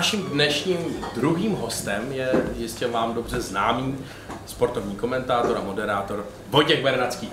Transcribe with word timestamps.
naším 0.00 0.22
dnešním 0.22 0.78
druhým 1.14 1.52
hostem 1.52 2.12
je 2.12 2.32
jistě 2.56 2.86
vám 2.86 3.14
dobře 3.14 3.40
známý 3.40 3.98
sportovní 4.46 4.96
komentátor 4.96 5.56
a 5.56 5.60
moderátor 5.60 6.26
Vojtěch 6.50 6.82
Bernacký. 6.82 7.32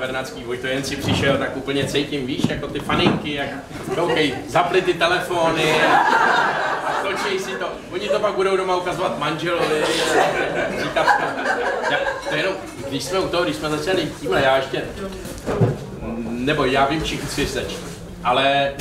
Bernacký 0.00 0.44
Vojto 0.44 0.66
jen 0.66 0.84
si 0.84 0.96
přišel, 0.96 1.38
tak 1.38 1.56
úplně 1.56 1.84
cítím, 1.84 2.26
víš, 2.26 2.42
jako 2.48 2.68
ty 2.68 2.80
faninky, 2.80 3.34
jak 3.34 3.48
koukej, 3.94 4.34
zapli 4.48 4.82
ty 4.82 4.94
telefony 4.94 5.74
točí 7.30 7.44
si 7.44 7.50
to. 7.50 7.66
Oni 7.92 8.08
to 8.08 8.18
pak 8.18 8.34
budou 8.34 8.56
doma 8.56 8.76
ukazovat 8.76 9.18
manželovi. 9.18 9.84
Říkat, 10.82 11.06
já, 11.90 11.98
to 12.28 12.34
jenom, 12.34 12.54
když 12.88 13.04
jsme 13.04 13.18
u 13.18 13.28
toho, 13.28 13.44
když 13.44 13.56
jsme 13.56 13.70
začali 13.70 14.12
tímhle, 14.20 14.42
já 14.42 14.56
ještě, 14.56 14.82
nebo 16.28 16.64
já 16.64 16.86
vím, 16.86 17.02
či 17.02 17.16
chci 17.16 17.46
seč, 17.46 17.76
ale 18.24 18.72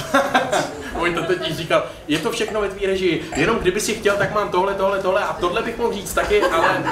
on 0.99 1.13
to 1.13 1.21
teď 1.23 1.55
říkal, 1.55 1.83
je 2.07 2.19
to 2.19 2.31
všechno 2.31 2.61
ve 2.61 2.69
tvý 2.69 2.85
režii, 2.85 3.29
jenom 3.35 3.59
kdyby 3.59 3.79
si 3.79 3.93
chtěl, 3.93 4.17
tak 4.17 4.33
mám 4.33 4.49
tohle, 4.49 4.73
tohle, 4.73 4.99
tohle 4.99 5.23
a 5.23 5.33
tohle 5.33 5.61
bych 5.61 5.77
mohl 5.77 5.93
říct 5.93 6.13
taky, 6.13 6.41
ale 6.41 6.83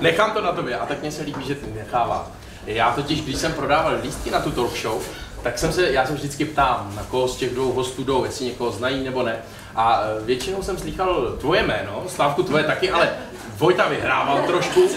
nechám 0.00 0.32
to 0.32 0.40
na 0.40 0.52
tobě 0.52 0.78
a 0.78 0.86
tak 0.86 1.00
mě 1.00 1.12
se 1.12 1.22
líbí, 1.22 1.44
že 1.44 1.54
ty 1.54 1.66
nechává. 1.74 2.30
Já 2.66 2.92
totiž, 2.92 3.20
když 3.20 3.36
jsem 3.36 3.52
prodával 3.52 3.98
lístky 4.02 4.30
na 4.30 4.40
tu 4.40 4.50
talk 4.50 4.76
show, 4.76 5.02
tak 5.42 5.58
jsem 5.58 5.72
se, 5.72 5.92
já 5.92 6.06
jsem 6.06 6.16
vždycky 6.16 6.44
ptám, 6.44 6.92
na 6.96 7.02
koho 7.02 7.28
z 7.28 7.36
těch 7.36 7.54
dvou 7.54 7.72
hostů 7.72 8.04
jdou, 8.04 8.24
jestli 8.24 8.44
někoho 8.44 8.70
znají 8.70 9.04
nebo 9.04 9.22
ne. 9.22 9.42
A 9.80 10.02
e, 10.02 10.24
většinou 10.24 10.62
jsem 10.62 10.78
slychal 10.78 11.36
tvoje 11.40 11.62
jméno, 11.62 12.02
Slávku 12.06 12.42
tvoje 12.42 12.64
taky, 12.64 12.90
ale 12.90 13.10
Vojta 13.58 13.88
vyhrával 13.88 14.42
trošku, 14.42 14.88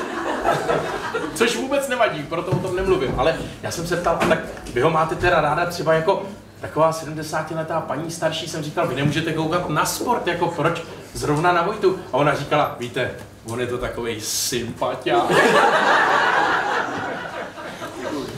což 1.35 1.55
vůbec 1.55 1.87
nevadí, 1.87 2.23
proto 2.23 2.51
o 2.51 2.59
tom 2.59 2.75
nemluvím. 2.75 3.13
Ale 3.17 3.35
já 3.63 3.71
jsem 3.71 3.87
se 3.87 3.97
ptal, 3.97 4.17
a 4.21 4.25
tak 4.25 4.39
vy 4.73 4.81
ho 4.81 4.89
máte 4.89 5.15
teda 5.15 5.41
ráda 5.41 5.65
třeba 5.65 5.93
jako 5.93 6.23
taková 6.61 6.91
70-letá 6.91 7.81
paní 7.81 8.11
starší, 8.11 8.47
jsem 8.47 8.63
říkal, 8.63 8.87
vy 8.87 8.95
nemůžete 8.95 9.33
koukat 9.33 9.69
na 9.69 9.85
sport, 9.85 10.27
jako 10.27 10.47
proč 10.47 10.81
zrovna 11.13 11.51
na 11.51 11.61
Vojtu? 11.61 11.99
A 12.13 12.17
ona 12.17 12.35
říkala, 12.35 12.75
víte, 12.79 13.11
on 13.45 13.59
je 13.59 13.67
to 13.67 13.77
takový 13.77 14.21
sympatia. 14.21 15.27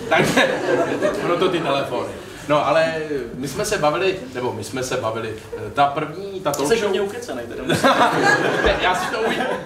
Takže 0.10 0.62
proto 1.22 1.50
ty 1.50 1.60
telefony. 1.60 2.25
No 2.48 2.68
ale 2.68 2.96
my 3.34 3.48
jsme 3.48 3.66
se 3.66 3.78
bavili, 3.78 4.20
nebo 4.34 4.54
my 4.54 4.64
jsme 4.64 4.84
se 4.84 4.98
bavili, 4.98 5.36
ta 5.74 5.86
první, 5.86 6.42
ta 6.42 6.52
talk 6.52 6.68
show... 6.68 6.94
Jsi 6.94 7.00
ukecenej, 7.00 7.46
teda 7.48 7.64
já, 8.82 8.96
si 8.96 9.12
to 9.12 9.18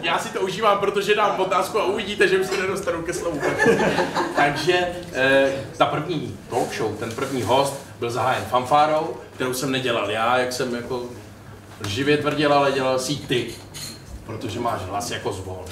já 0.01 0.19
si 0.19 0.29
to 0.29 0.41
užívám, 0.41 0.79
protože 0.79 1.15
dám 1.15 1.39
otázku 1.39 1.79
a 1.79 1.85
uvidíte, 1.85 2.27
že 2.27 2.39
už 2.39 2.47
se 2.47 2.57
nedostanu 2.61 3.01
ke 3.01 3.13
slovu. 3.13 3.41
Takže 4.35 4.87
eh, 5.13 5.51
ta 5.77 5.85
první 5.85 6.37
talk 6.49 6.73
show, 6.73 6.95
ten 6.95 7.11
první 7.11 7.41
host 7.41 7.73
byl 7.99 8.11
zahájen 8.11 8.43
fanfárou, 8.45 9.17
kterou 9.33 9.53
jsem 9.53 9.71
nedělal 9.71 10.11
já, 10.11 10.37
jak 10.37 10.53
jsem 10.53 10.75
jako 10.75 11.03
živě 11.87 12.17
tvrdil, 12.17 12.53
ale 12.53 12.71
dělal 12.71 12.99
si 12.99 13.15
ty, 13.15 13.47
protože 14.25 14.59
máš 14.59 14.81
hlas 14.81 15.11
jako 15.11 15.33
zvon. 15.33 15.65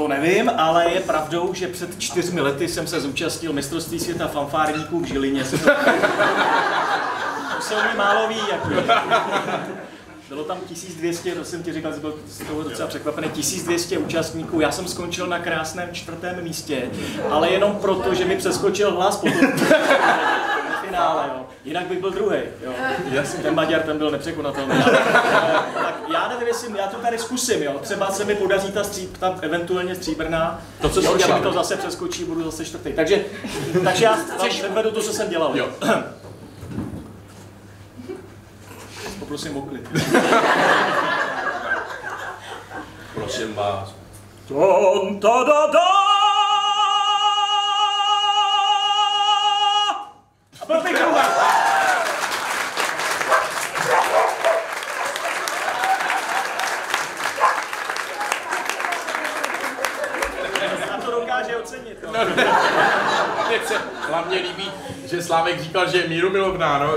To 0.00 0.08
nevím, 0.08 0.50
ale 0.56 0.90
je 0.90 1.00
pravdou, 1.00 1.54
že 1.54 1.68
před 1.68 1.98
čtyřmi 1.98 2.40
lety 2.40 2.68
jsem 2.68 2.86
se 2.86 3.00
zúčastnil 3.00 3.52
mistrovství 3.52 4.00
světa 4.00 4.28
fanfárníků 4.28 5.00
v 5.00 5.04
Žilině. 5.04 5.44
to 5.44 5.56
se 7.60 7.76
o 7.76 7.82
mě 7.82 7.94
málo 7.96 8.28
ví. 8.28 8.40
Jako. 8.50 8.70
Bylo 10.30 10.44
tam 10.44 10.58
1200, 10.68 11.34
to 11.34 11.44
jsem 11.44 11.62
ti 11.62 11.72
říkal, 11.72 11.92
byl 11.92 12.14
z 12.28 12.38
toho 12.38 12.62
docela 12.62 12.88
překvapený, 12.88 13.28
1200 13.28 13.98
účastníků. 13.98 14.60
Já 14.60 14.72
jsem 14.72 14.88
skončil 14.88 15.26
na 15.26 15.38
krásném 15.38 15.88
čtvrtém 15.92 16.42
místě, 16.42 16.90
ale 17.30 17.50
jenom 17.50 17.76
proto, 17.76 18.14
že 18.14 18.24
mi 18.24 18.36
přeskočil 18.36 18.94
hlas 18.94 19.16
potom 19.16 19.52
finále, 20.86 21.24
jo. 21.28 21.46
Jinak 21.64 21.86
bych 21.86 22.00
byl 22.00 22.10
druhý, 22.10 22.38
jo. 22.64 22.72
Jasně. 23.10 23.42
Ten 23.42 23.54
Maďar, 23.54 23.82
ten 23.82 23.98
byl 23.98 24.10
nepřekonatelný. 24.10 24.74
tak 25.74 26.02
já 26.12 26.28
nevím, 26.28 26.46
jestli, 26.46 26.78
já 26.78 26.86
to 26.86 26.96
tady 26.96 27.18
zkusím, 27.18 27.62
jo. 27.62 27.78
Třeba 27.82 28.10
se 28.10 28.24
mi 28.24 28.34
podaří 28.34 28.72
ta, 28.72 28.84
stříp, 28.84 29.18
ta 29.18 29.38
eventuálně 29.40 29.94
stříbrná. 29.94 30.60
To, 30.80 30.88
co 30.88 31.02
jsem 31.02 31.18
dělal. 31.18 31.38
mi 31.38 31.44
to 31.44 31.52
zase 31.52 31.76
přeskočí, 31.76 32.24
budu 32.24 32.44
zase 32.44 32.64
čtvrtý. 32.64 32.92
Takže, 32.92 33.24
takže 33.84 34.04
já 34.04 34.18
předvedu 34.48 34.90
to, 34.90 35.02
co 35.02 35.12
jsem 35.12 35.28
dělal. 35.28 35.58
Jo. 35.58 35.68
Poprosím 39.30 39.56
o 39.56 39.62
klid. 39.62 39.88
Prosím 43.14 43.54
vás. 43.54 43.94
Tom, 44.48 45.20
ta, 45.20 45.44
da, 45.44 45.66
da. 45.66 46.10
byl 50.66 50.82
bych 50.82 51.00
ocenit. 61.62 61.98
No. 62.02 62.12
No, 62.12 62.20
se 63.66 63.74
hlavně 64.08 64.38
líbí, 64.38 64.70
že 65.06 65.22
Slávek 65.22 65.60
říkal, 65.60 65.90
že 65.90 65.98
je 65.98 66.08
míru 66.08 66.30
milovná, 66.30 66.78
no. 66.78 66.96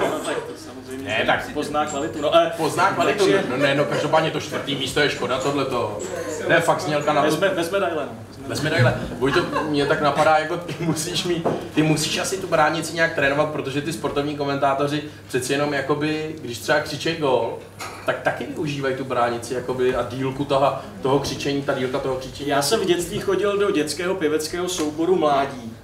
no 0.00 0.18
tak 0.18 0.36
to 0.36 0.52
samozřejmě 0.56 1.05
ne, 1.18 1.24
tak 1.26 1.52
pozná 1.52 1.86
kvalitu. 1.86 2.22
No, 2.22 2.36
eh, 2.36 2.52
pozná 2.56 2.90
kvalitu, 2.90 3.18
takže... 3.18 3.44
no 3.50 3.56
ne, 3.56 3.74
no 3.74 3.84
každopádně 3.84 4.30
to 4.30 4.40
čtvrtý 4.40 4.74
místo 4.74 5.00
je 5.00 5.10
škoda 5.10 5.38
tohleto. 5.38 5.98
Ne, 6.48 6.60
fakt 6.60 6.80
znělka 6.80 7.12
na 7.12 7.22
to. 7.22 7.36
Bez 7.36 7.70
medaile. 7.70 8.08
No 8.42 8.48
bez 8.48 8.60
medaile. 8.60 9.00
to 9.34 9.64
mě 9.64 9.86
tak 9.86 10.00
napadá, 10.00 10.38
jako 10.38 10.56
ty 10.56 10.74
musíš 10.80 11.24
mít, 11.24 11.46
ty 11.74 11.82
musíš 11.82 12.18
asi 12.18 12.36
tu 12.36 12.46
bránici 12.46 12.94
nějak 12.94 13.14
trénovat, 13.14 13.48
protože 13.48 13.82
ty 13.82 13.92
sportovní 13.92 14.36
komentátoři 14.36 15.02
přeci 15.28 15.52
jenom 15.52 15.74
jakoby, 15.74 16.36
když 16.42 16.58
třeba 16.58 16.80
křičej 16.80 17.16
gol, 17.16 17.58
tak 18.06 18.22
taky 18.22 18.46
využívají 18.46 18.96
tu 18.96 19.04
bránici 19.04 19.54
jakoby, 19.54 19.96
a 19.96 20.06
dílku 20.10 20.44
toho, 20.44 20.78
toho 21.02 21.18
křičení, 21.18 21.62
ta 21.62 21.74
dílka 21.74 21.98
toho 21.98 22.16
křičení. 22.16 22.48
Já 22.48 22.62
jsem 22.62 22.80
v 22.80 22.84
dětství 22.84 23.20
chodil 23.20 23.58
do 23.58 23.70
dětského 23.70 24.14
pěveckého 24.14 24.68
souboru 24.68 25.16
Mládí 25.16 25.75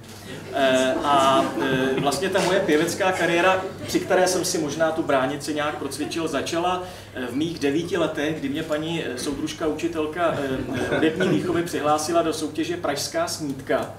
a 1.03 1.45
eh, 1.61 1.99
vlastně 1.99 2.29
ta 2.29 2.41
moje 2.41 2.59
pěvecká 2.59 3.11
kariéra, 3.11 3.63
při 3.87 3.99
které 3.99 4.27
jsem 4.27 4.45
si 4.45 4.57
možná 4.57 4.91
tu 4.91 5.03
bránici 5.03 5.53
nějak 5.53 5.77
procvičil, 5.77 6.27
začala 6.27 6.83
eh, 7.15 7.25
v 7.25 7.35
mých 7.35 7.59
devíti 7.59 7.97
letech, 7.97 8.39
kdy 8.39 8.49
mě 8.49 8.63
paní 8.63 9.03
soudružka 9.15 9.67
učitelka 9.67 10.35
hudební 10.95 11.27
výchovy 11.27 11.63
přihlásila 11.63 12.21
do 12.21 12.33
soutěže 12.33 12.77
Pražská 12.77 13.27
snídka. 13.27 13.93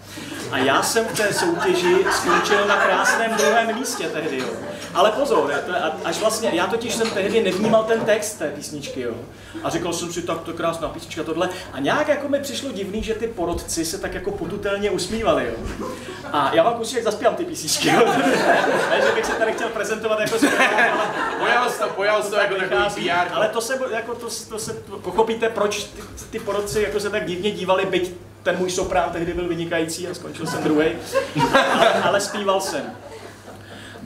A 0.51 0.59
já 0.59 0.83
jsem 0.83 1.05
v 1.05 1.17
té 1.17 1.33
soutěži 1.33 1.97
skončil 2.11 2.67
na 2.67 2.77
krásném 2.77 3.31
druhém 3.37 3.75
místě 3.75 4.09
tehdy. 4.09 4.39
Jo. 4.39 4.47
Ale 4.95 5.11
pozor, 5.11 5.53
to 5.67 5.73
je, 5.73 5.79
až 6.05 6.19
vlastně, 6.21 6.51
já 6.53 6.67
totiž 6.67 6.95
jsem 6.95 7.11
tehdy 7.11 7.43
nevnímal 7.43 7.85
ten 7.85 8.01
text 8.01 8.39
té 8.39 8.51
písničky. 8.51 9.01
Jo. 9.01 9.15
A 9.63 9.71
řekl 9.71 9.93
jsem 9.93 10.13
si, 10.13 10.23
tak 10.23 10.41
to 10.41 10.51
je 10.51 10.57
krásná 10.57 10.89
písnička 10.89 11.23
tohle. 11.23 11.49
A 11.73 11.81
nějak 11.81 12.09
jako 12.09 12.29
mi 12.29 12.41
přišlo 12.41 12.73
divný, 12.73 13.03
že 13.03 13.15
ty 13.15 13.27
porodci 13.27 13.85
se 13.85 13.99
tak 13.99 14.15
jako 14.15 14.31
potutelně 14.31 14.91
usmívali. 14.91 15.47
Jo. 15.47 15.87
A 16.33 16.55
já 16.55 16.63
vám 16.63 16.75
kusíček 16.75 17.05
zaspívám 17.05 17.35
ty 17.35 17.45
písničky. 17.45 17.93
ne, 18.91 19.03
že 19.07 19.13
bych 19.15 19.25
se 19.25 19.33
tady 19.33 19.53
chtěl 19.53 19.69
prezentovat 19.69 20.21
jako 20.21 20.37
zpěvák, 20.39 20.79
ale... 20.79 21.05
Pojal 21.39 21.71
to, 21.71 21.89
pojal 21.89 22.23
to 22.23 22.37
jako 22.37 22.55
takový 22.55 23.05
PR. 23.05 23.33
Ale 23.33 23.49
to 23.49 23.61
se, 23.61 23.79
jako 23.91 24.15
to, 24.15 24.27
to 24.49 24.59
se 24.59 24.73
pochopíte, 25.03 25.49
proč 25.49 25.85
ty, 25.85 26.03
ty 26.31 26.39
porodci 26.39 26.83
jako 26.83 27.01
se 27.01 27.11
tak 27.11 27.27
divně 27.27 27.51
dívali, 27.51 27.87
byť 27.87 28.13
ten 28.43 28.59
můj 28.59 28.71
soprán 28.71 29.11
tehdy 29.11 29.35
byl 29.35 29.49
vynikající 29.49 30.09
a 30.09 30.15
skončil 30.15 30.47
jsem 30.47 30.63
druhý, 30.63 30.87
ale, 31.73 31.89
ale 31.89 32.21
zpíval 32.21 32.61
jsem. 32.61 32.83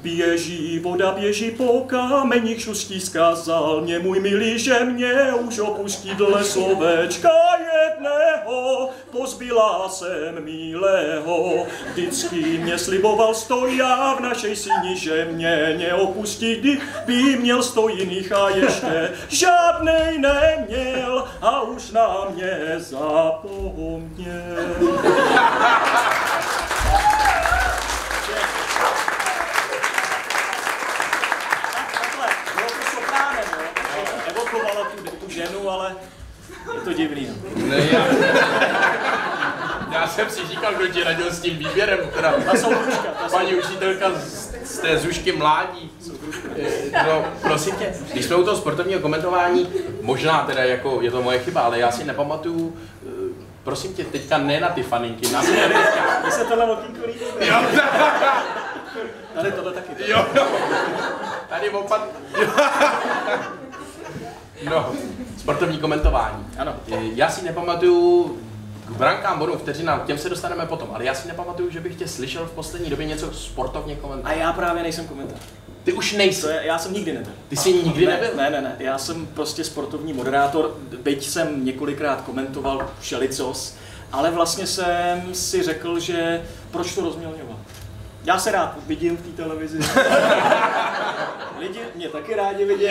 Běží 0.02 0.78
voda, 0.78 1.12
běží 1.12 1.50
po 1.50 1.80
kameních, 1.86 2.60
šustí 2.60 3.00
zkázal 3.00 3.80
mě 3.80 3.98
můj 3.98 4.20
milý, 4.20 4.58
že 4.58 4.84
mě 4.84 5.32
už 5.32 5.58
opustí 5.58 6.14
dle 6.14 6.44
slovečka 6.44 7.30
jedného, 7.74 8.90
pozbyla 9.10 9.88
jsem 9.88 10.44
milého. 10.44 11.66
Vždycky 11.92 12.58
mě 12.58 12.78
sliboval 12.78 13.34
stoja 13.34 14.14
v 14.14 14.20
našej 14.20 14.56
síni, 14.56 14.96
že 14.96 15.28
mě 15.30 15.74
neopustí, 15.78 16.56
kdy 16.56 16.78
by 17.06 17.36
měl 17.36 17.62
sto 17.62 17.88
jiných 17.88 18.32
a 18.32 18.48
ještě 18.48 19.10
žádnej 19.28 20.18
neměl 20.18 21.24
a 21.42 21.62
už 21.62 21.90
na 21.90 22.26
mě 22.34 22.74
zapomněl. 22.78 24.28
ale 35.70 35.94
je 36.74 36.80
to 36.80 36.92
divný. 36.92 37.28
No. 37.56 37.66
Ne, 37.66 37.76
já, 37.92 38.06
já 39.92 40.06
jsem 40.08 40.30
si 40.30 40.46
říkal, 40.46 40.74
kdo 40.74 40.86
ti 40.88 41.04
radil 41.04 41.30
s 41.30 41.40
tím 41.40 41.56
výběrem, 41.58 41.98
teda 42.14 42.32
ta 42.32 42.56
soudružka, 42.58 43.08
ta 43.22 43.28
paní 43.28 43.54
učitelka 43.54 44.10
z 44.64 44.78
té 44.78 44.98
zušky 44.98 45.32
mládí. 45.32 45.90
No, 47.06 47.24
prosím 47.42 47.76
tě, 47.76 47.92
když 48.12 48.24
jsme 48.24 48.36
u 48.36 48.44
toho 48.44 48.56
sportovního 48.56 49.00
komentování, 49.00 49.68
možná 50.02 50.42
teda 50.46 50.62
jako 50.64 50.98
je 51.02 51.10
to 51.10 51.22
moje 51.22 51.38
chyba, 51.38 51.60
ale 51.60 51.78
já 51.78 51.90
si 51.90 52.04
nepamatuju, 52.04 52.76
eh, 53.06 53.34
prosím 53.64 53.94
tě, 53.94 54.04
teďka 54.04 54.38
ne 54.38 54.60
na 54.60 54.68
ty 54.68 54.82
faninky, 54.82 55.28
na 55.32 55.40
mě 55.42 55.68
Mně 56.22 56.30
se 56.32 56.44
tohle 56.44 56.64
okýnko 56.72 57.06
líbí. 57.06 57.20
Jo, 57.40 57.62
Tady 59.34 59.52
tohle 59.52 59.72
taky. 59.72 60.10
jo, 60.10 60.26
tady 61.48 61.70
opat. 61.70 62.06
No, 64.64 64.92
sportovní 65.38 65.78
komentování. 65.78 66.46
Ano. 66.58 66.74
Eh, 66.92 66.98
Já 67.14 67.30
si 67.30 67.44
nepamatuju 67.44 68.38
k 68.86 68.90
brankám 68.90 69.38
bodům 69.38 69.58
vteřinám, 69.58 70.00
k 70.00 70.04
těm 70.06 70.18
se 70.18 70.28
dostaneme 70.28 70.66
potom, 70.66 70.88
ale 70.94 71.04
já 71.04 71.14
si 71.14 71.28
nepamatuju, 71.28 71.70
že 71.70 71.80
bych 71.80 71.94
tě 71.94 72.08
slyšel 72.08 72.46
v 72.46 72.50
poslední 72.50 72.90
době 72.90 73.06
něco 73.06 73.32
sportovně 73.32 73.96
komentovat. 73.96 74.30
A 74.30 74.34
já 74.34 74.52
právě 74.52 74.82
nejsem 74.82 75.08
komentář. 75.08 75.38
Ty 75.84 75.92
už 75.92 76.10
To 76.10 76.18
nejsi. 76.18 76.46
je, 76.46 76.60
já 76.64 76.78
jsem 76.78 76.92
nikdy 76.92 77.12
nebyl. 77.12 77.32
Ty 77.48 77.56
jsi 77.56 77.72
nikdy 77.72 78.06
ne, 78.06 78.12
nebyl? 78.12 78.36
Ne, 78.36 78.50
ne, 78.50 78.60
ne. 78.60 78.76
Já 78.78 78.98
jsem 78.98 79.26
prostě 79.26 79.64
sportovní 79.64 80.12
moderátor, 80.12 80.76
byť 81.02 81.26
jsem 81.28 81.64
několikrát 81.64 82.20
komentoval 82.20 82.90
všelicos, 83.00 83.76
ale 84.12 84.30
vlastně 84.30 84.66
jsem 84.66 85.34
si 85.34 85.62
řekl, 85.62 85.98
že 86.00 86.42
proč 86.70 86.94
to 86.94 87.00
rozmělňovat. 87.00 87.56
Já 88.24 88.38
se 88.38 88.52
rád 88.52 88.76
vidím 88.86 89.16
v 89.16 89.22
té 89.22 89.42
televizi. 89.42 89.78
Lidi 91.58 91.80
mě 91.94 92.08
taky 92.08 92.34
rádi 92.34 92.64
vidí. 92.64 92.86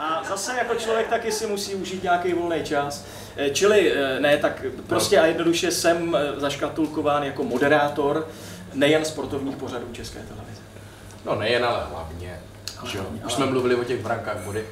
A 0.00 0.22
zase 0.28 0.54
jako 0.58 0.74
člověk 0.74 1.08
taky 1.08 1.32
si 1.32 1.46
musí 1.46 1.74
užít 1.74 2.02
nějaký 2.02 2.32
volný 2.32 2.64
čas. 2.64 3.04
Eh, 3.36 3.50
Čili 3.50 3.92
eh, 3.92 4.20
ne, 4.20 4.36
tak 4.36 4.62
prostě 4.86 5.20
a 5.20 5.26
jednoduše 5.26 5.70
jsem 5.70 6.16
eh, 6.16 6.40
zaškatulkován 6.40 7.22
jako 7.22 7.44
moderátor 7.44 8.28
nejen 8.74 9.04
sportovních 9.04 9.56
pořadů 9.56 9.86
České 9.92 10.18
televize. 10.18 10.60
No 11.24 11.34
nejen, 11.34 11.64
ale 11.64 11.84
hlavně. 11.90 12.40
Hlavně, 12.76 13.00
Už 13.00 13.22
ale- 13.22 13.30
jsme 13.32 13.46
mluvili 13.46 13.74
o 13.74 13.84
těch 13.84 14.00
brankách 14.00 14.36
body. 14.36 14.64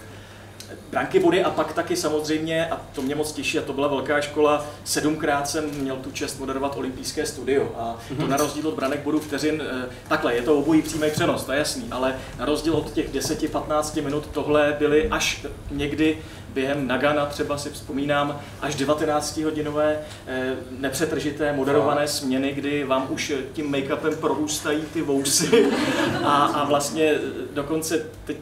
Branky 0.91 1.21
body 1.21 1.45
a 1.45 1.51
pak 1.51 1.73
taky 1.73 1.97
samozřejmě, 1.97 2.67
a 2.67 2.81
to 2.93 3.03
mě 3.03 3.15
moc 3.15 3.33
těší, 3.33 3.59
a 3.59 3.63
to 3.63 3.73
byla 3.73 3.89
velká 3.89 4.21
škola, 4.21 4.67
sedmkrát 4.85 5.49
jsem 5.49 5.71
měl 5.71 5.97
tu 5.97 6.11
čest 6.11 6.39
moderovat 6.39 6.77
olympijské 6.77 7.27
studio. 7.27 7.73
A 7.77 7.97
to 8.21 8.27
na 8.27 8.37
rozdíl 8.37 8.69
od 8.69 8.75
branek 8.75 9.01
bodů 9.01 9.21
vteřin, 9.21 9.63
eh, 9.67 9.89
takhle, 10.09 10.35
je 10.35 10.43
to 10.43 10.59
obojí 10.59 10.83
přímý 10.83 11.11
přenos, 11.11 11.45
to 11.45 11.53
je 11.53 11.59
jasný, 11.59 11.89
ale 11.91 12.15
na 12.39 12.45
rozdíl 12.45 12.75
od 12.75 12.93
těch 12.93 13.11
10-15 13.13 14.03
minut 14.03 14.29
tohle 14.33 14.77
byly 14.79 15.09
až 15.09 15.47
někdy 15.71 16.19
během 16.55 16.87
Nagana 16.87 17.27
třeba 17.27 17.59
si 17.59 17.71
vzpomínám, 17.71 18.41
až 18.61 18.77
19-hodinové 18.77 19.97
eh, 20.27 20.55
nepřetržité 20.79 21.53
moderované 21.53 22.09
směny, 22.09 22.53
kdy 22.53 22.85
vám 22.85 23.07
už 23.11 23.33
tím 23.53 23.73
make-upem 23.73 24.17
prorůstají 24.17 24.83
ty 24.93 25.03
vousy. 25.03 25.67
A, 26.25 26.45
a 26.45 26.65
vlastně 26.65 27.05
eh, 27.05 27.21
dokonce 27.55 28.07
teď 28.25 28.37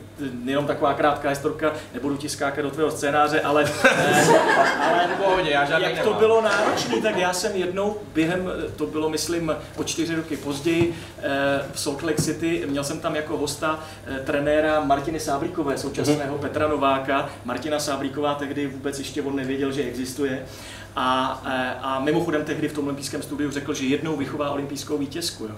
jenom 0.44 0.66
taková 0.66 0.94
krátká 0.94 1.28
historka, 1.28 1.72
nebudu 1.94 2.16
ti 2.16 2.28
skákat 2.28 2.64
do 2.64 2.70
tvého 2.70 2.90
scénáře, 2.90 3.40
ale, 3.40 3.64
eh, 3.84 4.24
ale 4.80 5.08
pohodě, 5.24 5.50
já 5.50 5.64
žádný 5.64 5.84
jak 5.84 5.98
to 5.98 6.04
nemám. 6.04 6.18
bylo 6.18 6.40
náročné, 6.40 6.96
tak 7.02 7.16
já 7.16 7.32
jsem 7.32 7.56
jednou 7.56 7.96
během, 8.14 8.52
to 8.76 8.86
bylo 8.86 9.08
myslím 9.08 9.56
o 9.76 9.84
čtyři 9.84 10.14
roky 10.14 10.36
později, 10.36 10.94
eh, 11.18 11.22
v 11.72 11.80
Salt 11.80 12.02
Lake 12.02 12.22
City, 12.22 12.64
měl 12.66 12.84
jsem 12.84 13.00
tam 13.00 13.16
jako 13.16 13.36
hosta 13.36 13.80
eh, 14.06 14.18
trenéra 14.18 14.80
Martiny 14.80 15.20
Sáblíkové, 15.20 15.78
současného 15.78 16.38
Petra 16.38 16.68
Nováka. 16.68 17.28
Martina 17.44 17.78
Sáblíková 17.78 18.34
tehdy 18.34 18.66
vůbec 18.66 18.98
ještě 18.98 19.22
on 19.22 19.36
nevěděl, 19.36 19.72
že 19.72 19.82
existuje. 19.82 20.46
A, 20.98 21.43
eh, 21.46 21.75
a 21.82 22.00
mimochodem 22.00 22.44
tehdy 22.44 22.69
v 22.69 22.72
tom 22.72 22.84
olympijském 22.84 23.22
studiu 23.22 23.50
řekl, 23.50 23.75
že 23.75 23.87
jednou 23.87 24.16
vychová 24.16 24.50
olympijskou 24.50 24.98
vítězku. 24.98 25.44
Jo. 25.44 25.54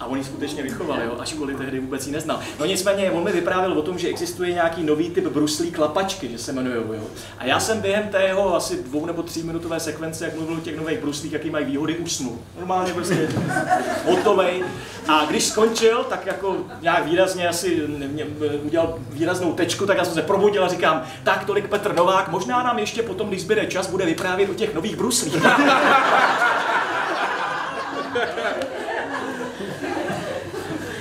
A 0.00 0.06
on 0.06 0.18
ji 0.18 0.24
skutečně 0.24 0.62
vychoval, 0.62 1.02
jo, 1.02 1.16
a 1.18 1.24
školy 1.24 1.54
tehdy 1.54 1.80
vůbec 1.80 2.06
ji 2.06 2.12
neznal. 2.12 2.40
No 2.60 2.66
nicméně, 2.66 3.10
on 3.10 3.24
mi 3.24 3.32
vyprávěl 3.32 3.72
o 3.72 3.82
tom, 3.82 3.98
že 3.98 4.08
existuje 4.08 4.52
nějaký 4.52 4.82
nový 4.82 5.10
typ 5.10 5.26
bruslí 5.26 5.70
klapačky, 5.70 6.28
že 6.28 6.38
se 6.38 6.52
jmenují. 6.52 6.76
Jo. 6.76 7.04
A 7.38 7.44
já 7.44 7.60
jsem 7.60 7.80
během 7.80 8.08
té 8.08 8.22
jeho 8.22 8.56
asi 8.56 8.82
dvou 8.82 9.06
nebo 9.06 9.22
tří 9.22 9.42
minutové 9.42 9.80
sekvence, 9.80 10.24
jak 10.24 10.36
mluvil 10.36 10.56
o 10.56 10.60
těch 10.60 10.76
nových 10.76 10.98
bruslích, 10.98 11.32
jaký 11.32 11.50
mají 11.50 11.64
výhody, 11.64 11.96
usnul. 11.96 12.38
Normálně 12.58 12.94
prostě 12.94 13.28
hotovej. 14.06 14.64
A 15.08 15.24
když 15.24 15.44
skončil, 15.44 16.04
tak 16.04 16.26
jako 16.26 16.56
nějak 16.80 17.04
výrazně 17.06 17.48
asi 17.48 17.82
mě- 17.86 18.24
udělal 18.62 18.98
výraznou 19.10 19.52
tečku, 19.52 19.86
tak 19.86 19.96
já 19.98 20.04
jsem 20.04 20.14
se 20.14 20.22
probudil 20.22 20.64
a 20.64 20.68
říkám, 20.68 21.02
tak 21.24 21.44
tolik 21.44 21.68
Petr 21.68 21.94
Novák, 21.94 22.28
možná 22.28 22.62
nám 22.62 22.78
ještě 22.78 23.02
potom, 23.02 23.28
když 23.28 23.42
zbyde 23.42 23.66
čas, 23.66 23.86
bude 23.86 24.06
vyprávět 24.06 24.50
o 24.50 24.54
těch 24.54 24.74
nových 24.74 24.96
bruslích. 24.96 25.36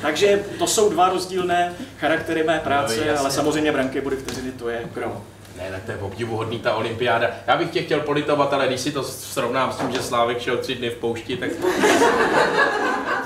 Takže 0.02 0.44
to 0.60 0.68
jsou 0.68 0.90
dva 0.90 1.10
rozdílné 1.10 1.74
charaktery 2.00 2.44
mé 2.44 2.60
práce, 2.60 2.96
No, 2.98 3.04
jasně. 3.04 3.20
ale 3.20 3.32
samozřejmě 3.32 3.72
branky 3.72 4.02
body 4.02 4.16
vteřiny, 4.16 4.52
to 4.52 4.70
je 4.70 4.82
gro. 4.94 5.22
Ne, 5.62 5.72
tak 5.72 5.84
to 5.84 5.92
je 5.92 5.98
obdivuhodný 5.98 6.60
ta 6.60 6.74
olympiáda. 6.76 7.28
Já 7.48 7.58
bych 7.58 7.70
tě 7.72 7.82
chtěl 7.82 8.00
politovat, 8.00 8.54
ale 8.54 8.68
když 8.68 8.82
si 8.82 8.92
to 8.92 9.04
srovnám 9.04 9.72
s 9.74 9.76
tím, 9.76 9.92
že 9.92 10.02
Slávek 10.04 10.42
šel 10.42 10.58
tři 10.58 10.76
dny 10.76 10.90
v 10.90 10.96
poušti, 10.96 11.38
tak 11.38 11.50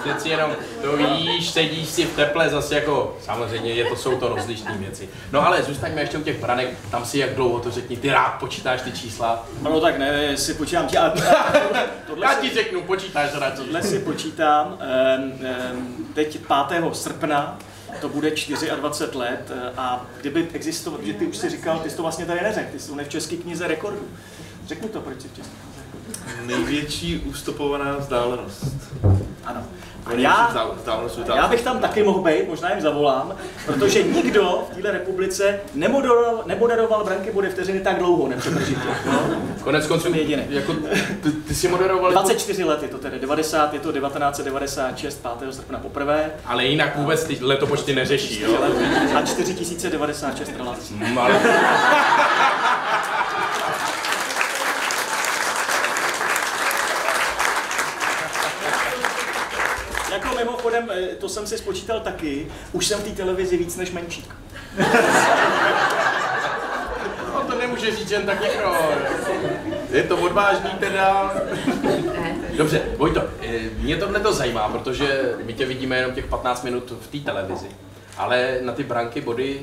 přeci 0.04 0.30
jenom 0.30 0.52
to 0.82 0.98
víš, 0.98 1.50
sedíš 1.50 1.90
si 1.90 2.06
v 2.06 2.16
teple 2.16 2.50
zase 2.50 2.76
jako, 2.76 3.18
samozřejmě 3.22 3.72
je 3.74 3.86
to, 3.86 3.96
jsou 3.96 4.18
to 4.18 4.28
rozlišné 4.30 4.78
věci. 4.78 5.10
No 5.32 5.48
ale 5.48 5.64
zůstaňme 5.64 6.02
ještě 6.02 6.18
u 6.18 6.22
těch 6.24 6.40
branek, 6.42 6.70
tam 6.92 7.06
si 7.06 7.18
jak 7.20 7.36
dlouho 7.36 7.60
to 7.60 7.72
řekni, 7.72 7.98
ty 7.98 8.10
rád 8.10 8.30
počítáš 8.30 8.82
ty 8.82 8.92
čísla. 8.92 9.46
No 9.62 9.80
tak 9.82 9.98
ne, 9.98 10.38
si 10.38 10.54
počítám 10.54 10.88
ti, 10.88 10.98
a 10.98 11.10
tohle, 12.08 12.26
Já 12.26 12.34
si, 12.36 12.42
ti 12.50 12.56
řeknu, 12.56 12.82
počítáš 12.82 13.30
radši. 13.40 13.58
tohle 13.62 13.82
si 13.84 14.00
počítám, 14.00 14.78
em, 14.80 15.34
em, 15.46 15.88
teď 16.14 16.40
5. 16.70 16.96
srpna, 16.96 17.58
to 18.02 18.10
bude 18.10 18.32
24 18.76 19.18
let 19.18 19.52
eh, 19.56 19.72
a 19.78 20.06
kdyby 20.22 20.48
existoval, 20.54 21.00
že 21.04 21.14
ty 21.14 21.28
už 21.28 21.38
si 21.38 21.50
říkal, 21.50 21.80
ty 21.80 21.90
jsi 21.90 21.96
to 21.96 22.02
vlastně 22.02 22.26
tady 22.26 22.42
neřekl, 22.42 22.72
ty 22.72 22.80
jsi 22.80 22.90
to 22.90 22.96
v 22.96 23.10
České 23.10 23.36
knize 23.36 23.68
rekordů. 23.68 24.08
Řekni 24.68 24.90
to, 24.90 25.02
proč 25.02 25.22
jsi 25.22 25.28
v 25.28 25.36
České 25.36 25.52
knize. 25.52 26.58
Největší 26.58 27.18
ústupovaná 27.20 27.98
vzdálenost. 27.98 28.66
Ano. 29.44 29.66
Já, 30.14 30.56
já 31.36 31.48
bych 31.48 31.62
tam 31.62 31.80
taky 31.80 32.04
mohl 32.04 32.22
být, 32.22 32.48
možná 32.50 32.70
jim 32.72 32.82
zavolám, 32.82 33.36
protože 33.66 34.04
nikdo 34.04 34.64
v 34.72 34.76
této 34.76 34.92
republice 34.92 35.60
nemoderoval, 35.74 36.44
nemoderoval 36.46 37.04
branky 37.04 37.32
body 37.32 37.50
vteřiny 37.50 37.80
tak 37.80 37.98
dlouho, 37.98 38.28
nepřetržitě. 38.28 38.82
No? 39.06 39.20
Konec 39.64 39.88
konců, 39.88 40.04
Jsem 40.04 40.16
jediný. 40.16 40.44
jako, 40.50 40.74
ty, 41.24 41.32
ty 41.32 41.56
jsi 41.56 41.68
moderoval, 41.68 42.12
24 42.12 42.64
let 42.64 42.82
je 42.84 42.88
to 42.90 42.98
tedy, 42.98 43.20
90, 43.20 43.74
je 43.74 43.80
to 43.80 43.92
1996, 43.92 45.22
5. 45.40 45.54
srpna 45.54 45.80
poprvé, 45.80 46.32
ale 46.46 46.66
jinak 46.66 46.98
vůbec 46.98 47.24
ty 47.24 47.38
letopočty 47.42 47.96
neřeší, 47.96 48.42
jo? 48.42 48.58
a 49.16 49.22
4096 49.22 50.52
relací. 50.58 50.94
Mm, 50.94 51.18
ale... 51.18 51.40
Jako 60.12 60.36
mimochodem, 60.82 61.10
eh, 61.12 61.16
to 61.16 61.30
jsem 61.30 61.48
si 61.48 61.58
spočítal 61.58 62.00
taky, 62.00 62.48
už 62.72 62.88
jsem 62.88 63.00
v 63.00 63.04
té 63.04 63.10
televizi 63.10 63.58
víc 63.58 63.76
než 63.76 63.92
menšík. 63.92 64.36
No 67.34 67.42
to 67.48 67.58
nemůže 67.58 67.96
říct 67.96 68.12
jen 68.12 68.26
tak 68.26 68.42
někdo. 68.42 68.76
Je 69.92 70.04
to 70.04 70.18
odvážný 70.18 70.70
teda. 70.80 71.36
Dobře, 72.58 72.82
Vojto, 72.98 73.24
eh, 73.42 73.60
mě 73.78 73.98
tohle 73.98 74.20
to 74.20 74.34
zajímá, 74.34 74.70
protože 74.70 75.34
my 75.46 75.54
tě 75.54 75.66
vidíme 75.66 75.96
jenom 75.96 76.12
těch 76.12 76.26
15 76.26 76.64
minut 76.64 76.94
v 77.02 77.08
té 77.08 77.18
televizi. 77.18 77.68
Ale 78.18 78.58
na 78.62 78.74
ty 78.74 78.84
branky 78.84 79.22
body, 79.22 79.62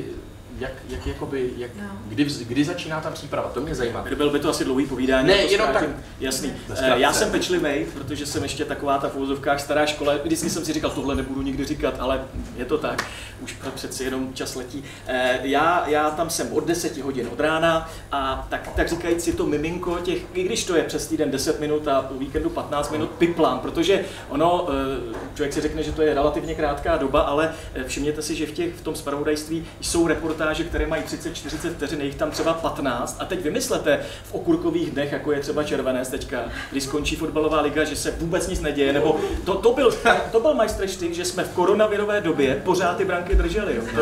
jak, 0.59 0.73
jak 0.89 1.07
jakoby, 1.07 1.51
jak, 1.57 1.71
No. 1.77 1.83
kdy, 2.09 2.25
kdy 2.49 2.65
začíná 2.65 3.01
ta 3.01 3.11
příprava, 3.11 3.49
to 3.49 3.61
mě 3.61 3.75
zajímá. 3.75 4.05
Byl 4.17 4.31
by 4.31 4.39
to 4.39 4.49
asi 4.49 4.65
dlouhý 4.65 4.87
povídání. 4.87 5.27
Ne, 5.29 5.35
jenom 5.37 5.69
zkrátím. 5.69 5.89
tak. 5.95 6.05
Jasný. 6.21 6.53
Ve 6.69 6.77
Eh. 6.79 7.01
Já 7.01 7.13
jsem 7.13 7.31
pečlivý, 7.31 7.85
protože 7.95 8.27
jsem 8.27 8.43
ještě 8.43 8.65
taková 8.65 8.99
ta 8.99 9.09
v 9.09 9.17
úvozovkách 9.17 9.61
stará 9.61 9.87
škola. 9.87 10.15
Vždycky 10.25 10.51
jsem 10.51 10.65
si 10.65 10.73
říkal, 10.73 10.91
tohle 10.91 11.15
nebudu 11.15 11.43
nikdy 11.43 11.65
říkat, 11.65 11.95
ale 11.99 12.25
je 12.57 12.65
to 12.65 12.79
tak. 12.79 13.05
Už 13.41 13.57
přeci 13.75 14.05
jenom 14.05 14.35
čas 14.35 14.55
letí. 14.55 14.85
Eh, 15.07 15.39
Já, 15.43 15.85
já 15.89 16.11
tam 16.11 16.31
jsem 16.31 16.53
od 16.53 16.65
10 16.67 16.99
hodin 17.03 17.29
od 17.33 17.41
rána 17.41 17.91
a 18.13 18.47
tak, 18.51 18.69
tak 18.77 18.89
říkajíc 18.89 19.25
si 19.25 19.33
to 19.33 19.47
miminko 19.47 19.99
těch, 19.99 20.19
i 20.35 20.43
když 20.43 20.65
to 20.65 20.77
je 20.77 20.83
přes 20.83 21.07
týden 21.07 21.31
10 21.31 21.61
minut 21.61 21.89
a 21.89 22.11
o 22.11 22.19
víkendu 22.19 22.51
15 22.51 22.91
minut, 22.91 23.11
piplám, 23.11 23.59
protože 23.61 24.05
ono, 24.29 24.69
eh, 24.71 25.15
člověk 25.35 25.53
si 25.53 25.61
řekne, 25.61 25.83
že 25.83 25.93
to 25.93 26.03
je 26.03 26.15
relativně 26.15 26.55
krátká 26.55 26.97
doba, 26.97 27.21
ale 27.21 27.55
eh, 27.75 27.85
všimněte 27.85 28.23
si, 28.23 28.35
že 28.35 28.47
v, 28.47 28.53
těch, 28.53 28.75
v 28.75 28.81
tom 28.81 28.95
spravodajství 28.95 29.67
jsou 29.81 30.07
reportáže, 30.07 30.42
které 30.69 30.87
mají 30.87 31.03
30-40 31.03 31.71
vteřin, 31.71 32.01
je 32.01 32.07
jich 32.07 32.15
tam 32.15 32.31
třeba 32.31 32.55
15. 32.55 33.17
A 33.21 33.25
teď 33.25 33.43
vymyslete 33.43 34.01
v 34.25 34.35
okurkových 34.35 34.91
dnech, 34.91 35.13
jako 35.13 35.33
je 35.33 35.41
třeba 35.41 35.65
červené 35.65 36.05
teďka, 36.05 36.41
kdy 36.71 36.81
skončí 36.81 37.17
fotbalová 37.17 37.61
liga, 37.61 37.85
že 37.85 37.97
se 37.97 38.11
vůbec 38.11 38.49
nic 38.49 38.61
neděje, 38.61 38.93
nebo 38.93 39.21
to, 39.45 39.55
to 39.55 39.73
byl, 39.73 39.95
to 40.33 40.41
byl 40.41 40.55
majstrštyk, 40.55 41.15
že 41.15 41.25
jsme 41.25 41.45
v 41.45 41.49
koronavirové 41.49 42.21
době 42.21 42.61
pořád 42.65 42.97
ty 42.97 43.05
branky 43.05 43.35
drželi. 43.35 43.77
Jo. 43.77 43.83
To, 43.95 44.01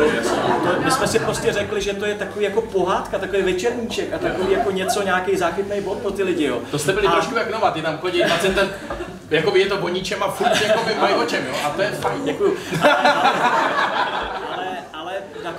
to, 0.69 0.81
my 0.83 0.91
jsme 0.91 1.07
si 1.07 1.19
prostě 1.19 1.53
řekli, 1.53 1.81
že 1.81 1.93
to 1.93 2.05
je 2.05 2.15
takový 2.15 2.45
jako 2.45 2.61
pohádka, 2.61 3.19
takový 3.19 3.41
večerníček 3.41 4.13
a 4.13 4.17
takový 4.17 4.51
jako 4.53 4.71
něco, 4.71 5.01
nějaký 5.03 5.37
záchytný 5.37 5.81
bod 5.81 5.97
pro 5.97 6.11
ty 6.11 6.23
lidi. 6.23 6.45
Jo. 6.45 6.59
To 6.71 6.79
jste 6.79 6.93
byli 6.93 7.07
A- 7.07 7.11
trošku 7.11 7.35
jak 7.35 7.51
Nova, 7.51 7.71
ty 7.71 7.81
tam 7.81 7.97
chodí 7.97 8.23
20 8.23 8.55
ten... 8.55 8.69
jakoby 9.29 9.59
je 9.59 9.65
to 9.65 9.77
o 9.77 9.89
ničem 9.89 10.23
a 10.23 10.31
furt 10.31 10.61
jakoby 10.67 10.95
mají 10.95 11.15
o 11.15 11.25
čem, 11.25 11.45
jo? 11.47 11.53
A 11.65 11.69
to 11.69 11.81
je 11.81 11.91
fajn. 11.91 12.21
Děkuju. 12.25 12.57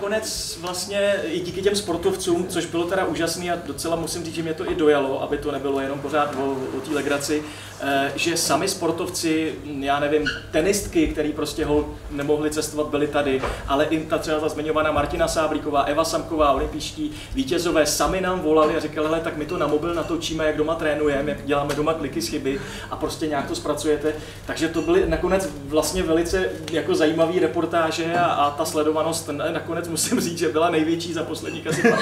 Nakonec 0.03 0.59
vlastně 0.61 1.15
i 1.25 1.41
díky 1.41 1.63
těm 1.63 1.77
sportovcům, 1.77 2.47
což 2.49 2.67
bylo 2.67 2.85
teda 2.85 3.05
úžasný 3.05 3.51
a 3.51 3.59
docela 3.67 3.97
musím 3.97 4.25
říct, 4.25 4.35
že 4.35 4.43
mě 4.43 4.55
to 4.55 4.71
i 4.71 4.75
dojalo, 4.75 5.23
aby 5.23 5.39
to 5.39 5.53
nebylo 5.53 5.81
jenom 5.81 6.01
pořád 6.01 6.35
o, 6.35 6.57
o 6.79 6.81
té 6.81 6.95
legraci, 6.95 7.43
eh, 7.81 8.13
že 8.17 8.37
sami 8.37 8.69
sportovci, 8.69 9.55
já 9.81 10.01
nevím, 10.01 10.29
tenistky, 10.51 11.09
který 11.09 11.33
prostě 11.33 11.65
hol 11.65 11.87
nemohli 12.11 12.51
cestovat, 12.51 12.87
byli 12.87 13.07
tady, 13.07 13.43
ale 13.69 13.85
i 13.85 14.07
ta 14.07 14.19
třeba 14.19 14.41
ta 14.41 14.49
zmiňovaná 14.49 14.93
Martina 14.93 15.29
Sáblíková, 15.29 15.83
Eva 15.83 16.05
Samková, 16.05 16.53
olympijští 16.53 17.13
vítězové 17.35 17.87
sami 17.87 18.21
nám 18.21 18.41
volali 18.41 18.77
a 18.77 18.81
říkali, 18.81 19.07
hele, 19.07 19.21
tak 19.21 19.37
my 19.37 19.47
to 19.47 19.59
na 19.59 19.67
mobil 19.67 19.95
natočíme, 19.95 20.47
jak 20.47 20.57
doma 20.57 20.75
trénujeme, 20.75 21.31
jak 21.31 21.45
děláme 21.45 21.75
doma 21.75 21.95
kliky 21.95 22.21
z 22.21 22.29
chyby 22.29 22.61
a 22.91 22.97
prostě 22.97 23.27
nějak 23.27 23.49
to 23.49 23.55
zpracujete. 23.55 24.13
Takže 24.47 24.69
to 24.69 24.83
byly 24.83 25.09
nakonec 25.09 25.49
vlastně 25.65 26.03
velice 26.03 26.45
jako 26.73 26.95
zajímavé 26.95 27.41
reportáže 27.41 28.15
a, 28.15 28.25
a 28.25 28.51
ta 28.51 28.65
sledovanost 28.65 29.31
nakonec 29.53 29.92
musím 29.93 30.21
říct, 30.21 30.39
že 30.39 30.49
byla 30.49 30.71
největší 30.71 31.13
za 31.13 31.23
posledních 31.23 31.67
asi 31.67 31.95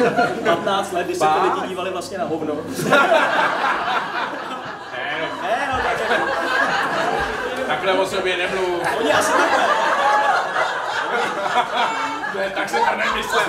15 0.45 0.93
let, 0.97 1.05
kdy 1.07 1.15
se 1.15 1.25
ty 1.27 1.41
lidi 1.49 1.69
dívali 1.69 1.91
vlastně 1.91 2.19
na 2.19 2.25
hovno. 2.25 2.55
Ne, 2.55 2.91
Ne, 5.43 5.69
no, 5.73 5.79
tak 5.83 6.11
jako, 6.11 6.25
takhle 7.67 7.93
o 7.93 8.07
sobě 8.07 8.37
nemluv. 8.37 8.83
oni 9.01 9.13
asi 9.13 9.33
takhle. 9.33 9.65
Ne, 12.37 12.51
tak 12.55 12.69
jsem 12.69 12.79
to 12.85 12.97
nemyslel. 12.97 13.43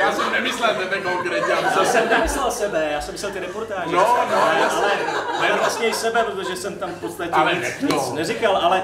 Já 0.00 0.12
jsem 0.12 0.32
nemyslel 0.32 0.74
tebe 0.74 0.98
konkrétně, 1.00 1.52
já 1.52 1.60
Já 1.60 1.84
jsem 1.84 2.08
nemyslel 2.08 2.50
sebe, 2.50 2.88
já 2.92 3.00
jsem 3.00 3.12
myslel 3.14 3.32
ty 3.32 3.40
reportáže. 3.40 3.86
No, 3.96 4.16
no, 4.30 4.42
ale, 4.42 4.60
jasně. 4.60 4.78
ale, 4.78 5.48
ale 5.48 5.58
vlastně 5.58 5.86
i 5.88 5.94
sebe, 5.94 6.22
protože 6.24 6.56
jsem 6.56 6.76
tam 6.76 6.90
v 6.90 7.00
podstatě 7.00 7.30
Ale 7.32 7.54
nic, 7.54 7.80
nic 7.92 8.12
neříkal, 8.12 8.56
ale, 8.56 8.82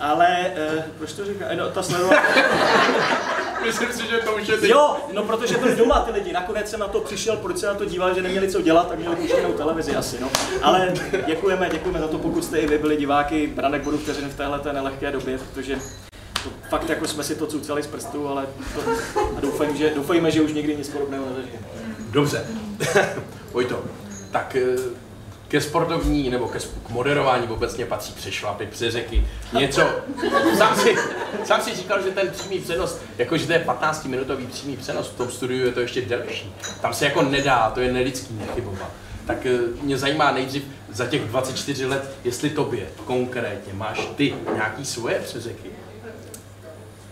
ale, 0.00 0.52
eh, 0.56 0.84
proč 0.98 1.12
to 1.12 1.24
říká? 1.24 1.44
No, 1.54 1.70
ta 1.70 1.82
sledovanost. 1.82 2.22
Myslím 3.64 3.92
si, 3.92 4.06
že 4.06 4.16
to 4.16 4.36
už 4.36 4.48
je 4.48 4.56
teď. 4.56 4.70
Jo, 4.70 4.96
no 5.12 5.22
protože 5.22 5.56
to 5.56 5.74
doma 5.74 6.00
ty 6.00 6.10
lidi. 6.10 6.32
Nakonec 6.32 6.70
jsem 6.70 6.80
na 6.80 6.88
to 6.88 7.00
přišel, 7.00 7.36
proč 7.36 7.58
se 7.58 7.66
na 7.66 7.74
to 7.74 7.84
díval, 7.84 8.14
že 8.14 8.22
neměli 8.22 8.52
co 8.52 8.62
dělat, 8.62 8.88
tak 8.88 8.98
měli 8.98 9.16
už 9.16 9.30
jinou 9.30 9.52
televizi 9.52 9.96
asi, 9.96 10.20
no. 10.20 10.30
Ale 10.62 10.92
děkujeme, 11.26 11.68
děkujeme 11.72 12.00
za 12.00 12.08
to, 12.08 12.18
pokud 12.18 12.44
jste 12.44 12.58
i 12.58 12.66
vy 12.66 12.78
byli 12.78 12.96
diváky 12.96 13.46
Branek 13.46 13.82
Bodu 13.82 13.98
vteřin 13.98 14.28
v 14.28 14.36
téhle 14.36 14.58
té 14.58 14.72
nelehké 14.72 15.12
době, 15.12 15.38
protože 15.38 15.78
to 16.44 16.50
fakt 16.68 16.88
jako 16.88 17.08
jsme 17.08 17.24
si 17.24 17.34
to 17.34 17.46
cucali 17.46 17.82
z 17.82 17.86
prstů, 17.86 18.28
ale 18.28 18.46
to, 18.74 18.80
a 19.36 19.40
doufám, 19.40 19.76
že, 19.76 19.92
doufejme, 19.94 20.30
že 20.30 20.40
už 20.40 20.52
nikdy 20.52 20.76
nic 20.76 20.88
podobného 20.88 21.24
nezažijeme. 21.26 21.66
Dobře. 22.10 22.46
Vojto, 23.52 23.84
tak 24.30 24.56
eh, 24.56 24.76
ke 25.50 25.60
sportovní 25.60 26.30
nebo 26.30 26.48
ke 26.48 26.58
k 26.58 26.90
moderování 26.90 27.48
obecně 27.48 27.86
patří 27.86 28.12
přešlapy, 28.12 28.66
přeřeky, 28.66 29.26
něco. 29.52 29.90
Sám 30.58 30.76
si, 30.76 30.96
sám 31.44 31.60
si 31.62 31.74
říkal, 31.74 32.02
že 32.02 32.10
ten 32.10 32.30
přímý 32.30 32.58
přenos, 32.58 32.98
jakože 33.18 33.46
to 33.46 33.52
je 33.52 33.64
15-minutový 33.66 34.46
přímý 34.46 34.76
přenos, 34.76 35.08
v 35.08 35.16
tom 35.16 35.30
studiu 35.30 35.66
je 35.66 35.72
to 35.72 35.80
ještě 35.80 36.02
delší. 36.02 36.54
Tam 36.80 36.94
se 36.94 37.04
jako 37.04 37.22
nedá, 37.22 37.70
to 37.70 37.80
je 37.80 37.92
nelidský 37.92 38.34
nechybovat. 38.34 38.90
Tak 39.26 39.46
eh, 39.46 39.58
mě 39.82 39.98
zajímá 39.98 40.32
nejdřív 40.32 40.64
za 40.92 41.06
těch 41.06 41.22
24 41.22 41.86
let, 41.86 42.10
jestli 42.24 42.50
tobě 42.50 42.86
konkrétně 43.04 43.72
máš 43.72 44.08
ty 44.16 44.34
nějaký 44.54 44.84
svoje 44.84 45.20
přeřeky. 45.20 45.70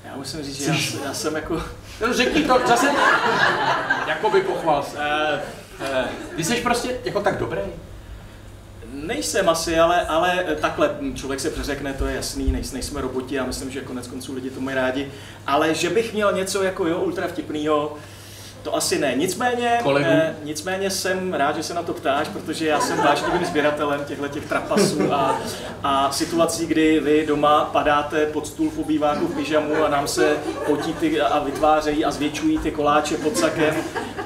Já 0.04 0.16
musím 0.16 0.42
říct, 0.42 0.60
že 0.60 0.98
já, 0.98 1.04
já 1.04 1.14
jsem 1.14 1.34
jako... 1.34 1.62
No 2.00 2.12
řekni 2.12 2.42
to, 2.42 2.60
zase, 2.66 2.86
jakoby 4.06 4.40
pochval 4.40 4.82
se. 4.82 4.96
Eh, 5.00 5.40
eh, 5.80 6.08
Ty 6.36 6.44
jsi 6.44 6.54
prostě 6.54 7.00
jako 7.04 7.20
tak 7.20 7.38
dobrý. 7.38 7.60
Nejsem 8.92 9.48
asi, 9.48 9.78
ale, 9.78 10.00
ale 10.00 10.44
takhle, 10.60 10.96
člověk 11.14 11.40
se 11.40 11.50
přeřekne, 11.50 11.92
to 11.92 12.06
je 12.06 12.16
jasný, 12.16 12.52
nejs, 12.52 12.72
nejsme 12.72 13.00
roboti, 13.00 13.34
já 13.34 13.44
myslím, 13.46 13.70
že 13.70 13.80
konec 13.80 14.06
konců 14.06 14.34
lidi 14.34 14.50
to 14.50 14.60
mají 14.60 14.74
rádi, 14.74 15.12
ale 15.46 15.74
že 15.74 15.90
bych 15.90 16.14
měl 16.14 16.32
něco 16.32 16.62
jako 16.62 16.86
jo, 16.86 17.00
ultra 17.00 17.28
vtipnýho, 17.28 17.96
to 18.62 18.76
asi 18.76 18.98
ne. 18.98 19.12
Nicméně, 19.16 19.78
Kolegů? 19.82 20.06
eh, 20.10 20.36
nicméně 20.44 20.90
jsem 20.90 21.34
rád, 21.34 21.56
že 21.56 21.62
se 21.62 21.74
na 21.74 21.82
to 21.82 21.94
ptáš, 21.94 22.28
protože 22.28 22.66
já 22.66 22.80
jsem 22.80 22.98
vášnivým 22.98 23.44
sběratelem 23.44 24.04
těchto 24.04 24.28
těch 24.28 24.46
trapasů 24.46 25.12
a, 25.12 25.40
a 25.82 26.12
situací, 26.12 26.66
kdy 26.66 27.00
vy 27.00 27.24
doma 27.26 27.64
padáte 27.72 28.26
pod 28.26 28.46
stůl 28.46 28.70
v 28.70 28.78
obýváku 28.78 29.26
v 29.26 29.34
pyžamu 29.34 29.84
a 29.84 29.88
nám 29.88 30.08
se 30.08 30.36
potí 30.66 30.92
ty 30.92 31.20
a 31.20 31.38
vytvářejí 31.38 32.04
a 32.04 32.10
zvětšují 32.10 32.58
ty 32.58 32.70
koláče 32.70 33.16
pod 33.16 33.36
sakem 33.36 33.74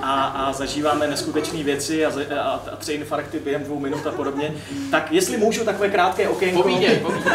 a, 0.03 0.25
a 0.25 0.53
zažíváme 0.53 1.07
neskutečné 1.07 1.63
věci 1.63 2.07
a, 2.07 2.13
a, 2.41 2.63
a 2.73 2.77
tři 2.77 2.93
infarkty 2.93 3.39
během 3.39 3.65
dvou 3.65 3.79
minut 3.79 4.07
a 4.07 4.11
podobně. 4.11 4.55
Tak 4.91 5.13
jestli 5.13 5.37
můžu 5.37 5.65
takové 5.65 5.89
krátké 5.91 6.29
okénko. 6.29 6.63
Povídej, 6.63 6.97
povídej. 6.97 7.33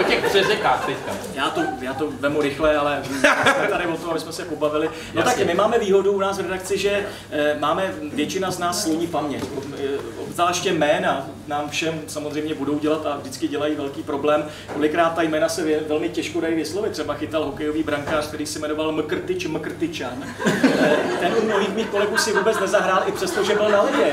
O 0.00 0.02
těch 0.02 0.24
přeřekách 0.28 0.86
teďka. 0.86 1.12
Já 1.34 1.50
to, 1.50 1.60
já 1.80 1.94
to 1.94 2.08
vemu 2.20 2.40
rychle, 2.42 2.76
ale 2.76 3.02
jsme 3.06 3.68
tady 3.70 3.86
o 3.86 3.96
tom, 3.96 4.10
aby 4.10 4.20
jsme 4.20 4.32
se 4.32 4.44
pobavili. 4.44 4.90
No 5.14 5.20
Jasně. 5.22 5.44
tak 5.44 5.46
my 5.46 5.54
máme 5.54 5.78
výhodu 5.78 6.19
u 6.20 6.22
nás 6.22 6.38
v 6.38 6.40
redakci, 6.40 6.78
že 6.78 7.06
eh, 7.30 7.56
máme, 7.58 7.94
většina 8.12 8.50
z 8.50 8.58
nás 8.58 8.82
sloní 8.82 9.06
paměť. 9.06 9.44
Eh, 9.78 9.88
Obzvláště 10.22 10.72
jména 10.72 11.26
nám 11.48 11.68
všem 11.70 12.00
samozřejmě 12.06 12.54
budou 12.54 12.78
dělat 12.78 13.06
a 13.06 13.16
vždycky 13.16 13.48
dělají 13.48 13.74
velký 13.74 14.02
problém. 14.02 14.44
Kolikrát 14.74 15.14
ta 15.14 15.22
jména 15.22 15.48
se 15.48 15.80
velmi 15.88 16.08
těžko 16.08 16.40
dají 16.40 16.54
vyslovit. 16.54 16.92
Třeba 16.92 17.14
chytal 17.14 17.44
hokejový 17.44 17.82
brankář, 17.82 18.26
který 18.28 18.46
se 18.46 18.58
jmenoval 18.58 18.92
Mkrtyč 18.92 19.46
Mkrtyčan. 19.46 20.24
Eh, 20.46 20.96
Ten 21.20 21.32
u 21.42 21.44
mnohých 21.44 21.74
mých 21.74 21.86
kolegů 21.86 22.16
si 22.16 22.32
vůbec 22.32 22.60
nezahrál, 22.60 23.02
i 23.06 23.12
přesto, 23.12 23.44
že 23.44 23.54
byl 23.54 23.68
na 23.68 23.82
lidě. 23.82 24.12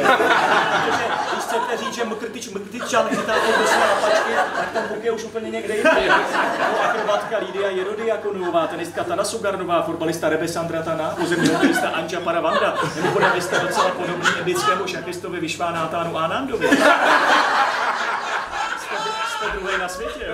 Když 0.83 1.43
chcete 1.43 1.77
říct, 1.77 1.95
že 1.95 2.03
Mkrtyč 2.05 2.49
Mkrtyčan 2.49 3.07
chytá 3.07 3.33
do 3.33 3.67
své 3.67 3.79
lapačky, 3.79 4.31
tak 4.55 4.69
ten 4.73 4.83
je 5.03 5.11
už 5.11 5.23
úplně 5.23 5.49
někde 5.49 5.75
jinde. 5.75 5.89
Nebo 6.59 6.83
akrobatka 6.83 7.37
Lídia 7.37 7.69
Jerodiakonová, 7.69 8.67
tenistka 8.67 9.03
Tana 9.03 9.23
Sugarnová, 9.23 9.81
fotbalista 9.81 10.29
Rebe 10.29 10.47
Sandratana, 10.47 11.15
pozemní 11.19 11.49
hokejista 11.49 11.87
Anča 11.97 12.19
Paravanda, 12.19 12.73
mimochodem 12.95 13.31
vy 13.35 13.41
jste 13.41 13.59
docela 13.59 13.89
podobný 13.89 14.27
indickému 14.39 14.87
šachistovi 14.87 15.39
Vyšvánátánu 15.39 16.17
Anandovi. 16.17 16.67
Jste, 16.67 16.77
jste 19.29 19.45
druhý 19.53 19.77
na 19.79 19.87
světě. 19.87 20.33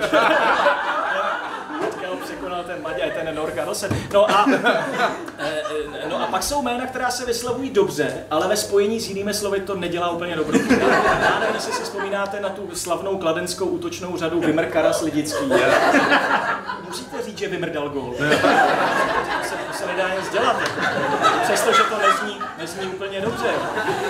Překonal 2.44 2.64
ten 2.64 2.82
Maďar, 2.82 3.10
ten 3.10 3.34
Nor 3.34 3.52
Carlsen. 3.54 3.90
No 4.12 4.30
a, 4.30 4.46
eh, 5.38 5.62
eh, 6.02 6.08
no 6.08 6.22
a 6.22 6.26
pak 6.26 6.42
jsou 6.42 6.62
jména, 6.62 6.86
která 6.86 7.10
se 7.10 7.26
vyslovují 7.26 7.70
dobře, 7.70 8.24
ale 8.30 8.48
ve 8.48 8.56
spojení 8.56 9.00
s 9.00 9.08
jinými 9.08 9.34
slovy 9.34 9.60
to 9.60 9.74
nedělá 9.74 10.10
úplně 10.10 10.36
dobro. 10.36 10.58
Já 11.22 11.38
nevím, 11.40 11.54
jestli 11.54 11.72
si 11.72 11.82
vzpomínáte 11.82 12.40
na 12.40 12.48
tu 12.48 12.68
slavnou 12.74 13.18
kladenskou 13.18 13.64
útočnou 13.64 14.16
řadu 14.16 14.40
Vimr 14.40 14.64
Karas 14.64 15.02
Lidický. 15.02 15.44
Musíte 16.86 17.22
říct, 17.22 17.38
že 17.38 17.48
vymrdal 17.48 17.88
gól. 17.88 18.14
To 18.18 19.48
se, 19.48 19.54
to 19.54 19.72
se 19.72 19.86
nedá 19.86 20.08
nic 20.20 20.28
dělat. 20.28 20.56
Přestože 21.42 21.82
to 21.82 21.98
nezní, 21.98 22.40
nezní 22.58 22.86
úplně 22.86 23.20
dobře. 23.20 23.48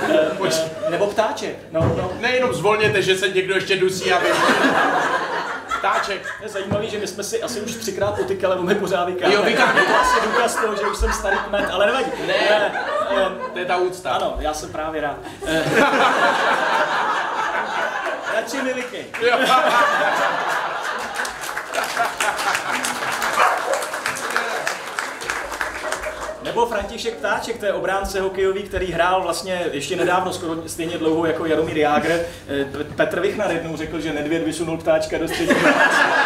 Eh, 0.08 0.90
nebo 0.90 1.06
ptáček. 1.06 1.58
No, 1.72 1.80
no. 1.80 2.12
Nejenom 2.20 2.54
zvolněte, 2.54 3.02
že 3.02 3.18
se 3.18 3.28
někdo 3.28 3.54
ještě 3.54 3.76
dusí, 3.76 4.12
aby... 4.12 4.26
Ptáček. 5.84 6.26
Je 6.42 6.48
zajímavý, 6.48 6.90
že 6.90 6.98
my 6.98 7.06
jsme 7.06 7.24
si 7.24 7.42
asi 7.42 7.60
už 7.60 7.74
třikrát 7.74 8.16
potykali, 8.16 8.54
ale 8.54 8.62
my 8.62 8.74
pořád 8.74 9.04
vykáme. 9.04 9.34
Jo, 9.34 9.42
vykáme. 9.42 9.80
Je 9.80 9.86
to 9.86 9.96
asi 10.00 10.20
důkaz 10.26 10.56
toho, 10.56 10.76
že 10.76 10.82
už 10.82 10.96
jsem 10.96 11.12
starý 11.12 11.36
kmet, 11.48 11.70
ale 11.72 11.86
nevadí. 11.86 12.10
Ne. 12.26 12.34
Eh, 12.34 12.72
eh, 13.10 13.30
To 13.52 13.58
je 13.58 13.64
ta 13.64 13.76
úcta. 13.76 14.10
ano, 14.10 14.36
já 14.38 14.54
jsem 14.54 14.72
právě 14.72 15.00
rád. 15.00 15.16
Radši 18.34 18.62
mi 18.62 18.74
vykej. 18.74 19.06
Nebo 26.64 26.76
František 26.76 27.14
Ptáček, 27.14 27.58
to 27.58 27.66
je 27.66 27.72
obránce 27.72 28.20
hokejový, 28.20 28.62
který 28.62 28.92
hrál 28.92 29.22
vlastně 29.22 29.66
ještě 29.72 29.96
nedávno 29.96 30.32
skoro 30.32 30.56
stejně 30.66 30.98
dlouho 30.98 31.26
jako 31.26 31.46
Jaromír 31.46 31.76
Jágr. 31.78 32.10
Eh, 32.10 32.84
Petr 32.96 33.20
Vichnar 33.20 33.50
jednou 33.50 33.76
řekl, 33.76 34.00
že 34.00 34.12
Nedvěd 34.12 34.44
vysunul 34.44 34.78
ptáčka 34.78 35.18
do 35.18 35.28
středního 35.28 35.60
pásma. 35.72 36.16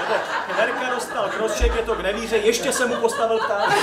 Nebo 0.00 0.14
Kverka 0.54 0.94
dostal 0.94 1.28
krošek, 1.28 1.76
je 1.76 1.82
to 1.82 1.94
k 1.94 2.02
nevíře, 2.02 2.36
ještě 2.36 2.72
se 2.72 2.86
mu 2.86 2.94
postavil 2.96 3.38
ptáček. 3.38 3.82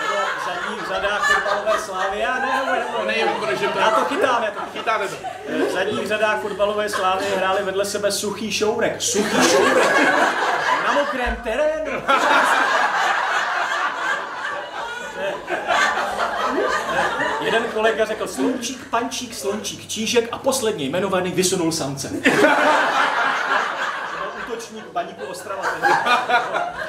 Nebo 0.00 0.14
v 0.40 0.46
zadních 0.46 0.88
řadách 0.88 1.32
fotbalové 1.32 1.78
slávy, 1.78 2.20
já 2.20 2.34
ne, 2.34 2.62
ne, 2.66 2.84
ne, 3.06 3.14
protože 3.40 3.68
to... 3.68 3.78
já 3.78 3.90
to 3.90 4.04
chytám, 4.04 4.42
já 4.44 4.50
to 4.50 4.60
chytám. 4.72 4.98
Chytáte 4.98 5.08
to. 5.08 5.16
V 5.68 5.72
zadních 5.72 6.06
řadách 6.06 6.40
fotbalové 6.40 6.88
slávy 6.88 7.24
hráli 7.36 7.62
vedle 7.62 7.84
sebe 7.84 8.12
suchý 8.12 8.52
šourek. 8.52 9.02
Suchý 9.02 9.48
šourek. 9.48 9.98
Na 10.86 10.92
mokrém 10.92 11.36
terénu. 11.36 12.02
Jeden 17.40 17.63
kolega 17.74 18.04
řekl 18.04 18.26
slončík, 18.26 18.86
pančík, 18.90 19.34
slončík, 19.34 19.88
čížek 19.88 20.28
a 20.32 20.38
poslední 20.38 20.86
jmenovaný 20.86 21.30
vysunul 21.30 21.72
samce. 21.72 22.10
Ročník 24.54 24.84
baníku 24.92 25.24
Ostrava. 25.24 25.62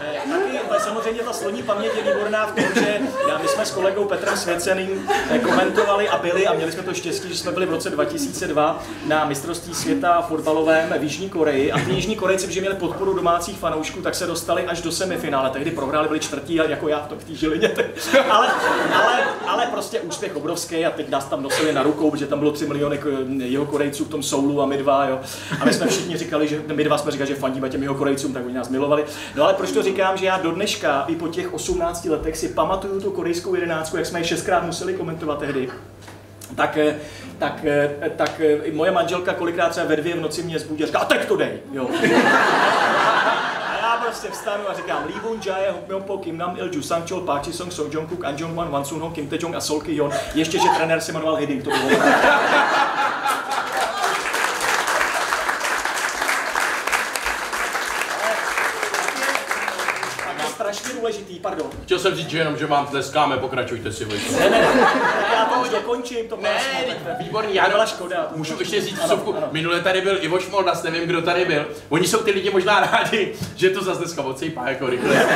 Eh, 0.02 0.22
taky, 0.30 0.60
ta, 0.70 0.80
samozřejmě 0.80 1.22
ta 1.24 1.34
sloní 1.34 1.64
paměť 1.64 1.92
je 1.96 2.04
výborná 2.04 2.46
v 2.46 2.52
tom, 2.52 2.66
že 2.84 3.00
my 3.42 3.48
jsme 3.48 3.66
s 3.66 3.72
kolegou 3.72 4.06
Petrem 4.06 4.38
Svěceným 4.38 5.10
eh, 5.30 5.40
komentovali 5.40 6.10
a 6.10 6.18
byli 6.18 6.48
a 6.48 6.54
měli 6.54 6.72
jsme 6.72 6.84
to 6.84 6.94
štěstí, 6.94 7.30
že 7.30 7.38
jsme 7.38 7.52
byli 7.52 7.66
v 7.66 7.70
roce 7.70 7.90
2002 7.90 8.84
na 9.06 9.26
mistrovství 9.26 9.74
světa 9.74 10.22
fotbalovém 10.22 10.94
v 11.00 11.04
Jižní 11.04 11.30
Koreji 11.30 11.72
a 11.72 11.80
ty 11.80 11.92
Jižní 11.92 12.16
Korejci, 12.16 12.52
že 12.52 12.62
měli 12.62 12.76
podporu 12.76 13.14
domácích 13.14 13.58
fanoušků, 13.58 14.02
tak 14.02 14.16
se 14.16 14.28
dostali 14.28 14.64
až 14.64 14.82
do 14.82 14.92
semifinále. 14.92 15.50
Tehdy 15.50 15.72
prohráli, 15.72 16.08
byli 16.08 16.20
čtvrtí, 16.20 16.56
jako 16.56 16.88
já 16.88 17.10
v 17.18 17.24
té 17.24 17.36
Žilině. 17.36 17.72
ale, 18.30 18.48
ale, 18.94 19.24
ale, 19.48 19.66
prostě 19.66 20.00
úspěch 20.00 20.36
obrovský 20.36 20.86
a 20.86 20.92
teď 20.92 21.10
nás 21.10 21.26
tam 21.26 21.44
nosili 21.44 21.74
na 21.74 21.84
rukou, 21.84 22.12
protože 22.12 22.26
tam 22.26 22.40
bylo 22.40 22.52
3 22.52 22.68
miliony 22.68 23.00
jeho 23.38 23.66
Korejců 23.66 24.06
v 24.06 24.10
tom 24.10 24.24
soulu 24.24 24.62
a 24.62 24.66
my 24.66 24.78
dva, 24.78 25.08
jo. 25.08 25.20
A 25.62 25.66
my 25.66 25.74
jsme 25.74 25.88
všichni 25.88 26.18
říkali, 26.18 26.48
že 26.48 26.62
my 26.74 26.84
dva 26.84 26.98
jsme 26.98 27.12
říkali, 27.12 27.28
že 27.28 27.36
fandíme 27.36 27.70
těm 27.70 27.84
jeho 27.84 27.96
Korejcům, 27.96 28.34
tak 28.34 28.46
oni 28.46 28.54
nás 28.54 28.70
milovali. 28.70 29.06
No 29.36 29.44
ale 29.44 29.54
proč 29.54 29.72
to 29.72 29.84
říkám, 29.84 30.18
že 30.18 30.26
já 30.26 30.38
do 30.38 30.52
dneška 30.52 31.06
i 31.08 31.16
po 31.16 31.28
těch 31.28 31.54
18 31.54 32.06
letech 32.06 32.38
si 32.38 32.48
pamatuju 32.48 33.02
tu 33.02 33.12
korejskou 33.26 33.56
jedenáctku, 33.56 33.98
jak 33.98 34.06
jsme 34.06 34.20
ji 34.20 34.26
šestkrát 34.26 34.64
museli 34.64 34.94
komentovat 34.94 35.40
tehdy 35.40 35.70
tak, 36.56 36.78
tak, 37.40 37.66
tak 38.16 38.42
moje 38.74 38.92
manželka 38.92 39.34
kolikrát 39.34 39.70
třeba 39.70 39.86
ve 39.86 39.96
dvě 39.96 40.16
v 40.16 40.22
noci 40.22 40.44
mě 40.44 40.60
zbudí 40.60 40.84
a 40.84 40.88
říká, 40.88 41.00
a 41.00 41.06
teď 41.06 41.26
to 41.26 41.36
dej, 41.36 41.60
jo. 41.74 41.88
A 43.68 43.78
já 43.82 43.98
prostě 44.04 44.28
vstanu 44.28 44.70
a 44.70 44.74
říkám, 44.74 45.06
Lee 45.06 45.20
Bun 45.20 45.40
Jae, 45.46 45.74
Po, 46.00 46.18
Kim 46.18 46.38
Nam 46.38 46.58
Il 46.58 46.70
Ju, 46.74 46.82
Sang 46.82 47.10
Chol, 47.10 47.22
Park 47.22 47.48
Ji 47.48 47.54
Song, 47.54 47.72
Song 47.72 47.94
Jong 47.94 48.10
Kuk, 48.10 48.26
An 48.26 48.36
Jong 48.38 48.56
Wan, 48.56 48.70
Wan 48.70 48.86
Sun 48.86 49.02
Ho, 49.02 49.10
Kim 49.10 49.28
Tae 49.28 49.40
Jong 49.42 49.56
a 49.56 49.62
Sol 49.62 49.82
Ki 49.82 49.96
Yon. 49.96 50.12
Ještě, 50.36 50.58
že 50.58 50.68
trenér 50.78 51.02
se 51.02 51.12
jmenoval 51.12 51.36
Hiddink, 51.36 51.64
to 51.64 51.70
bylo. 51.70 51.90
strašně 60.56 61.00
důležitý, 61.00 61.40
pardon. 61.40 61.70
Chtěl 61.86 62.00
jsem 62.00 62.16
říct, 62.16 62.30
že 62.30 62.38
jenom, 62.38 62.58
že 62.58 62.66
vám 62.66 62.88
tleskáme, 62.88 63.38
pokračujte 63.38 63.92
si, 63.92 64.06
Vojto. 64.06 64.40
Ne, 64.40 64.50
ne, 64.50 64.62
ne, 64.76 64.88
já 65.34 65.46
to 65.46 65.62
už 65.62 65.70
dokončím, 65.70 66.28
to 66.28 66.38
Ne, 66.42 66.58
výborný, 67.20 67.56
já 67.56 67.70
byla 67.70 67.86
škoda. 67.86 68.28
Můžu 68.36 68.60
ještě 68.60 68.82
říct 68.82 69.04
vsuvku, 69.04 69.36
minule 69.52 69.82
tady 69.82 70.02
byl 70.02 70.18
Ivo 70.22 70.40
Šmoldas, 70.40 70.84
nevím, 70.84 71.04
kdo 71.04 71.22
tady 71.22 71.46
byl. 71.46 71.68
Oni 71.90 72.08
jsou 72.08 72.18
ty 72.18 72.32
lidi 72.32 72.50
možná 72.52 72.80
rádi, 72.92 73.34
že 73.56 73.70
to 73.70 73.84
zase 73.84 74.00
dneska 74.00 74.22
odsejpá 74.22 74.70
jako 74.70 74.88
rychle. 74.90 75.26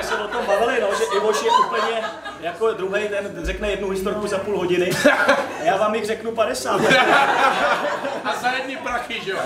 jsme 0.00 0.02
se 0.02 0.14
o 0.22 0.28
tom 0.28 0.46
bavili, 0.46 0.80
no, 0.80 0.88
že 0.98 1.04
Ivoš 1.16 1.42
je 1.42 1.50
úplně 1.66 2.02
jako 2.40 2.72
druhý 2.72 3.08
ten 3.08 3.40
řekne 3.44 3.70
jednu 3.70 3.90
historku 3.90 4.26
za 4.26 4.38
půl 4.38 4.58
hodiny. 4.58 4.90
A 5.28 5.36
já 5.62 5.76
vám 5.76 5.94
jich 5.94 6.04
řeknu 6.04 6.32
50. 6.32 6.80
A 8.24 8.34
za 8.42 8.50
jedny 8.50 8.76
prachy, 8.76 9.20
že 9.24 9.30
jo? 9.30 9.38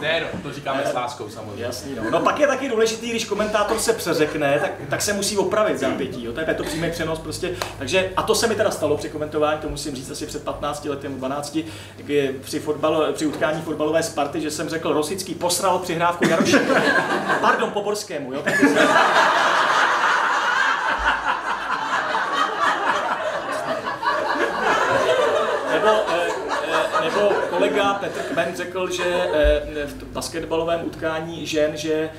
Ne, 0.00 0.20
no, 0.20 0.40
to 0.42 0.52
říkáme 0.52 0.86
s 0.86 0.94
láskou 0.94 1.28
samozřejmě. 1.28 1.64
Jasný, 1.64 1.94
no. 1.94 2.10
no 2.10 2.20
pak 2.20 2.40
je 2.40 2.46
taky 2.46 2.68
důležitý, 2.68 3.10
když 3.10 3.24
komentátor 3.24 3.78
se 3.78 3.92
přeřekne, 3.92 4.58
tak, 4.60 4.70
tak 4.88 5.02
se 5.02 5.12
musí 5.12 5.38
opravit 5.38 5.78
zápětí, 5.78 6.24
jo. 6.24 6.32
To 6.32 6.40
je 6.40 6.54
to 6.54 6.64
přímý 6.64 6.90
přenos 6.90 7.18
prostě. 7.18 7.50
Takže, 7.78 8.10
a 8.16 8.22
to 8.22 8.34
se 8.34 8.46
mi 8.46 8.54
teda 8.54 8.70
stalo 8.70 8.96
při 8.96 9.08
komentování, 9.08 9.60
to 9.60 9.68
musím 9.68 9.94
říct 9.94 10.10
asi 10.10 10.26
před 10.26 10.44
15 10.44 10.84
lety, 10.84 11.08
12, 11.08 11.58
kdy 11.96 12.34
při, 12.42 12.60
fotbalo, 12.60 13.12
při 13.12 13.26
utkání 13.26 13.62
fotbalové 13.62 14.02
Sparty, 14.02 14.40
že 14.40 14.50
jsem 14.50 14.68
řekl, 14.68 14.92
Rosický 14.92 15.34
posral 15.34 15.78
přihrávku 15.78 16.28
Jaroši. 16.28 16.56
Pardon, 17.40 17.70
Poborskému, 17.70 18.32
jo. 18.32 18.42
Nebo, 25.72 25.88
eh, 26.08 26.28
eh, 26.68 27.04
nebo 27.04 27.32
kolega 27.68 27.94
Petr 27.94 28.20
Kmen 28.20 28.56
řekl, 28.56 28.90
že 28.90 29.04
eh, 29.04 29.86
v 29.86 30.04
basketbalovém 30.04 30.80
utkání 30.84 31.46
žen, 31.46 31.76
že 31.76 32.10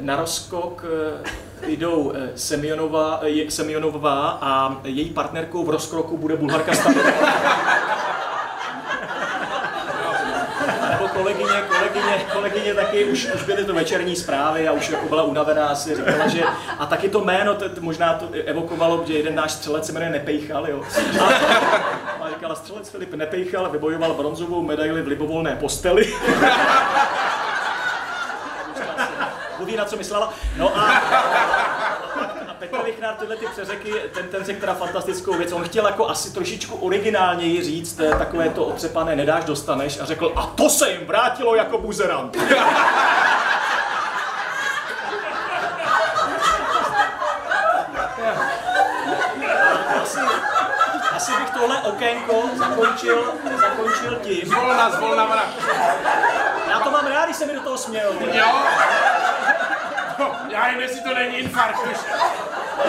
na 0.00 0.16
rozkok 0.16 0.84
jdou 1.66 2.12
Semionová, 2.34 3.20
Semionová 3.48 4.38
a 4.40 4.80
její 4.84 5.10
partnerkou 5.10 5.64
v 5.64 5.70
rozkroku 5.70 6.16
bude 6.16 6.36
Bulharka 6.36 6.74
Stanová. 6.74 7.12
kolegyně, 11.18 11.62
kolegyně, 11.68 12.26
kolegyně 12.32 12.74
taky 12.74 13.04
už, 13.04 13.28
už 13.34 13.42
byly 13.42 13.64
to 13.64 13.74
večerní 13.74 14.16
zprávy 14.16 14.68
a 14.68 14.72
už 14.72 14.90
jako 14.90 15.08
byla 15.08 15.22
unavená, 15.22 15.66
asi 15.66 15.96
říkala, 15.96 16.28
že 16.28 16.42
a 16.78 16.86
taky 16.86 17.08
to 17.08 17.20
jméno, 17.20 17.54
to 17.54 17.64
možná 17.80 18.12
to 18.14 18.28
evokovalo, 18.44 19.04
že 19.06 19.12
jeden 19.12 19.34
náš 19.34 19.52
střelec 19.52 19.86
se 19.86 19.92
jmenuje 19.92 20.10
Nepejchal, 20.10 20.66
jo. 20.70 20.82
A, 21.20 21.28
a 22.38 22.40
říkala, 22.40 22.54
střelec 22.54 22.88
Filip 22.88 23.14
Nepejchal 23.14 23.70
vybojoval 23.70 24.14
bronzovou 24.14 24.62
medaili 24.62 25.02
v 25.02 25.06
libovolné 25.06 25.56
posteli. 25.56 26.14
Mluví, 29.56 29.76
na 29.76 29.84
co 29.84 29.96
myslela. 29.96 30.32
No 30.56 30.76
a 30.76 31.02
Petr 32.58 32.82
Vichnár 32.84 33.14
tyhle 33.14 33.36
ty 33.36 33.46
přeřeky, 33.46 33.92
ten, 34.14 34.28
ten 34.28 34.44
řekl 34.44 34.60
teda 34.60 34.74
fantastickou 34.74 35.32
věc. 35.32 35.52
On 35.52 35.64
chtěl 35.64 35.86
jako 35.86 36.08
asi 36.08 36.32
trošičku 36.34 36.76
originálněji 36.76 37.62
říct 37.62 38.00
eh, 38.00 38.10
takové 38.18 38.48
to 38.48 38.64
otřepané 38.64 39.16
nedáš, 39.16 39.44
dostaneš 39.44 40.00
a 40.00 40.04
řekl, 40.04 40.32
a 40.36 40.46
to 40.46 40.70
se 40.70 40.90
jim 40.90 41.06
vrátilo 41.06 41.54
jako 41.54 41.78
buzerant. 41.78 42.36
asi, 51.18 51.32
tohle 51.68 51.82
okénko 51.82 52.42
zakončil, 52.56 53.34
zakončil 53.60 54.16
tím. 54.16 54.48
Zvolna, 54.48 54.90
zvolna, 54.90 55.44
Já 56.70 56.80
to 56.80 56.90
mám 56.90 57.06
rád, 57.06 57.24
když 57.24 57.36
se 57.36 57.46
mi 57.46 57.54
do 57.54 57.60
toho 57.60 57.78
směl. 57.78 58.14
Jo? 58.32 58.46
já 60.48 60.68
jim, 60.68 60.80
jestli 60.80 61.00
to 61.00 61.14
není 61.14 61.36
infarkt 61.36 61.78
už. 61.92 61.98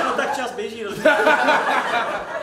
No 0.05 0.11
tak 0.11 0.35
čas 0.35 0.51
běží. 0.51 0.85
Eh, 1.05 1.15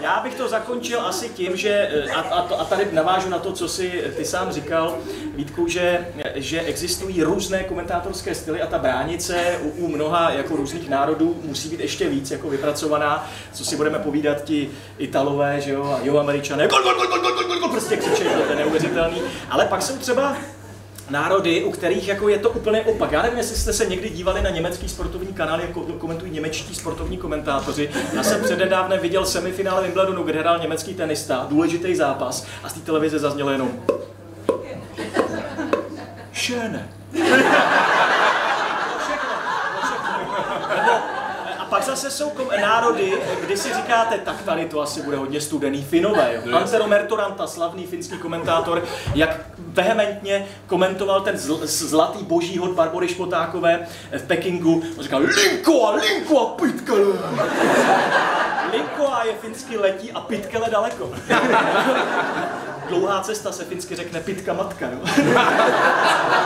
já 0.00 0.20
bych 0.20 0.34
to 0.34 0.48
zakončil 0.48 1.00
asi 1.00 1.28
tím, 1.28 1.56
že, 1.56 1.68
eh, 1.68 2.10
a, 2.10 2.20
a, 2.20 2.40
a 2.40 2.64
tady 2.64 2.88
navážu 2.92 3.28
na 3.28 3.38
to, 3.38 3.52
co 3.52 3.68
si 3.68 4.04
ty 4.16 4.24
sám 4.24 4.52
říkal, 4.52 4.98
Vítku, 5.36 5.68
že, 5.68 6.06
že 6.34 6.60
existují 6.60 7.22
různé 7.22 7.64
komentátorské 7.64 8.34
styly 8.34 8.62
a 8.62 8.66
ta 8.66 8.78
bránice 8.78 9.58
u, 9.62 9.68
u 9.68 9.88
mnoha 9.88 10.30
jako 10.30 10.56
různých 10.56 10.88
národů 10.88 11.40
musí 11.42 11.68
být 11.68 11.80
ještě 11.80 12.08
víc 12.08 12.30
jako 12.30 12.48
vypracovaná, 12.48 13.30
co 13.52 13.64
si 13.64 13.76
budeme 13.76 13.98
povídat 13.98 14.44
ti 14.44 14.70
Italové, 14.98 15.60
že 15.60 15.72
jo, 15.72 15.84
a 15.84 15.98
jo, 16.02 16.18
Američané, 16.18 16.68
prostě 17.70 17.96
křičejí, 17.96 18.30
to 18.46 18.50
je 18.50 18.56
neuvěřitelný, 18.56 19.22
ale 19.50 19.64
pak 19.64 19.82
jsou 19.82 19.96
třeba 19.96 20.36
národy, 21.10 21.64
u 21.64 21.70
kterých 21.70 22.08
jako 22.08 22.28
je 22.28 22.38
to 22.38 22.50
úplně 22.50 22.80
opak. 22.80 23.12
Já 23.12 23.22
nevím, 23.22 23.38
jestli 23.38 23.56
jste 23.56 23.72
se 23.72 23.86
někdy 23.86 24.08
dívali 24.08 24.42
na 24.42 24.50
německý 24.50 24.88
sportovní 24.88 25.32
kanál, 25.32 25.60
jako 25.60 25.80
komentují 25.80 26.32
němečtí 26.32 26.74
sportovní 26.74 27.16
komentátoři. 27.16 27.90
Já 28.12 28.22
jsem 28.22 28.42
přednedávnem 28.42 29.00
viděl 29.00 29.26
semifinále 29.26 29.82
Wimbledonu, 29.82 30.22
kde 30.22 30.40
hrál 30.40 30.58
německý 30.58 30.94
tenista, 30.94 31.46
důležitý 31.50 31.94
zápas 31.94 32.46
a 32.62 32.68
z 32.68 32.72
té 32.72 32.80
televize 32.80 33.18
zaznělo 33.18 33.50
jenom 33.50 33.72
Schöne. 36.34 36.88
Pak 41.74 41.82
zase 41.84 42.10
jsou 42.10 42.30
kom- 42.30 42.48
národy, 42.60 43.12
kdy 43.44 43.56
si 43.56 43.74
říkáte, 43.74 44.18
tak 44.18 44.42
tady 44.42 44.64
to 44.64 44.80
asi 44.80 45.02
bude 45.02 45.16
hodně 45.16 45.40
studený 45.40 45.82
Finové. 45.82 46.40
Jo. 46.44 46.56
Antero 46.56 46.86
Mertoranta, 46.86 47.46
slavný 47.46 47.86
finský 47.86 48.18
komentátor, 48.18 48.82
jak 49.14 49.36
vehementně 49.58 50.46
komentoval 50.66 51.20
ten 51.20 51.36
zl- 51.36 51.60
zlatý 51.64 52.24
boží 52.24 52.58
hod 52.58 52.70
Barbory 52.70 53.08
Špotákové 53.08 53.86
v 54.18 54.22
Pekingu. 54.26 54.82
On 54.98 55.02
říkal, 55.02 55.20
Linko 55.22 55.86
a 55.86 55.90
Linko 55.90 56.40
a 56.40 56.44
pitkele. 56.46 57.04
Linko 58.72 59.12
a 59.12 59.24
je 59.24 59.32
finsky 59.40 59.76
letí 59.78 60.12
a 60.12 60.20
pitkele 60.20 60.70
daleko. 60.70 61.10
Dlouhá 62.88 63.20
cesta 63.20 63.52
se 63.52 63.64
finsky 63.64 63.96
řekne 63.96 64.20
pitka 64.20 64.52
matka. 64.52 64.86
Jo. 64.86 64.98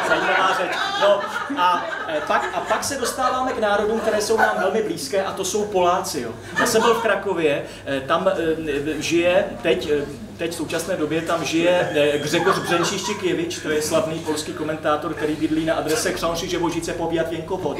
Zajímavá 0.08 0.56
řeč. 0.56 0.70
No 1.00 1.20
a, 1.58 1.86
e, 2.08 2.20
pak, 2.26 2.50
a 2.54 2.60
pak 2.60 2.84
se 2.84 2.96
dostáváme 2.96 3.52
k 3.52 3.58
národům, 3.58 4.00
které 4.00 4.20
jsou 4.20 4.36
nám 4.36 4.56
velmi 4.58 4.82
blízké 4.82 5.24
a 5.24 5.32
to 5.32 5.44
jsou 5.44 5.64
Poláci. 5.64 6.20
Jo. 6.20 6.30
Já 6.60 6.66
jsem 6.66 6.82
byl 6.82 6.94
v 6.94 7.02
Krakově, 7.02 7.64
e, 7.86 8.00
tam 8.00 8.28
e, 8.28 9.02
žije 9.02 9.44
teď 9.62 9.90
teď 10.38 10.50
v 10.50 10.54
současné 10.54 10.96
době 10.96 11.22
tam 11.22 11.44
žije 11.44 11.90
Grzegorz 12.22 12.58
Břenčištěkěvič, 12.58 13.58
to 13.58 13.70
je 13.70 13.82
slavný 13.82 14.18
polský 14.18 14.52
komentátor, 14.52 15.14
který 15.14 15.34
bydlí 15.34 15.64
na 15.64 15.74
adrese 15.74 16.12
Křanši 16.12 16.48
Ževožice 16.48 16.92
Povíjat 16.92 17.32
Jenkovod. 17.32 17.76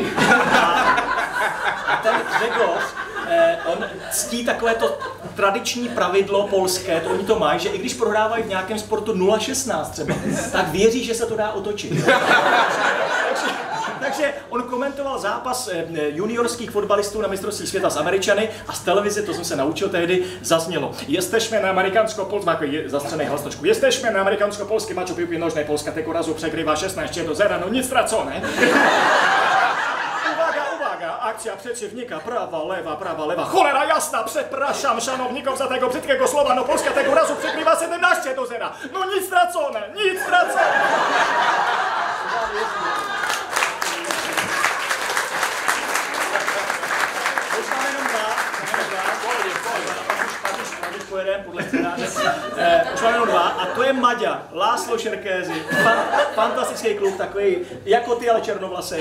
A, 0.53 0.67
a 1.87 1.97
ten 2.03 2.15
Grzegorz 2.31 2.85
on 3.67 3.85
ctí 4.11 4.45
takové 4.45 4.75
to 4.75 4.99
tradiční 5.35 5.89
pravidlo 5.89 6.49
polské, 6.49 7.01
to 7.01 7.11
oni 7.11 7.25
to 7.25 7.39
mají, 7.39 7.61
že 7.61 7.69
i 7.69 7.79
když 7.79 7.95
prohrávají 7.95 8.43
v 8.43 8.49
nějakém 8.49 8.79
sportu 8.79 9.15
0-16 9.15 9.91
třeba, 9.91 10.15
tak 10.53 10.69
věří, 10.69 11.05
že 11.05 11.15
se 11.15 11.27
to 11.27 11.37
dá 11.37 11.53
otočit. 11.53 11.93
takže, 14.01 14.35
on 14.49 14.63
komentoval 14.63 15.19
zápas 15.19 15.69
eh, 15.73 15.85
juniorských 16.09 16.71
fotbalistů 16.71 17.23
na 17.23 17.29
mistrovství 17.29 17.67
světa 17.67 17.91
s 17.91 17.97
Američany 17.97 18.49
a 18.69 18.73
z 18.73 18.81
televize, 18.81 19.23
to 19.23 19.35
jsem 19.35 19.45
se 19.45 19.57
naučil 19.57 19.89
tehdy, 19.89 20.25
zaznělo. 20.43 20.93
Jesteśmy 21.09 21.61
na 21.61 21.71
amerikansko-polském, 21.71 22.53
takový 22.53 22.83
zastřený 22.87 23.25
hlas 23.25 23.43
trošku. 23.43 23.65
Jesteśmy 23.65 24.11
na 24.11 24.21
amerikansko-polském 24.21 24.97
maču 24.97 25.15
piłki 25.15 25.39
nožné 25.39 25.65
Polska 25.65 25.93
tego 25.93 26.13
razu 26.13 26.35
přegrývá 26.35 26.77
16 26.77 27.19
do 27.19 27.35
0, 27.35 27.59
no 27.59 27.69
nic 27.69 27.87
ztracené. 27.87 28.43
Akcja 31.39 31.57
przeciwnika, 31.57 32.19
prawa, 32.19 32.65
lewa, 32.65 32.97
prawa, 32.97 33.27
lewa. 33.27 33.45
Cholera 33.45 33.85
jasna, 33.85 34.25
przepraszam 34.25 35.01
szanowników 35.01 35.59
za 35.59 35.67
tego 35.67 35.89
brzydkiego 35.89 36.29
słowa, 36.29 36.55
no 36.55 36.65
Polska 36.65 36.91
tego 36.91 37.15
razu 37.15 37.37
przegrywa 37.37 37.81
17 37.81 38.35
do 38.35 38.47
0. 38.47 38.71
No 38.93 39.05
nic 39.05 39.27
stracone, 39.27 39.83
nic 39.97 40.23
stracone. 40.23 40.73
Podle 51.43 51.63
scénáře. 51.63 52.07
Eh, 52.57 52.83
jenom 53.07 53.29
dva 53.29 53.41
a 53.41 53.67
to 53.67 53.83
je 53.83 53.93
Maďa, 53.93 54.43
Láslo 54.53 54.99
Šerkézy. 54.99 55.63
Fan, 55.83 55.99
fantastický 56.35 56.95
kluk, 56.95 57.17
takový 57.17 57.57
jako 57.85 58.15
ty, 58.15 58.31
ale 58.31 58.41
černovlasý. 58.41 58.97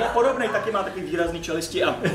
No, 0.00 0.08
podobný, 0.12 0.48
taky 0.48 0.70
má 0.70 0.82
takový 0.82 1.02
výrazný 1.02 1.42
čelisti 1.42 1.84
a 1.84 1.92
ten, 1.92 2.10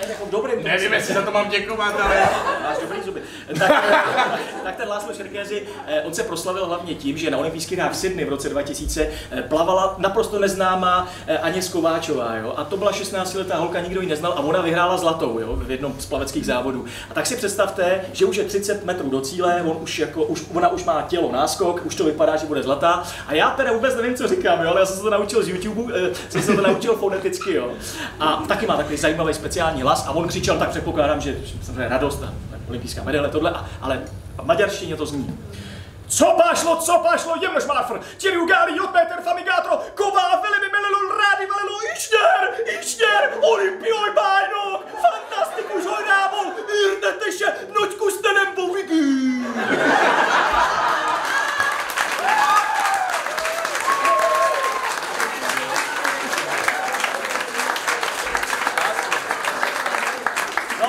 je 0.00 0.08
jako 0.08 0.26
Nevím, 0.62 0.92
jestli 0.92 1.14
za 1.14 1.22
to 1.22 1.30
mám 1.30 1.48
děkovat, 1.48 2.00
ale... 2.00 2.28
Máš 2.62 2.78
dobrý 2.80 3.02
zuby. 3.04 3.22
Tak, 3.58 3.70
tak 4.64 4.76
ten 4.76 4.88
Láslo 4.88 5.14
Šerkézy, 5.14 5.62
eh, 5.86 6.02
on 6.02 6.14
se 6.14 6.22
proslavil 6.22 6.66
hlavně 6.66 6.94
tím, 6.94 7.18
že 7.18 7.30
na 7.30 7.38
olympijských 7.38 7.78
hrách 7.78 7.92
v 7.92 7.96
Sydney 7.96 8.24
v 8.24 8.28
roce 8.28 8.48
2000 8.48 9.10
eh, 9.30 9.42
plavala 9.42 9.94
naprosto 9.98 10.38
neznámá 10.38 11.08
eh, 11.26 11.38
Aně 11.38 11.62
Skováčová. 11.62 12.36
Jo? 12.36 12.54
A 12.56 12.64
to 12.64 12.76
byla 12.76 12.92
16-letá 12.92 13.56
holka, 13.56 13.80
nikdo 13.80 14.00
ji 14.00 14.06
neznal 14.06 14.32
a 14.32 14.40
ona 14.40 14.60
vyhrála 14.60 14.96
zlatou 14.96 15.38
jo? 15.38 15.56
v 15.56 15.70
jednom 15.70 15.94
z 15.98 16.06
plaveckých 16.06 16.46
závodů. 16.46 16.84
A 17.10 17.14
tak 17.14 17.26
si 17.26 17.36
představte, 17.36 18.00
že 18.12 18.26
už 18.26 18.36
je 18.36 18.44
30 18.44 18.84
metrů 18.84 19.10
do 19.10 19.20
cíle, 19.20 19.62
on 19.62 19.76
už 19.80 19.98
jako, 19.98 20.24
už, 20.24 20.44
ona 20.54 20.68
už 20.68 20.84
má 20.84 21.02
tělo 21.02 21.32
náskok, 21.32 21.86
už 21.86 21.94
to 21.94 22.04
vypadá, 22.04 22.36
že 22.36 22.46
bude 22.46 22.62
zlatá. 22.62 23.02
A 23.26 23.34
já 23.34 23.50
teda 23.50 23.72
vůbec 23.72 23.96
nevím, 23.96 24.14
co 24.14 24.28
říkám, 24.28 24.62
jo? 24.62 24.70
ale 24.70 24.80
já 24.80 24.86
jsem 24.86 24.96
se 24.96 25.02
to 25.02 25.10
naučil 25.10 25.42
z 25.42 25.48
YouTube, 25.48 25.92
jsem 26.28 26.42
se 26.42 26.56
to 26.56 26.62
naučil 26.62 26.94
foneticky. 26.94 27.54
Jo? 27.54 27.70
A 28.20 28.44
taky 28.48 28.66
má 28.66 28.76
takový 28.76 28.96
zajímavý 28.96 29.34
speciální 29.34 29.82
hlas 29.82 30.06
a 30.06 30.10
on 30.10 30.28
křičel, 30.28 30.58
tak 30.58 30.70
předpokládám, 30.70 31.20
že 31.20 31.36
samozřejmě 31.62 31.88
radost 31.88 32.22
a 32.22 32.32
olympijská 32.72 33.02
medaile, 33.02 33.28
tohle, 33.28 33.50
a, 33.50 33.66
ale 33.80 34.02
v 34.36 34.44
maďarštině 34.44 34.96
to 34.96 35.06
zní. 35.06 35.38
Co 36.08 36.26
pašlo, 36.36 36.76
co 36.76 36.98
pašlo, 36.98 37.36
jemnož 37.40 37.64
márfr, 37.64 38.00
těli 38.18 38.36
ugáli, 38.36 38.76
jodmeter, 38.76 39.18
famigátro, 39.24 39.80
ková, 39.94 40.40
velemi 40.40 40.68
melelo, 40.72 40.98
rádi 41.18 41.46
velelo, 41.46 41.78
ištěr, 41.94 42.40
ištěr, 42.80 43.32
olympioj 43.40 44.10
bájno, 44.14 44.80
fantastikus 45.02 45.84
hojnámo, 45.84 46.52
irneteše, 46.84 47.46
noťku 47.74 48.10
stenem 48.10 48.54
povigý. 48.54 49.46
No, 60.80 60.88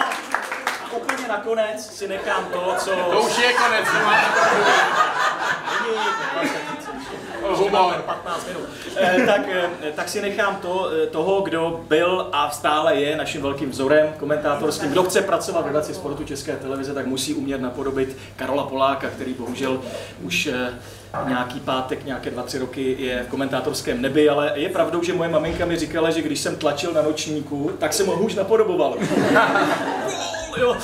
a 0.84 0.92
úplně 0.92 1.23
nakonec 1.34 1.98
si 1.98 2.08
nechám 2.08 2.46
to, 2.46 2.76
co... 2.78 2.92
To 3.12 3.22
už 3.22 3.38
je 3.38 3.54
konec. 3.54 3.88
Humor. 7.58 7.94
15 8.06 8.48
minut. 8.48 8.70
Eh, 8.96 9.26
tak, 9.26 9.42
eh, 9.50 9.92
tak 9.96 10.10
si 10.10 10.22
nechám 10.22 10.56
to, 10.56 10.90
eh, 11.04 11.08
toho, 11.08 11.42
kdo 11.42 11.84
byl 11.88 12.30
a 12.32 12.50
stále 12.50 12.96
je 12.96 13.18
naším 13.18 13.42
velkým 13.42 13.70
vzorem 13.70 14.14
komentátorským. 14.20 14.92
Kdo 14.92 15.04
chce 15.04 15.22
pracovat 15.22 15.62
v 15.62 15.68
redakci 15.68 15.94
sportu 15.94 16.24
České 16.24 16.56
televize, 16.56 16.94
tak 16.94 17.06
musí 17.06 17.34
umět 17.34 17.62
napodobit 17.62 18.18
Karola 18.36 18.64
Poláka, 18.64 19.10
který 19.10 19.34
bohužel 19.34 19.82
už 20.22 20.50
nějaký 21.28 21.60
pátek, 21.60 22.06
nějaké 22.06 22.30
dva, 22.30 22.44
tři 22.44 22.58
roky 22.58 22.96
je 23.00 23.24
v 23.24 23.28
komentátorském 23.28 24.02
nebi, 24.02 24.30
ale 24.30 24.52
je 24.56 24.70
pravdou, 24.70 25.04
že 25.04 25.14
moje 25.14 25.30
maminka 25.30 25.66
mi 25.66 25.78
říkala, 25.78 26.12
že 26.12 26.22
když 26.22 26.40
jsem 26.40 26.56
tlačil 26.56 26.94
na 26.94 27.02
nočníku, 27.02 27.72
tak 27.80 27.94
jsem 27.94 28.08
ho 28.08 28.14
už 28.14 28.36
napodoboval. 28.36 28.96
jo. 30.58 30.76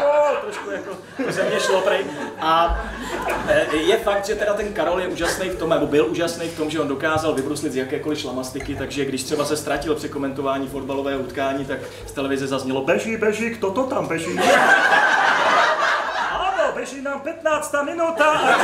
Gól, 0.00 0.36
trošku 0.42 0.70
jako 0.70 0.90
to 1.26 1.32
ze 1.32 1.42
mě 1.42 1.60
šlo 1.60 1.80
prej. 1.80 2.04
A 2.40 2.80
e, 3.48 3.76
je 3.76 3.96
fakt, 3.96 4.26
že 4.26 4.34
teda 4.34 4.54
ten 4.54 4.72
Karol 4.72 5.00
je 5.00 5.06
úžasný 5.08 5.48
v 5.48 5.58
tom, 5.58 5.70
nebo 5.70 5.86
byl 5.86 6.06
úžasný 6.06 6.48
v 6.48 6.56
tom, 6.56 6.70
že 6.70 6.80
on 6.80 6.88
dokázal 6.88 7.32
vybruslit 7.34 7.72
z 7.72 7.76
jakékoliv 7.76 8.18
šlamastiky, 8.18 8.74
takže 8.74 9.04
když 9.04 9.22
třeba 9.22 9.44
se 9.44 9.56
ztratil 9.56 9.94
při 9.94 10.08
komentování 10.08 10.68
fotbalového 10.68 11.20
utkání, 11.20 11.64
tak 11.64 11.78
z 12.06 12.12
televize 12.12 12.46
zaznělo 12.46 12.80
beží, 12.84 13.16
beží, 13.16 13.50
kdo 13.50 13.70
to 13.70 13.82
tam 13.84 14.06
beží? 14.06 14.40
Ano, 16.30 16.72
beží 16.74 17.02
nám 17.02 17.20
15. 17.20 17.74
minuta. 17.84 18.24
a- 18.24 18.56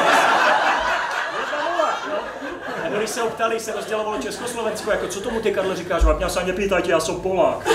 1:0, 1.32 2.10
jo. 2.10 2.18
Nebo 2.84 2.96
když 2.96 3.10
se 3.10 3.20
ho 3.20 3.28
ptali, 3.28 3.60
se 3.60 3.72
rozdělovalo 3.72 4.18
Československo, 4.22 4.90
jako 4.90 5.06
co 5.06 5.20
tomu 5.20 5.40
ty 5.40 5.52
Karle 5.52 5.76
říkáš, 5.76 6.02
mě 6.18 6.30
se 6.30 6.44
nepýtajte, 6.44 6.90
já 6.90 7.00
jsem 7.00 7.20
Polák. 7.20 7.68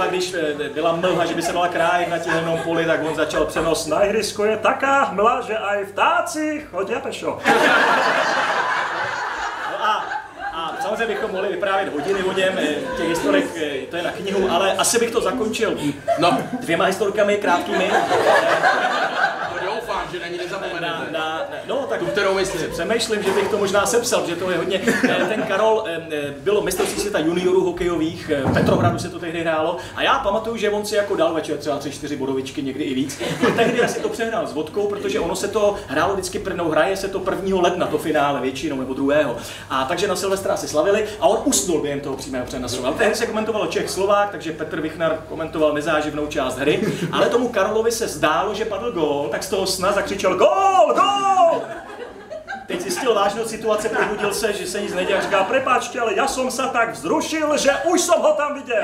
Třeba 0.00 0.10
když 0.10 0.34
eh, 0.34 0.68
byla 0.68 0.92
mlha, 0.96 1.24
že 1.24 1.34
by 1.34 1.42
se 1.42 1.52
dala 1.52 1.68
krájet 1.68 2.08
na 2.08 2.18
tihelnom 2.18 2.58
poli, 2.58 2.84
tak 2.86 3.00
on 3.08 3.14
začal 3.14 3.44
přenos. 3.44 3.86
Na 3.86 4.02
ihrisku 4.04 4.44
je 4.44 4.56
taká 4.56 5.04
hmla, 5.04 5.40
že 5.40 5.58
aj 5.58 5.84
vtáci 5.84 6.66
chodí 6.70 6.94
pešo. 7.02 7.38
No 9.70 9.84
a, 9.86 10.04
a 10.54 10.76
samozřejmě 10.82 11.06
bychom 11.06 11.30
mohli 11.30 11.48
vyprávět 11.48 11.92
hodiny 11.94 12.22
o 12.22 12.32
něm, 12.32 12.52
eh, 12.58 12.96
těch 12.96 13.08
historek, 13.08 13.44
eh, 13.56 13.86
to 13.90 13.96
je 13.96 14.02
na 14.02 14.10
knihu, 14.10 14.50
ale 14.50 14.72
asi 14.72 14.98
bych 14.98 15.10
to 15.10 15.20
zakončil 15.20 15.76
No, 16.18 16.38
dvěma 16.60 16.84
historkami 16.84 17.36
krátkými. 17.36 17.90
to 19.58 19.64
doufám, 19.66 20.02
že 20.12 20.18
na 20.20 20.26
ní 20.26 20.38
Na, 20.38 20.44
nezapomenete. 20.44 20.80
na, 20.82 21.18
na, 21.18 21.46
no, 21.66 21.79
Tu, 22.00 22.06
kterou 22.06 22.34
myslím. 22.34 22.70
Přemýšlím, 22.70 23.22
že 23.22 23.30
bych 23.30 23.48
to 23.48 23.58
možná 23.58 23.86
sepsal, 23.86 24.26
že 24.26 24.36
to 24.36 24.50
je 24.50 24.56
hodně. 24.56 24.80
eh, 25.08 25.24
Ten 25.28 25.42
Karol 25.42 25.84
eh, 25.86 26.00
eh, 26.10 26.34
bylo 26.42 26.62
mistrovství 26.62 27.00
světa 27.00 27.18
juniorů 27.18 27.64
hokejových, 27.64 28.30
v 28.44 28.52
Petrohradu 28.54 28.98
se 28.98 29.08
to 29.08 29.18
tehdy 29.18 29.40
hrálo. 29.40 29.76
A 29.96 30.02
já 30.02 30.18
pamatuju, 30.18 30.56
že 30.56 30.70
on 30.70 30.84
si 30.86 30.94
jako 30.96 31.16
dal 31.16 31.34
večer 31.34 31.56
třeba 31.56 31.78
3-4 31.78 32.16
bodovičky, 32.16 32.62
někdy 32.62 32.84
i 32.84 32.94
víc. 32.94 33.20
A 33.48 33.50
tehdy 33.56 33.82
asi 33.82 34.00
to 34.00 34.08
přehnal 34.08 34.46
s 34.46 34.52
vodkou, 34.52 34.86
protože 34.86 35.20
ono 35.20 35.36
se 35.36 35.48
to 35.48 35.76
hrálo 35.86 36.12
vždycky 36.14 36.38
prvnou, 36.38 36.68
hraje 36.70 36.96
se 36.96 37.08
to 37.08 37.22
1. 37.42 37.60
ledna, 37.60 37.86
to 37.86 37.98
finále 37.98 38.40
většinou 38.40 38.76
nebo 38.76 38.94
druhého. 38.94 39.36
A 39.70 39.84
takže 39.84 40.08
na 40.08 40.16
Silvestra 40.16 40.56
si 40.56 40.68
slavili 40.68 41.04
a 41.20 41.26
on 41.26 41.38
usnul 41.44 41.82
během 41.82 42.00
toho 42.00 42.16
přímého 42.16 42.46
přenosu. 42.46 42.86
Ale 42.86 42.94
tehdy 42.94 43.14
se 43.14 43.26
komentovalo 43.26 43.66
Čech 43.66 43.90
Slovák, 43.90 44.30
takže 44.30 44.52
Petr 44.52 44.80
Vichnar 44.80 45.24
komentoval 45.28 45.72
nezáživnou 45.72 46.26
část 46.26 46.58
hry. 46.58 46.80
Ale 47.12 47.26
tomu 47.28 47.48
Karolovi 47.48 47.92
se 47.92 48.08
zdálo, 48.08 48.54
že 48.54 48.64
padl 48.64 48.92
gól, 48.92 49.28
tak 49.30 49.42
z 49.42 49.48
toho 49.48 49.66
sna 49.66 49.92
zakřičel 49.92 50.34
gól, 50.36 50.94
gól! 50.94 51.62
Teď 52.70 52.80
zjistil 52.80 53.14
vážnou 53.14 53.44
situace, 53.44 53.88
probudil 53.88 54.34
se, 54.34 54.52
že 54.52 54.66
se 54.66 54.80
nic 54.80 54.94
neděje 54.94 55.22
říká, 55.22 55.44
prepáčte, 55.44 56.00
ale 56.00 56.14
já 56.14 56.28
jsem 56.28 56.50
se 56.50 56.62
tak 56.72 56.92
vzrušil, 56.92 57.58
že 57.58 57.70
už 57.84 58.00
jsem 58.00 58.20
ho 58.20 58.32
tam 58.32 58.54
viděl. 58.54 58.82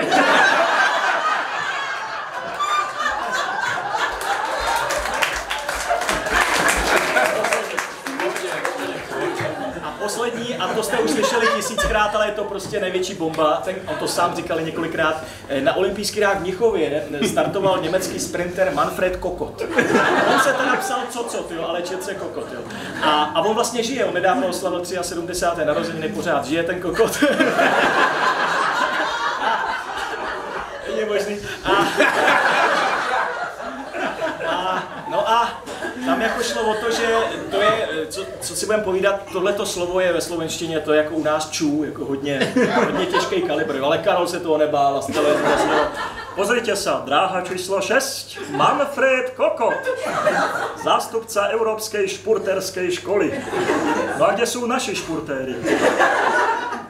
A 9.83 9.91
poslední, 9.99 10.56
a 10.71 10.75
to 10.75 10.83
jste 10.83 10.99
už 10.99 11.11
slyšeli 11.11 11.47
tisíckrát, 11.57 12.15
ale 12.15 12.27
je 12.27 12.33
to 12.33 12.45
prostě 12.45 12.81
největší 12.81 13.15
bomba, 13.15 13.63
ten, 13.65 13.75
on 13.87 13.97
to 13.97 14.09
sám 14.09 14.37
říkali 14.37 14.65
několikrát, 14.65 15.25
eh, 15.49 15.61
na 15.61 15.77
olympijských 15.77 16.23
hrách 16.23 16.39
v 16.39 16.41
Mnichově 16.41 17.05
ne, 17.11 17.29
startoval 17.29 17.79
německý 17.81 18.21
sprinter 18.21 18.73
Manfred 18.75 19.17
Kokot. 19.17 19.63
On 20.35 20.41
se 20.41 20.53
teda 20.53 20.77
psal 20.77 20.99
Cocot, 21.11 21.51
jo, 21.51 21.65
ale 21.69 21.83
čet 21.83 22.05
se 22.05 22.15
Kokot, 22.15 22.47
jo. 22.55 22.61
A, 23.03 23.25
a 23.25 23.41
on 23.41 23.55
vlastně 23.55 23.83
žije, 23.83 24.05
on 24.05 24.15
nedávno 24.15 24.47
oslavil 24.49 24.85
73. 25.03 25.65
narozeniny, 25.65 26.09
pořád 26.09 26.45
žije 26.45 26.63
ten 26.63 26.81
Kokot. 26.81 27.19
Je 30.97 31.07
možný. 31.07 31.39
A, 31.65 31.87
no 35.11 35.31
a 35.31 35.63
tam 36.07 36.21
jako 36.21 36.36
šlo 36.47 36.63
o 36.63 36.75
to, 36.75 36.91
že 36.91 37.07
to 37.51 37.61
je, 37.61 38.07
co, 38.09 38.21
co 38.41 38.57
si 38.57 38.67
budeme 38.67 38.85
povídat, 38.85 39.15
tohleto 39.33 39.67
slovo 39.67 40.01
je 40.01 40.13
ve 40.13 40.21
slovenštině, 40.21 40.81
to 40.81 40.93
je 40.93 41.03
jako 41.03 41.15
u 41.15 41.23
nás 41.23 41.51
čů, 41.51 41.85
jako 41.85 42.05
hodně, 42.05 42.55
hodně 42.75 43.07
těžký 43.07 43.43
kalibr, 43.43 43.81
ale 43.83 43.99
Karol 43.99 44.27
se 44.27 44.41
toho 44.41 44.59
nebál 44.59 44.97
a 44.99 45.03
stalo 45.03 45.29
zaznělo. 45.29 45.87
Pozrite 46.37 46.77
sa, 46.77 47.01
dráha 47.01 47.41
číslo 47.41 47.81
6, 47.81 48.53
Manfred 48.53 49.33
Kokot, 49.41 49.81
zástupca 50.85 51.49
Európskej 51.49 52.05
špurterskej 52.13 52.93
školy. 52.93 53.33
No 54.21 54.29
a 54.29 54.37
kde 54.37 54.45
sú 54.45 54.69
naši 54.69 54.93
špurtéri? 54.93 55.57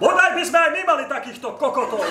Bodaj 0.03 0.35
by 0.35 0.43
sme 0.43 0.59
aj 0.59 0.71
my 0.75 0.83
mali 0.83 1.05
takýchto 1.07 1.55
kokotov. 1.63 2.03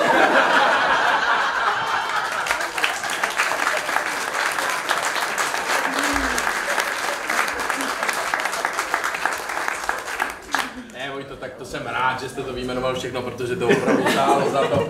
Vojto, 11.15 11.39
tak 11.39 11.44
to 11.57 11.65
jsem 11.65 11.87
rád, 11.87 12.21
že 12.21 12.29
jste 12.29 12.41
to 12.43 12.53
vyjmenoval 12.53 12.95
všechno, 12.95 13.21
protože 13.21 13.55
to 13.55 13.67
opravdu 13.67 14.05
stálo 14.11 14.49
za 14.49 14.67
to. 14.67 14.89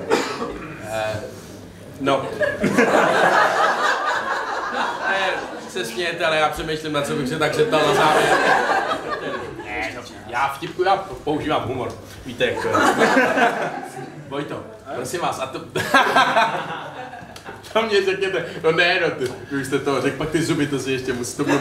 Eh, 0.89 1.21
no. 2.01 2.25
Ne, 5.10 5.30
se 5.69 5.86
smějete, 5.86 6.25
ale 6.25 6.38
já 6.38 6.49
přemýšlím, 6.49 6.93
na 6.93 7.01
co 7.01 7.15
bych 7.15 7.30
se 7.30 7.39
tak 7.39 7.54
zeptal 7.54 7.88
na 7.88 7.93
závěr. 7.93 8.38
Ne, 9.65 9.91
no, 9.95 10.01
já 10.28 10.47
vtipku, 10.47 10.84
já 10.84 10.97
používám 11.23 11.63
humor. 11.67 11.93
Víte, 12.25 12.45
jak 12.45 12.62
to 12.62 12.67
je. 12.67 12.75
Vojto, 14.28 14.63
prosím 14.95 15.19
vás, 15.19 15.39
a 15.39 15.45
to... 15.45 15.60
To 17.73 17.82
mě 17.82 18.06
řekněte, 18.06 18.45
no 18.63 18.71
ne, 18.71 18.99
no 19.01 19.12
ty, 19.12 19.32
vy 19.51 19.58
už 19.62 19.67
jste 19.67 19.80
to 19.80 20.01
řekl, 20.01 20.17
pak 20.17 20.30
ty 20.30 20.43
zuby, 20.43 20.67
to 20.67 20.80
si 20.80 20.91
ještě 20.91 21.13
musí, 21.13 21.38
to 21.38 21.43
budu 21.43 21.60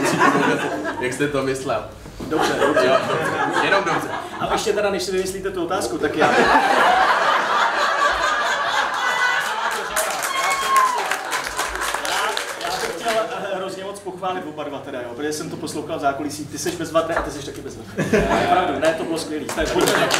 jak 1.01 1.13
jste 1.13 1.29
to 1.29 1.43
myslel. 1.43 1.85
Dobře, 2.29 2.53
dobře. 2.67 2.87
Jo, 2.87 2.97
dobře, 3.09 3.65
jenom 3.65 3.85
dobře. 3.85 4.09
A 4.41 4.53
ještě 4.53 4.73
teda, 4.73 4.91
než 4.91 5.03
si 5.03 5.13
vymyslíte 5.13 5.51
tu 5.51 5.65
otázku, 5.65 5.99
tak 5.99 6.17
já... 6.17 6.27
Já 12.63 12.71
bych 12.81 12.95
chtěl 12.97 13.13
eh, 13.53 13.57
hrozně 13.57 13.85
moc 13.85 14.01
pochválit 14.01 14.45
oba 14.49 14.65
dva 14.65 14.79
teda, 14.79 15.01
jo, 15.01 15.09
protože 15.17 15.33
jsem 15.33 15.51
to 15.51 15.57
poslouchal 15.57 15.99
v 15.99 16.01
zákulisí. 16.01 16.47
Ty 16.47 16.59
jsi 16.59 16.71
bezvadný 16.71 17.15
a 17.15 17.23
ty 17.23 17.31
jsi 17.31 17.47
taky 17.47 17.61
bezvadný. 17.61 18.05
Opravdu, 18.45 18.81
ne, 18.81 18.95
to 18.99 19.05
bylo 19.05 19.19
skvělý. 19.19 19.47
Tak 19.47 19.73
pojďme 19.73 20.01
na 20.01 20.07
to. 20.07 20.17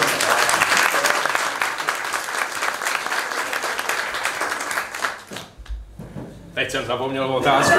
Teď 6.55 6.64
jsem 6.75 6.87
zapomněl 6.87 7.25
otázku. 7.25 7.79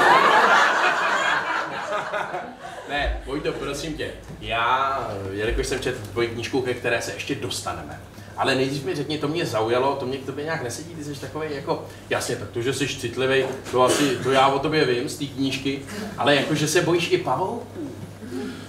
ne, 2.88 3.22
Vojto, 3.26 3.52
prosím 3.52 3.94
tě, 3.96 4.10
já, 4.40 5.00
jelikož 5.30 5.66
jsem 5.66 5.80
četl 5.80 5.98
tvoji 6.12 6.28
knížku, 6.28 6.62
ke 6.62 6.74
které 6.74 7.02
se 7.02 7.12
ještě 7.12 7.34
dostaneme, 7.34 8.00
ale 8.36 8.54
nejdřív 8.54 8.84
mi 8.84 8.94
řekni, 8.94 9.18
to 9.18 9.28
mě 9.28 9.46
zaujalo, 9.46 9.96
to 9.96 10.06
mě 10.06 10.18
k 10.18 10.26
tobě 10.26 10.44
nějak 10.44 10.62
nesedí, 10.62 10.94
ty 10.94 11.04
jsi 11.04 11.20
takový 11.20 11.46
jako, 11.50 11.86
jasně, 12.10 12.36
tak 12.36 12.50
to, 12.50 12.62
že 12.62 12.72
jsi 12.72 12.88
citlivý, 12.88 13.44
to 13.70 13.82
asi, 13.82 14.16
to 14.16 14.32
já 14.32 14.48
o 14.48 14.58
tobě 14.58 14.84
vím 14.84 15.08
z 15.08 15.18
té 15.18 15.24
knížky, 15.24 15.82
ale 16.18 16.36
jako, 16.36 16.54
že 16.54 16.68
se 16.68 16.82
bojíš 16.82 17.12
i 17.12 17.18
pavouků. 17.18 17.90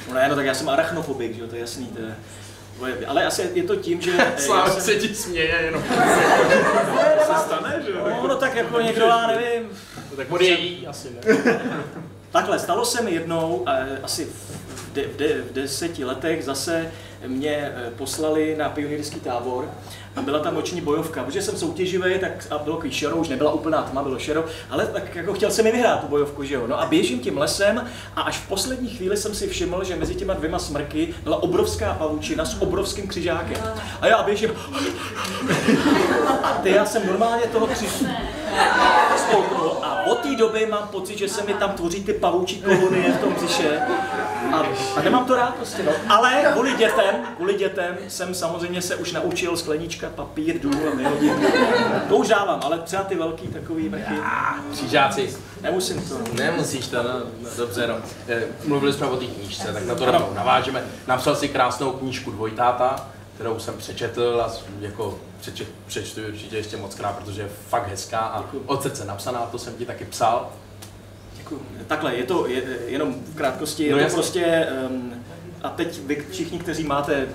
No 0.07 0.13
ne, 0.13 0.29
no 0.29 0.35
tak 0.35 0.45
já 0.45 0.53
jsem 0.53 0.69
arachnofobik, 0.69 1.35
že 1.35 1.41
jo, 1.41 1.47
to 1.47 1.55
je 1.55 1.61
jasný, 1.61 1.87
to 1.87 1.99
je... 1.99 2.15
Ale 3.07 3.25
asi 3.25 3.49
je 3.53 3.63
to 3.63 3.75
tím, 3.75 4.01
že... 4.01 4.33
Sláva 4.37 4.69
jsem- 4.69 4.81
se 4.81 4.95
ti 4.95 5.15
směje 5.15 5.61
jenom. 5.65 5.83
To 7.27 7.33
se 7.33 7.39
stane, 7.39 7.81
že 7.85 7.91
jo? 7.91 8.07
No, 8.21 8.27
no 8.27 8.35
tak 8.35 8.55
jako 8.55 8.81
někdo, 8.81 9.05
já 9.05 9.27
nevím, 9.27 9.69
tak 10.17 10.41
je 10.41 10.59
jí, 10.59 10.87
asi 10.87 11.07
ne. 11.09 11.37
Takhle, 12.31 12.59
stalo 12.59 12.85
se 12.85 13.03
mi 13.03 13.11
jednou, 13.11 13.65
asi 14.03 14.25
v, 14.25 14.93
de, 14.93 15.07
v, 15.07 15.15
de, 15.17 15.41
v 15.41 15.53
deseti 15.53 16.05
letech 16.05 16.43
zase 16.43 16.91
mě 17.27 17.55
eh, 17.55 17.91
poslali 17.97 18.55
na 18.57 18.69
pionýrský 18.69 19.19
tábor 19.19 19.71
a 20.17 20.21
byla 20.21 20.39
tam 20.39 20.55
noční 20.55 20.81
bojovka, 20.81 21.23
protože 21.23 21.41
jsem 21.41 21.57
soutěživý, 21.57 22.19
tak 22.19 22.31
a 22.49 22.57
bylo 22.57 22.75
takový 22.75 22.93
šero, 22.93 23.15
už 23.15 23.29
nebyla 23.29 23.51
úplná 23.51 23.81
tma, 23.81 24.03
bylo 24.03 24.19
šero, 24.19 24.45
ale 24.69 24.85
tak 24.85 25.15
jako 25.15 25.33
chtěl 25.33 25.51
jsem 25.51 25.65
mi 25.65 25.71
vyhrát 25.71 26.01
tu 26.01 26.07
bojovku, 26.07 26.43
že 26.43 26.55
jo. 26.55 26.67
No 26.67 26.81
a 26.81 26.85
běžím 26.85 27.19
tím 27.19 27.37
lesem 27.37 27.89
a 28.15 28.21
až 28.21 28.37
v 28.37 28.47
poslední 28.47 28.89
chvíli 28.89 29.17
jsem 29.17 29.35
si 29.35 29.47
všiml, 29.47 29.83
že 29.83 29.95
mezi 29.95 30.15
těma 30.15 30.33
dvěma 30.33 30.59
smrky 30.59 31.13
byla 31.23 31.43
obrovská 31.43 31.93
pavučina 31.93 32.45
s 32.45 32.61
obrovským 32.61 33.07
křižákem. 33.07 33.63
A 34.01 34.07
já 34.07 34.23
běžím 34.23 34.51
a 36.43 36.59
ty 36.63 36.69
já 36.69 36.85
jsem 36.85 37.07
normálně 37.07 37.43
toho 37.43 37.67
kři 37.67 37.87
spolknul 39.17 39.71
a 39.83 40.03
od 40.05 40.19
té 40.19 40.35
doby 40.35 40.65
mám 40.65 40.87
pocit, 40.87 41.17
že 41.17 41.29
se 41.29 41.43
mi 41.43 41.53
tam 41.53 41.71
tvoří 41.71 42.03
ty 42.03 42.13
pavoučí 42.13 42.61
kolonie 42.61 43.11
v 43.11 43.17
tom 43.17 43.33
břiše 43.33 43.81
a, 44.53 44.63
a 44.95 45.01
nemám 45.03 45.25
to 45.25 45.35
rád 45.35 45.55
prostě, 45.55 45.83
no. 45.83 45.91
Ale 46.09 46.49
kvůli 46.53 46.73
dětem, 46.73 47.15
kvůli 47.35 47.53
dětem 47.53 47.97
jsem 48.07 48.33
samozřejmě 48.33 48.81
se 48.81 48.95
už 48.95 49.11
naučil 49.11 49.57
sklenička, 49.57 50.06
papír, 50.09 50.59
důl 50.59 50.75
a 50.91 50.95
vyhodit. 50.95 51.33
To 52.09 52.17
už 52.17 52.27
dávám, 52.27 52.59
ale 52.63 52.79
třeba 52.79 53.03
ty 53.03 53.15
velký 53.15 53.47
takový 53.47 53.89
mrchy, 53.89 54.15
Křížáci, 54.71 55.33
nemusím 55.61 56.01
to. 56.09 56.15
Nemusíš 56.33 56.87
to, 56.87 57.03
no, 57.03 57.09
no 57.41 57.49
dobře, 57.57 57.87
no. 57.87 57.95
Mluvili 58.65 58.93
jsme 58.93 59.07
o 59.07 59.17
té 59.17 59.25
knížce, 59.25 59.73
tak 59.73 59.85
na 59.85 59.95
to 59.95 60.05
rovnou 60.05 60.33
navážeme. 60.33 60.83
Napsal 61.07 61.35
si 61.35 61.47
krásnou 61.49 61.91
knížku 61.91 62.31
Dvojtáta, 62.31 63.07
kterou 63.35 63.59
jsem 63.59 63.77
přečetl 63.77 64.41
a 64.45 64.51
jako 64.79 65.19
přečet, 65.41 65.67
přečtu 65.87 66.21
určitě 66.27 66.57
ještě 66.57 66.77
moc 66.77 66.95
krát, 66.95 67.15
protože 67.17 67.41
je 67.41 67.49
fakt 67.69 67.87
hezká 67.87 68.19
a 68.19 68.41
Děkuju. 68.41 68.63
od 68.65 68.83
srdce 68.83 69.05
napsaná, 69.05 69.39
to 69.39 69.57
jsem 69.57 69.73
ti 69.73 69.85
taky 69.85 70.05
psal. 70.05 70.49
Děkuju. 71.37 71.61
Takhle, 71.87 72.15
je 72.15 72.23
to 72.23 72.47
je, 72.47 72.63
jenom 72.85 73.15
v 73.33 73.35
krátkosti, 73.35 73.83
je 73.83 73.91
No 73.91 73.97
to 73.97 74.03
jasně. 74.03 74.15
prostě, 74.15 74.67
um, 74.89 75.13
a 75.63 75.69
teď 75.69 75.99
vy 76.05 76.25
všichni, 76.31 76.59
kteří 76.59 76.83
máte 76.83 77.27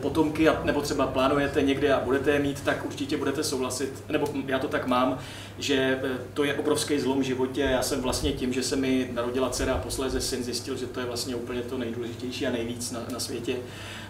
potomky, 0.00 0.48
a, 0.48 0.60
nebo 0.64 0.80
třeba 0.80 1.06
plánujete 1.06 1.62
někde 1.62 1.94
a 1.94 2.00
budete 2.00 2.30
je 2.30 2.38
mít, 2.38 2.60
tak 2.60 2.84
určitě 2.84 3.16
budete 3.16 3.44
souhlasit, 3.44 4.04
nebo 4.08 4.28
já 4.46 4.58
to 4.58 4.68
tak 4.68 4.86
mám, 4.86 5.18
že 5.58 6.00
eh, 6.02 6.18
to 6.34 6.44
je 6.44 6.54
obrovský 6.54 7.00
zlom 7.00 7.20
v 7.20 7.22
životě. 7.22 7.60
Já 7.60 7.82
jsem 7.82 8.00
vlastně 8.00 8.32
tím, 8.32 8.52
že 8.52 8.62
se 8.62 8.76
mi 8.76 9.08
narodila 9.12 9.50
dcera 9.50 9.74
a 9.74 9.78
posléze 9.78 10.20
syn, 10.20 10.44
zjistil, 10.44 10.76
že 10.76 10.86
to 10.86 11.00
je 11.00 11.06
vlastně 11.06 11.34
úplně 11.34 11.62
to 11.62 11.78
nejdůležitější 11.78 12.46
a 12.46 12.50
nejvíc 12.50 12.90
na, 12.90 13.00
na 13.12 13.20
světě. 13.20 13.56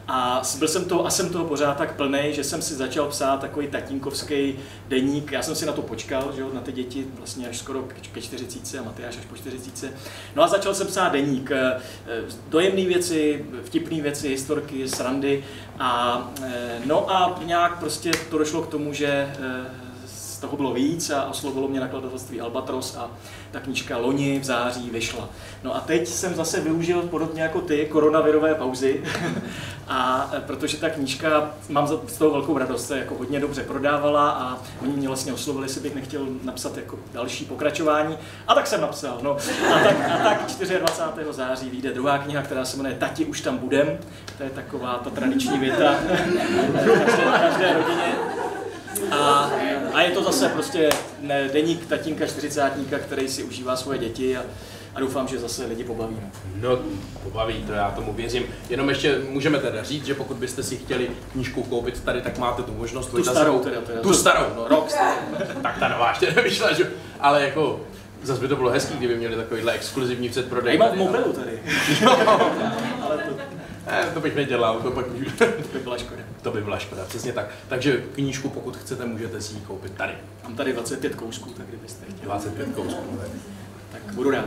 A 0.08 0.42
byl 0.58 0.68
jsem 0.68 0.84
toho, 0.84 1.06
a 1.06 1.10
jsem 1.10 1.28
toho 1.30 1.44
pořád 1.44 1.76
tak 1.76 1.96
plný, 1.96 2.18
že 2.30 2.44
jsem 2.44 2.62
si 2.62 2.74
začal 2.74 3.06
psát 3.08 3.40
takový 3.40 3.66
tatínkovský 3.68 4.54
deník. 4.88 5.32
Já 5.32 5.42
jsem 5.42 5.54
si 5.54 5.66
na 5.66 5.72
to 5.72 5.82
počkal, 5.82 6.32
že 6.34 6.40
jo, 6.40 6.50
na 6.54 6.60
ty 6.60 6.72
děti 6.72 7.06
vlastně 7.18 7.48
až 7.48 7.58
skoro 7.58 7.82
ke- 7.82 7.94
ke 8.12 8.20
40 8.20 8.78
a 8.78 8.82
Matyáš 8.82 9.16
až 9.18 9.24
po 9.24 9.36
40. 9.36 9.92
No 10.36 10.42
a 10.42 10.48
začal 10.48 10.74
jsem 10.74 10.86
psát 10.86 11.08
deník. 11.12 11.50
eh, 11.50 11.80
eh, 12.06 12.22
Dojemné 12.48 12.84
věci, 12.86 13.46
vtipné 13.64 14.00
věci, 14.02 14.28
historky, 14.28 14.88
srandy. 14.88 15.44
A, 15.78 16.22
eh, 16.42 16.80
no 16.86 17.10
a 17.10 17.40
nějak 17.44 17.78
prostě 17.78 18.10
to 18.30 18.38
došlo 18.38 18.62
k 18.62 18.66
tomu, 18.70 18.92
že 18.92 19.32
z 20.06 20.38
toho 20.38 20.56
bylo 20.56 20.74
víc 20.74 21.10
a 21.10 21.24
oslovilo 21.24 21.68
mě 21.68 21.80
nakladatelství 21.80 22.40
Albatros 22.40 22.96
a 22.96 23.10
ta 23.52 23.60
knížka 23.60 23.96
loni 23.96 24.38
v 24.38 24.44
září 24.44 24.90
vyšla. 24.90 25.28
No 25.62 25.76
a 25.76 25.80
teď 25.80 26.08
jsem 26.08 26.34
zase 26.34 26.60
využil 26.60 27.02
podobně 27.02 27.42
jako 27.42 27.60
ty 27.60 27.86
koronavirové 27.86 28.54
pauzy 28.54 29.04
a 29.88 30.30
e, 30.36 30.40
protože 30.40 30.76
ta 30.76 30.90
knížka, 30.90 31.50
mám 31.68 31.86
z 31.86 32.16
toho 32.16 32.30
velkou 32.30 32.58
radost, 32.58 32.86
se 32.86 32.98
jako 32.98 33.14
hodně 33.14 33.40
dobře 33.40 33.62
prodávala 33.62 34.30
a 34.30 34.58
oni 34.82 34.92
mě 34.92 35.08
vlastně 35.08 35.32
oslovili, 35.32 35.64
jestli 35.64 35.80
bych 35.80 35.94
nechtěl 35.94 36.26
napsat 36.44 36.76
jako 36.76 36.98
další 37.12 37.44
pokračování 37.44 38.18
a 38.48 38.54
tak 38.54 38.66
jsem 38.66 38.80
napsal. 38.80 39.18
No. 39.22 39.36
A, 39.74 39.78
tak, 39.78 40.10
a 40.10 40.18
tak 40.18 40.38
24. 40.78 41.24
září 41.30 41.70
vyjde 41.70 41.92
druhá 41.92 42.18
kniha, 42.18 42.42
která 42.42 42.64
se 42.64 42.76
jmenuje 42.76 42.94
Tati 42.94 43.24
už 43.24 43.40
tam 43.40 43.58
budem. 43.58 43.98
To 44.36 44.42
je 44.42 44.50
taková 44.50 45.00
ta 45.04 45.10
tradiční 45.10 45.58
věta 45.58 45.94
každé, 47.04 47.24
každé 47.40 47.72
rodině. 47.72 48.14
A, 49.10 49.50
a 49.92 50.00
je 50.00 50.11
to 50.11 50.22
zase 50.22 50.48
prostě 50.48 50.88
ne, 51.20 51.48
deník 51.52 51.87
tatínka 51.87 52.26
čtyřicátníka, 52.26 52.98
který 52.98 53.28
si 53.28 53.42
užívá 53.42 53.76
svoje 53.76 53.98
děti 53.98 54.37
a, 54.37 54.42
a 54.94 55.00
doufám, 55.00 55.28
že 55.28 55.38
zase 55.38 55.66
lidi 55.66 55.85
pobaví. 55.85 56.16
No, 56.61 56.78
pobaví 57.22 57.64
to, 57.66 57.72
já 57.72 57.90
tomu 57.90 58.12
věřím. 58.12 58.44
Jenom 58.70 58.88
ještě 58.88 59.18
můžeme 59.28 59.59
teda 59.59 59.83
říct, 59.83 60.07
že 60.07 60.14
pokud 60.14 60.37
byste 60.37 60.62
si 60.62 60.76
chtěli 60.76 61.11
knížku 61.33 61.62
koupit 61.62 62.05
tady, 62.05 62.22
tak 62.22 62.38
máte 62.38 62.62
tu 62.62 62.72
možnost. 62.72 63.07
Tu 63.07 63.24
starou 63.24 63.59
teda, 63.59 63.81
teda. 63.81 64.00
Tu 64.00 64.14
starou, 64.14 64.44
no, 64.57 64.68
Rok 64.68 64.90
starou. 64.90 65.55
tak 65.62 65.78
ta 65.78 65.88
nová 65.88 66.09
ještě 66.11 66.33
nevyšla, 66.37 66.72
že? 66.72 66.90
Ale 67.20 67.42
jako, 67.42 67.81
zase 68.22 68.40
by 68.40 68.48
to 68.48 68.57
bylo 68.57 68.70
hezký, 68.70 68.96
kdyby 68.96 69.14
měli 69.16 69.37
takovýhle 69.37 69.72
exkluzivní 69.72 70.28
předprodej. 70.28 70.74
Já 70.74 70.78
mám 70.78 70.88
v 70.88 70.90
tady, 70.90 71.05
no. 71.05 71.07
mobilu 71.07 71.33
tady. 71.33 71.62
Ale 72.07 73.01
to, 73.84 73.90
Eh, 73.90 74.10
to 74.14 74.20
bych 74.20 74.34
nedělal, 74.36 74.80
to 74.80 74.90
pak 74.90 75.06
to 75.38 75.44
by 75.72 75.78
byla 75.78 75.98
škoda. 75.98 76.22
to 76.42 76.50
by 76.50 76.60
byla 76.60 76.78
škoda, 76.78 77.04
přesně 77.04 77.32
tak. 77.32 77.46
Takže 77.68 78.04
knížku, 78.14 78.48
pokud 78.48 78.76
chcete, 78.76 79.04
můžete 79.06 79.40
si 79.40 79.54
ji 79.54 79.60
koupit 79.60 79.92
tady. 79.92 80.12
Mám 80.44 80.56
tady 80.56 80.72
25 80.72 81.14
kousků, 81.14 81.50
tak 81.50 81.66
kdybyste 81.66 82.04
chtěli, 82.04 82.20
25 82.22 82.68
kousků. 82.74 83.18
ne? 83.22 83.28
tak 83.92 84.14
budu 84.14 84.30
rád. 84.30 84.44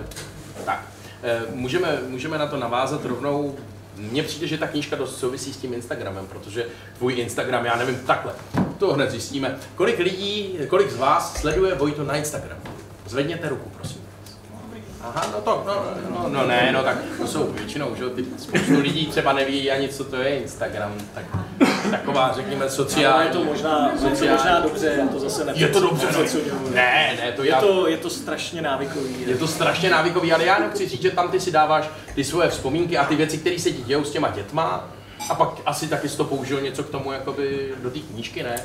Tak, 0.65 0.85
eh, 1.23 1.41
můžeme, 1.53 1.99
můžeme 2.07 2.37
na 2.37 2.47
to 2.47 2.57
navázat 2.57 3.05
rovnou. 3.05 3.55
Mně 3.95 4.23
přijde, 4.23 4.47
že 4.47 4.57
ta 4.57 4.67
knížka 4.67 4.95
dost 4.95 5.19
souvisí 5.19 5.53
s 5.53 5.57
tím 5.57 5.73
Instagramem, 5.73 6.27
protože 6.27 6.65
tvůj 6.97 7.13
Instagram, 7.13 7.65
já 7.65 7.75
nevím, 7.75 7.95
takhle, 7.95 8.33
to 8.77 8.93
hned 8.93 9.11
zjistíme. 9.11 9.57
Kolik 9.75 9.99
lidí, 9.99 10.57
kolik 10.69 10.91
z 10.91 10.97
vás 10.97 11.39
sleduje 11.39 11.75
Vojto 11.75 12.03
na 12.03 12.15
Instagramu? 12.15 12.61
Zvedněte 13.05 13.49
ruku, 13.49 13.69
prosím. 13.69 14.01
Aha, 15.09 15.27
no 15.33 15.41
to, 15.41 15.63
no, 15.65 15.83
no, 16.09 16.29
no 16.29 16.47
ne, 16.47 16.69
no 16.73 16.83
tak 16.83 16.97
to 17.17 17.27
jsou 17.27 17.51
většinou, 17.51 17.95
že 17.95 18.09
ty 18.09 18.25
spoustu 18.37 18.79
lidí 18.79 19.05
třeba 19.05 19.33
neví 19.33 19.71
ani, 19.71 19.89
co 19.89 20.03
to 20.03 20.15
je 20.15 20.29
Instagram, 20.39 20.93
tak 21.13 21.25
taková, 21.91 22.31
řekněme, 22.35 22.61
Ale 22.61 22.69
sociální. 22.71 23.27
je 23.27 23.33
to 23.33 23.43
možná, 23.43 23.91
je 23.93 23.99
to 23.99 24.09
sociální- 24.09 24.37
možná 24.37 24.59
dobře, 24.59 24.95
já 24.99 25.07
to 25.07 25.19
zase 25.19 25.45
Je 25.55 25.67
to 25.67 25.79
dobře, 25.79 26.07
no. 26.13 26.19
Ne, 26.73 27.17
ne, 27.21 27.31
to 27.31 27.43
Je 27.43 27.49
já, 27.51 27.59
to, 27.61 27.87
je 27.87 27.97
to 27.97 28.09
strašně 28.09 28.61
návykový. 28.61 29.15
je 29.27 29.37
to 29.37 29.47
strašně 29.47 29.89
návykový, 29.89 30.33
ale 30.33 30.45
já 30.45 30.55
jenom 30.55 30.71
chci 30.71 30.87
říct, 30.89 31.01
že 31.01 31.11
tam 31.11 31.29
ty 31.29 31.39
si 31.39 31.51
dáváš 31.51 31.89
ty 32.15 32.23
svoje 32.23 32.49
vzpomínky 32.49 32.97
a 32.97 33.05
ty 33.05 33.15
věci, 33.15 33.37
které 33.37 33.59
se 33.59 33.71
ti 33.71 33.81
dějou 33.81 34.03
s 34.03 34.11
těma 34.11 34.29
dětma, 34.29 34.89
a 35.29 35.35
pak 35.35 35.49
asi 35.65 35.87
taky 35.87 36.09
jsi 36.09 36.17
to 36.17 36.23
použil 36.23 36.61
něco 36.61 36.83
k 36.83 36.89
tomu 36.89 37.11
jakoby 37.11 37.73
do 37.83 37.89
té 37.89 37.99
knížky, 37.99 38.43
ne? 38.43 38.55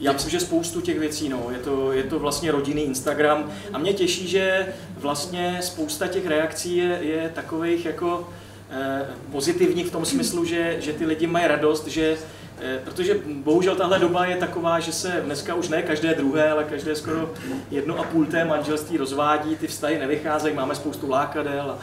Já 0.00 0.12
myslím, 0.12 0.30
že 0.30 0.40
spoustu 0.40 0.80
těch 0.80 0.98
věcí, 0.98 1.28
no. 1.28 1.46
je, 1.50 1.58
to, 1.58 1.92
je 1.92 2.02
to 2.02 2.18
vlastně 2.18 2.52
rodinný 2.52 2.82
Instagram 2.82 3.50
a 3.72 3.78
mě 3.78 3.92
těší, 3.92 4.28
že 4.28 4.74
vlastně 4.96 5.58
spousta 5.62 6.06
těch 6.06 6.26
reakcí 6.26 6.76
je, 6.76 6.98
je 7.02 7.30
takových 7.34 7.84
jako 7.84 8.28
eh, 8.70 9.06
pozitivní 9.32 9.84
v 9.84 9.92
tom 9.92 10.04
smyslu, 10.04 10.44
že, 10.44 10.76
že 10.80 10.92
ty 10.92 11.06
lidi 11.06 11.26
mají 11.26 11.46
radost, 11.46 11.86
že 11.86 12.16
eh, 12.60 12.80
Protože 12.84 13.20
bohužel 13.26 13.76
tahle 13.76 13.98
doba 13.98 14.26
je 14.26 14.36
taková, 14.36 14.80
že 14.80 14.92
se 14.92 15.22
dneska 15.24 15.54
už 15.54 15.68
ne 15.68 15.82
každé 15.82 16.14
druhé, 16.14 16.50
ale 16.50 16.64
každé 16.64 16.96
skoro 16.96 17.30
jedno 17.70 17.98
a 17.98 18.02
půl 18.02 18.26
té 18.26 18.44
manželství 18.44 18.96
rozvádí, 18.96 19.56
ty 19.56 19.66
vztahy 19.66 19.98
nevycházejí, 19.98 20.54
máme 20.54 20.74
spoustu 20.74 21.10
lákadel 21.10 21.70
a, 21.70 21.78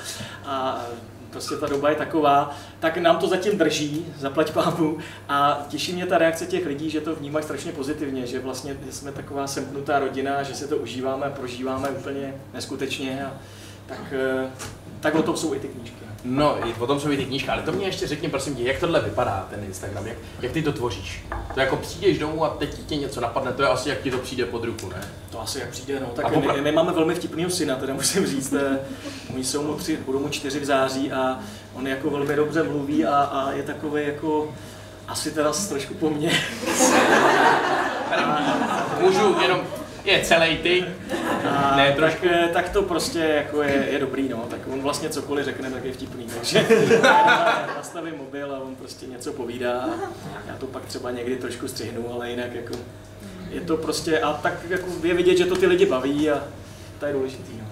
a 0.46 0.86
prostě 1.38 1.56
ta 1.56 1.68
doba 1.68 1.90
je 1.90 1.96
taková, 1.96 2.58
tak 2.80 2.98
nám 2.98 3.18
to 3.18 3.28
zatím 3.28 3.58
drží, 3.58 4.06
zaplať 4.18 4.52
pámu 4.52 4.98
a 5.30 5.66
těší 5.70 5.94
mě 5.94 6.06
ta 6.06 6.18
reakce 6.18 6.46
těch 6.46 6.66
lidí, 6.66 6.90
že 6.90 7.02
to 7.02 7.16
vnímají 7.16 7.44
strašně 7.46 7.72
pozitivně, 7.72 8.28
že 8.28 8.40
vlastně 8.40 8.78
jsme 8.90 9.12
taková 9.12 9.48
semknutá 9.48 10.00
rodina, 10.00 10.44
že 10.44 10.56
se 10.56 10.68
to 10.68 10.78
užíváme 10.78 11.30
prožíváme 11.30 11.90
úplně 11.90 12.34
neskutečně 12.54 13.26
a 13.26 13.34
tak, 13.86 14.00
eh, 14.12 14.50
tak 15.00 15.16
o 15.16 15.24
tom 15.24 15.38
jsou 15.38 15.54
i 15.54 15.60
ty 15.60 15.68
knížky. 15.68 16.07
No, 16.24 16.68
i 16.68 16.74
potom 16.74 17.00
jsou 17.00 17.12
i 17.12 17.18
ty 17.18 17.26
knížky, 17.26 17.50
ale 17.50 17.62
to 17.62 17.72
mě 17.72 17.86
ještě 17.86 18.08
řekni, 18.08 18.30
prosím 18.30 18.56
tě, 18.56 18.64
jak 18.64 18.80
tohle 18.80 19.02
vypadá, 19.02 19.48
ten 19.50 19.64
Instagram, 19.64 20.08
jak, 20.08 20.18
jak 20.42 20.52
ty 20.52 20.62
to 20.62 20.72
tvoříš? 20.72 21.26
To 21.54 21.60
jako 21.60 21.76
přijdeš 21.76 22.20
domů 22.20 22.46
a 22.46 22.50
teď 22.50 22.86
tě 22.86 22.96
něco 22.96 23.22
napadne, 23.22 23.54
to 23.54 23.62
je 23.62 23.70
asi 23.70 23.90
jak 23.90 24.02
ti 24.02 24.12
to 24.12 24.18
přijde 24.18 24.46
pod 24.46 24.64
ruku, 24.64 24.90
ne? 24.90 25.08
To 25.30 25.42
asi 25.42 25.60
jak 25.60 25.70
přijde, 25.70 26.00
no. 26.00 26.08
Tak 26.08 26.36
my, 26.36 26.62
my, 26.62 26.72
máme 26.72 26.94
velmi 26.94 27.16
vtipného 27.16 27.50
syna, 27.50 27.76
teda 27.76 27.94
musím 27.94 28.26
říct. 28.28 28.54
Eh, 28.54 28.80
oni 29.34 29.44
jsou 29.44 29.64
mu 29.64 29.74
tři, 29.74 29.98
budou 30.06 30.20
mu 30.20 30.30
čtyři 30.30 30.60
v 30.60 30.66
září 30.66 31.12
a 31.12 31.40
on 31.74 31.88
jako 31.88 32.10
velmi 32.10 32.36
dobře 32.36 32.64
mluví 32.64 33.06
a, 33.06 33.18
a 33.18 33.52
je 33.52 33.64
takový 33.64 34.06
jako 34.06 34.54
asi 35.08 35.32
teda 35.32 35.52
trošku 35.70 35.94
po 35.94 36.10
mně. 36.10 36.32
Můžu 39.02 39.36
jenom 39.42 39.62
je 40.08 40.22
celý 40.22 40.58
ty. 40.58 40.86
A 41.50 41.76
ne, 41.78 41.96
tak, 42.00 42.26
tak, 42.54 42.70
to 42.70 42.82
prostě 42.82 43.20
jako 43.20 43.64
je, 43.64 43.88
je 43.92 44.00
dobrý, 44.00 44.30
no. 44.30 44.48
Tak 44.50 44.60
on 44.74 44.82
vlastně 44.82 45.10
cokoliv 45.10 45.46
řekne, 45.46 45.72
tak 45.72 45.86
je 45.86 45.94
vtipný. 45.94 46.28
Takže 46.36 46.68
nastavím 47.78 48.18
mobil 48.18 48.56
a 48.56 48.60
on 48.60 48.76
prostě 48.76 49.06
něco 49.06 49.34
povídá. 49.34 49.90
Já 50.48 50.56
to 50.56 50.66
pak 50.66 50.86
třeba 50.86 51.12
někdy 51.12 51.36
trošku 51.36 51.68
střihnu, 51.68 52.14
ale 52.14 52.30
jinak 52.30 52.54
jako 52.54 52.74
je 53.50 53.62
to 53.62 53.78
prostě, 53.78 54.20
a 54.20 54.34
tak 54.34 54.54
jako 54.70 54.88
je 55.04 55.14
vidět, 55.14 55.38
že 55.38 55.46
to 55.46 55.56
ty 55.56 55.68
lidi 55.68 55.86
baví 55.86 56.30
a 56.30 56.44
to 57.00 57.06
je 57.06 57.14
důležitý. 57.14 57.52
No. 57.60 57.67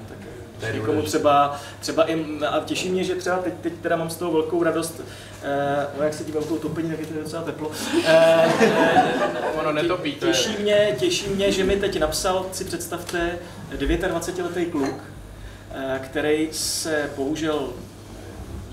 Tak 0.60 0.74
někomu 0.74 1.02
třeba, 1.02 1.62
třeba 1.80 2.04
i, 2.04 2.26
a 2.50 2.60
těší 2.66 2.90
mě, 2.90 3.04
že 3.04 3.16
třeba 3.16 3.38
teď, 3.38 3.54
teď 3.62 3.74
teda 3.82 3.96
mám 3.96 4.10
z 4.10 4.16
toho 4.16 4.32
velkou 4.32 4.64
radost, 4.64 5.02
eh, 5.44 5.88
no 5.98 6.04
jak 6.04 6.14
se 6.14 6.24
dívám 6.24 6.44
tou 6.44 6.58
topení, 6.58 6.90
tak 6.90 7.00
je 7.00 7.06
to 7.06 7.14
docela 7.24 7.44
teplo. 7.44 7.72
Eh, 8.06 8.48
ono 9.60 9.72
netopí, 9.72 10.16
to 10.16 10.26
těší 10.26 10.58
mě, 10.62 10.96
těší 11.00 11.30
mě, 11.30 11.52
že 11.52 11.64
mi 11.64 11.76
teď 11.76 12.00
napsal, 12.00 12.46
si 12.52 12.64
představte, 12.64 13.40
29-letý 13.78 14.66
kluk, 14.66 15.04
eh, 15.72 16.00
který 16.04 16.50
se 16.52 17.10
bohužel 17.16 17.70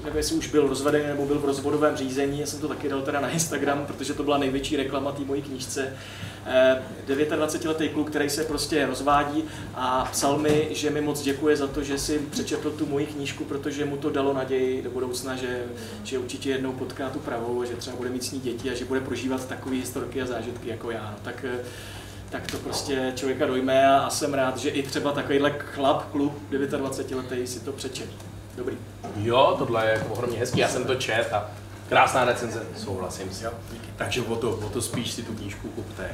nevím, 0.05 0.17
jestli 0.17 0.37
už 0.37 0.47
byl 0.47 0.69
rozvedený 0.69 1.07
nebo 1.07 1.27
byl 1.27 1.39
v 1.39 1.45
rozvodovém 1.45 1.97
řízení, 1.97 2.41
já 2.41 2.47
jsem 2.47 2.61
to 2.61 2.69
taky 2.69 2.89
dal 2.89 3.03
teda 3.03 3.21
na 3.21 3.31
Instagram, 3.31 3.87
protože 3.87 4.15
to 4.15 4.23
byla 4.23 4.39
největší 4.39 4.77
reklama 4.77 5.13
té 5.13 5.23
mojí 5.23 5.43
knížce. 5.43 5.97
29-letý 7.09 7.89
kluk, 7.89 8.11
který 8.11 8.31
se 8.31 8.45
prostě 8.45 8.87
rozvádí 8.87 9.45
a 9.75 10.09
psal 10.13 10.39
mi, 10.39 10.69
že 10.71 10.91
mi 10.91 11.01
moc 11.01 11.23
děkuje 11.23 11.57
za 11.57 11.67
to, 11.67 11.83
že 11.83 11.99
si 11.99 12.19
přečetl 12.19 12.71
tu 12.71 12.87
moji 12.87 13.07
knížku, 13.07 13.45
protože 13.45 13.85
mu 13.85 13.97
to 13.97 14.11
dalo 14.11 14.33
naději 14.33 14.83
do 14.83 14.91
budoucna, 14.91 15.37
že, 15.37 15.65
že 16.05 16.19
určitě 16.19 16.51
jednou 16.51 16.73
potká 16.73 17.11
tu 17.11 17.19
pravou, 17.19 17.65
že 17.65 17.77
třeba 17.77 17.97
bude 17.97 18.11
mít 18.11 18.25
s 18.25 18.33
ní 18.33 18.41
děti 18.41 18.71
a 18.71 18.75
že 18.75 18.85
bude 18.85 19.01
prožívat 19.01 19.49
takové 19.49 19.77
historky 19.77 20.23
a 20.23 20.27
zážitky 20.27 20.69
jako 20.69 20.91
já. 20.91 21.17
Tak 21.23 21.45
tak 22.31 22.51
to 22.51 22.59
prostě 22.59 23.13
člověka 23.17 23.47
dojme 23.47 23.89
a, 23.89 24.11
jsem 24.11 24.35
rád, 24.35 24.57
že 24.59 24.71
i 24.71 24.83
třeba 24.83 25.13
takovýhle 25.13 25.55
chlap, 25.59 26.11
klub 26.11 26.33
29 26.51 27.31
letý 27.31 27.47
si 27.47 27.61
to 27.61 27.73
přečet. 27.73 28.32
Dobrý. 28.57 28.77
Jo, 29.17 29.55
tohle 29.59 29.87
je 29.87 29.93
jako 29.93 30.13
ohromně 30.13 30.39
hezký, 30.39 30.61
já 30.61 30.69
jsem 30.69 30.85
to 30.85 30.95
čet 30.95 31.33
a 31.33 31.51
krásná 31.89 32.25
recenze, 32.25 32.63
souhlasím 32.77 33.33
si. 33.33 33.45
Jo. 33.45 33.53
Takže 33.97 34.23
o 34.23 34.37
to, 34.37 34.51
o 34.51 34.69
to 34.69 34.83
spíš 34.83 35.13
si 35.13 35.23
tu 35.23 35.35
knížku 35.35 35.69
kupte. 35.69 36.11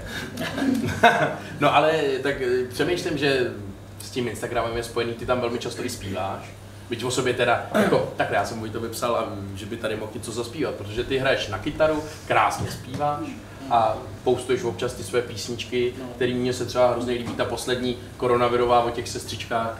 no 1.61 1.74
ale 1.74 1.92
tak 2.22 2.40
eh, 2.40 2.64
přemýšlím, 2.68 3.18
že 3.18 3.53
s 4.01 4.11
tím 4.11 4.29
Instagramem 4.29 4.77
je 4.77 4.85
spojený, 4.85 5.14
ty 5.14 5.27
tam 5.27 5.40
velmi 5.40 5.59
často 5.59 5.85
i 5.85 5.88
zpíváš. 5.88 6.51
Byť 6.90 7.05
o 7.05 7.11
sobě 7.11 7.35
teda, 7.35 7.66
jako, 7.74 8.12
takhle 8.16 8.37
já 8.37 8.44
jsem 8.44 8.59
mu 8.59 8.68
to 8.68 8.81
vypsal, 8.81 9.16
a, 9.16 9.29
že 9.55 9.66
by 9.66 9.77
tady 9.77 9.96
mohl 9.96 10.12
něco 10.14 10.33
zaspívat, 10.33 10.74
protože 10.74 11.05
ty 11.05 11.18
hraješ 11.18 11.48
na 11.48 11.59
kytaru, 11.59 12.05
krásně 12.27 12.70
zpíváš 12.70 13.27
a 13.70 13.96
postuješ 14.24 14.62
občas 14.62 14.92
ty 14.92 15.05
své 15.05 15.22
písničky, 15.22 15.94
no. 15.98 16.05
které 16.16 16.35
mě 16.35 16.53
se 16.53 16.66
třeba 16.66 16.90
hrozně 16.90 17.12
líbí, 17.12 17.35
ta 17.35 17.44
poslední 17.44 17.98
koronavirová 18.16 18.83
o 18.83 18.90
těch 18.90 19.09
sestřičkách, 19.09 19.79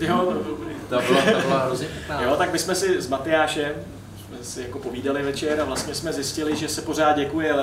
Jo, 0.00 0.16
to 0.18 0.50
dobrý. 0.50 0.74
To 0.88 1.00
byla, 1.08 1.40
to 1.42 1.48
byla 1.48 1.64
hrozně. 1.64 1.88
Jo, 2.22 2.36
tak 2.36 2.52
my 2.52 2.58
jsme 2.58 2.74
si 2.74 3.02
s 3.02 3.08
Matyášem 3.08 3.72
jsme 4.28 4.44
si 4.44 4.62
jako 4.62 4.78
povídali 4.78 5.22
večer 5.22 5.60
a 5.60 5.64
vlastně 5.64 5.94
jsme 5.94 6.12
zjistili, 6.12 6.56
že 6.56 6.68
se 6.68 6.82
pořád 6.82 7.16
děkuje 7.16 7.54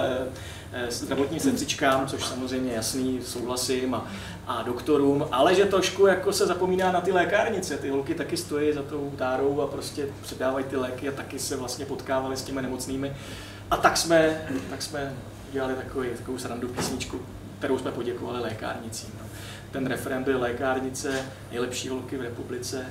eh, 0.73 0.91
zdravotním 0.91 1.39
sestřičkám, 1.39 2.07
což 2.07 2.25
samozřejmě 2.25 2.73
jasný, 2.73 3.19
souhlasím, 3.23 3.95
a, 3.95 4.07
a 4.47 4.61
doktorům, 4.61 5.27
ale 5.31 5.55
že 5.55 5.65
trošku 5.65 6.07
jako 6.07 6.33
se 6.33 6.45
zapomíná 6.45 6.91
na 6.91 7.01
ty 7.01 7.11
lékárnice. 7.11 7.77
Ty 7.77 7.89
holky 7.89 8.15
taky 8.15 8.37
stojí 8.37 8.73
za 8.73 8.81
tou 8.83 9.13
tárou 9.17 9.61
a 9.61 9.67
prostě 9.67 10.07
předávají 10.21 10.65
ty 10.65 10.77
léky 10.77 11.09
a 11.09 11.11
taky 11.11 11.39
se 11.39 11.55
vlastně 11.55 11.85
potkávali 11.85 12.37
s 12.37 12.43
těmi 12.43 12.61
nemocnými. 12.61 13.15
A 13.71 13.77
tak 13.77 13.97
jsme, 13.97 14.47
tak 14.69 14.81
jsme 14.81 15.13
dělali 15.51 15.73
takový, 15.73 16.09
takovou 16.17 16.37
srandu 16.37 16.67
písničku, 16.67 17.19
kterou 17.59 17.77
jsme 17.77 17.91
poděkovali 17.91 18.41
lékárnicím. 18.41 19.09
No 19.21 19.25
ten 19.75 19.87
referent 19.87 20.25
byl 20.25 20.39
lékárnice, 20.39 21.25
nejlepší 21.51 21.89
holky 21.89 22.17
v 22.17 22.21
republice. 22.21 22.85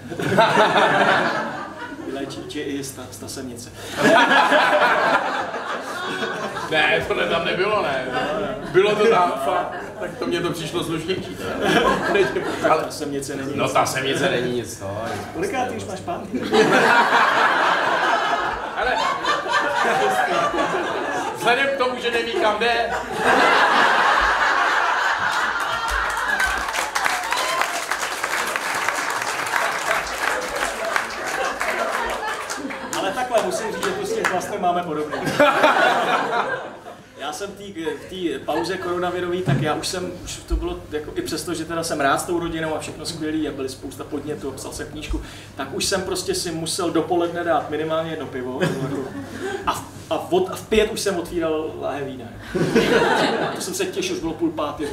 Vylečí 2.07 2.41
tě 2.41 2.63
i 2.63 2.85
sta, 2.85 3.03
stasemnice. 3.11 3.73
ne, 6.71 7.05
to 7.09 7.15
ne, 7.15 7.27
tam 7.27 7.45
nebylo, 7.45 7.83
ne. 7.83 8.05
Bylo 8.73 8.95
to 8.97 9.07
tam. 9.07 9.33
Tak 10.01 10.19
to 10.19 10.27
mě 10.27 10.41
to 10.41 10.51
přišlo 10.51 10.85
slušnější. 10.85 11.37
Ale 12.71 12.85
ta 12.85 12.91
semnice 12.91 13.37
není 13.37 13.53
No 13.55 13.69
ta 13.69 13.87
semnice 13.87 14.31
není 14.31 14.53
nic, 14.53 14.81
no. 14.81 15.03
Koliká 15.35 15.65
ty 15.65 15.77
už 15.77 15.85
máš 15.85 16.01
pán? 16.01 16.23
Ale 18.77 18.97
vzhledem 21.37 21.67
k 21.67 21.79
tomu, 21.79 22.01
že 22.01 22.11
neví 22.11 22.33
kam 22.33 22.59
jde, 22.59 22.91
máme 34.65 34.83
podobně. 34.83 35.17
Já 37.19 37.33
jsem 37.33 37.51
v 37.51 38.11
té 38.11 38.39
pauze 38.39 38.77
koronavirový, 38.77 39.43
tak 39.43 39.63
já 39.63 39.75
už 39.75 39.89
jsem, 39.89 40.13
už 40.25 40.37
to 40.37 40.57
bylo 40.57 40.81
jako 40.91 41.11
i 41.15 41.23
přesto, 41.23 41.55
že 41.55 41.65
teda 41.65 41.83
jsem 41.85 42.01
rád 42.01 42.19
s 42.19 42.25
tou 42.25 42.39
rodinou 42.39 42.75
a 42.77 42.79
všechno 42.79 43.07
skvělý 43.07 43.49
a 43.49 43.53
byly 43.53 43.69
spousta 43.69 44.05
podnětů, 44.05 44.53
psal 44.53 44.73
jsem 44.73 44.87
knížku, 44.87 45.23
tak 45.57 45.75
už 45.75 45.85
jsem 45.85 46.03
prostě 46.03 46.35
si 46.35 46.51
musel 46.51 46.91
dopoledne 46.91 47.45
dát 47.45 47.71
minimálně 47.71 48.11
jedno 48.11 48.27
pivo. 48.27 48.61
A 49.67 49.73
v, 49.73 49.85
a, 50.11 50.19
v, 50.19 50.47
a 50.51 50.57
v 50.57 50.69
pět 50.69 50.93
už 50.93 51.01
jsem 51.01 51.17
otvíral 51.17 51.71
láhe 51.81 52.05
vína. 52.05 52.25
To 53.55 53.61
jsem 53.61 53.75
se 53.75 53.87
těšil, 53.87 54.17
už 54.17 54.21
bylo 54.21 54.33
půl 54.33 54.51
pátý. 54.51 54.85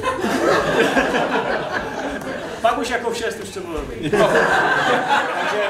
Pak 2.60 2.78
už 2.78 2.90
jako 2.90 3.10
v 3.10 3.16
šest 3.16 3.40
už 3.42 3.48
to 3.48 3.60
bylo 3.60 3.80
dobrý. 3.80 4.10
Takže 4.10 5.62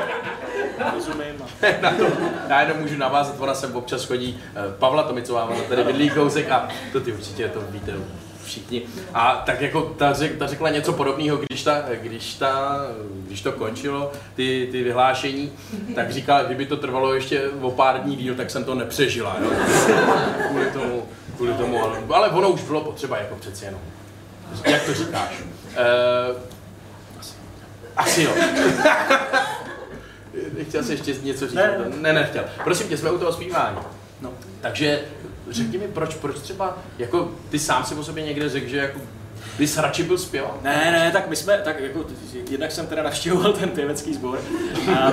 rozumím. 0.95 1.35
na 1.83 1.91
to, 1.91 2.07
já 2.49 2.61
jenom 2.61 2.79
můžu 2.79 2.97
navázat, 2.97 3.35
ona 3.39 3.55
sem 3.55 3.77
občas 3.77 4.05
chodí, 4.05 4.41
eh, 4.55 4.61
Pavla 4.79 5.03
Tomicová, 5.03 5.45
ona 5.45 5.63
tady 5.69 5.85
bydlí 5.85 6.11
kousek 6.11 6.51
a 6.51 6.69
to 6.93 7.01
ty 7.01 7.13
určitě 7.13 7.49
to 7.49 7.61
víte 7.71 7.93
všichni. 8.45 8.83
A 9.15 9.43
tak 9.47 9.61
jako 9.61 9.81
ta, 9.83 10.13
řek, 10.13 10.39
ta 10.39 10.47
řekla 10.47 10.71
něco 10.71 10.93
podobného, 10.93 11.37
když, 11.37 11.63
ta, 11.63 11.83
když, 12.03 12.35
ta, 12.35 12.81
když 13.27 13.43
to 13.43 13.53
končilo, 13.53 14.13
ty, 14.35 14.69
ty 14.73 14.83
vyhlášení, 14.83 15.53
tak 15.95 16.13
říkala, 16.13 16.43
kdyby 16.43 16.67
to 16.67 16.77
trvalo 16.77 17.15
ještě 17.15 17.43
o 17.61 17.71
pár 17.71 18.01
dní 18.01 18.17
díl, 18.17 18.35
tak 18.35 18.51
jsem 18.51 18.65
to 18.65 18.75
nepřežila. 18.75 19.37
Jo? 19.43 19.51
Kvůli 20.49 20.67
tomu, 20.67 21.03
kvůli 21.37 21.55
tomu, 21.55 21.83
ale, 21.85 21.99
ale 22.15 22.29
ono 22.29 22.51
už 22.51 22.63
bylo 22.63 22.81
potřeba 22.81 23.19
jako 23.19 23.35
přeci 23.35 23.65
jenom. 23.65 23.81
Jak 24.65 24.83
to 24.83 24.95
říkáš? 24.95 25.31
Uh, 26.33 26.37
asi 27.97 28.23
jo. 28.23 28.31
Nechtěl 30.59 30.85
jsi 30.85 30.93
ještě 30.93 31.15
něco 31.23 31.47
říct? 31.47 31.55
Ne, 31.55 31.79
ne, 32.01 32.13
nechtěl. 32.13 32.45
Prosím 32.65 32.89
tě, 32.89 32.97
jsme 32.97 33.11
u 33.11 33.19
toho 33.19 33.33
zpívání. 33.33 33.77
No. 34.21 34.33
Takže 34.61 35.01
řekni 35.51 35.79
mi, 35.79 35.89
proč, 35.89 36.15
proč 36.15 36.39
třeba, 36.39 36.79
jako 36.99 37.33
ty 37.51 37.59
sám 37.59 37.85
si 37.85 37.95
o 37.95 38.05
sobě 38.05 38.25
někde 38.25 38.49
řekl, 38.49 38.69
že 38.69 38.77
jako 38.77 39.01
Vy 39.59 39.67
jsi 39.67 39.81
radši 39.81 40.03
byl 40.03 40.19
zpěvák? 40.19 40.63
Ne, 40.63 40.89
ne, 40.93 41.11
tak 41.13 41.29
my 41.29 41.37
jsme, 41.37 41.59
tak 41.59 41.81
jako, 41.81 42.07
jednak 42.51 42.73
jsem 42.73 42.87
teda 42.87 43.03
navštěvoval 43.03 43.53
ten 43.53 43.69
pěvecký 43.69 44.15
sbor 44.15 44.41
a, 44.97 45.13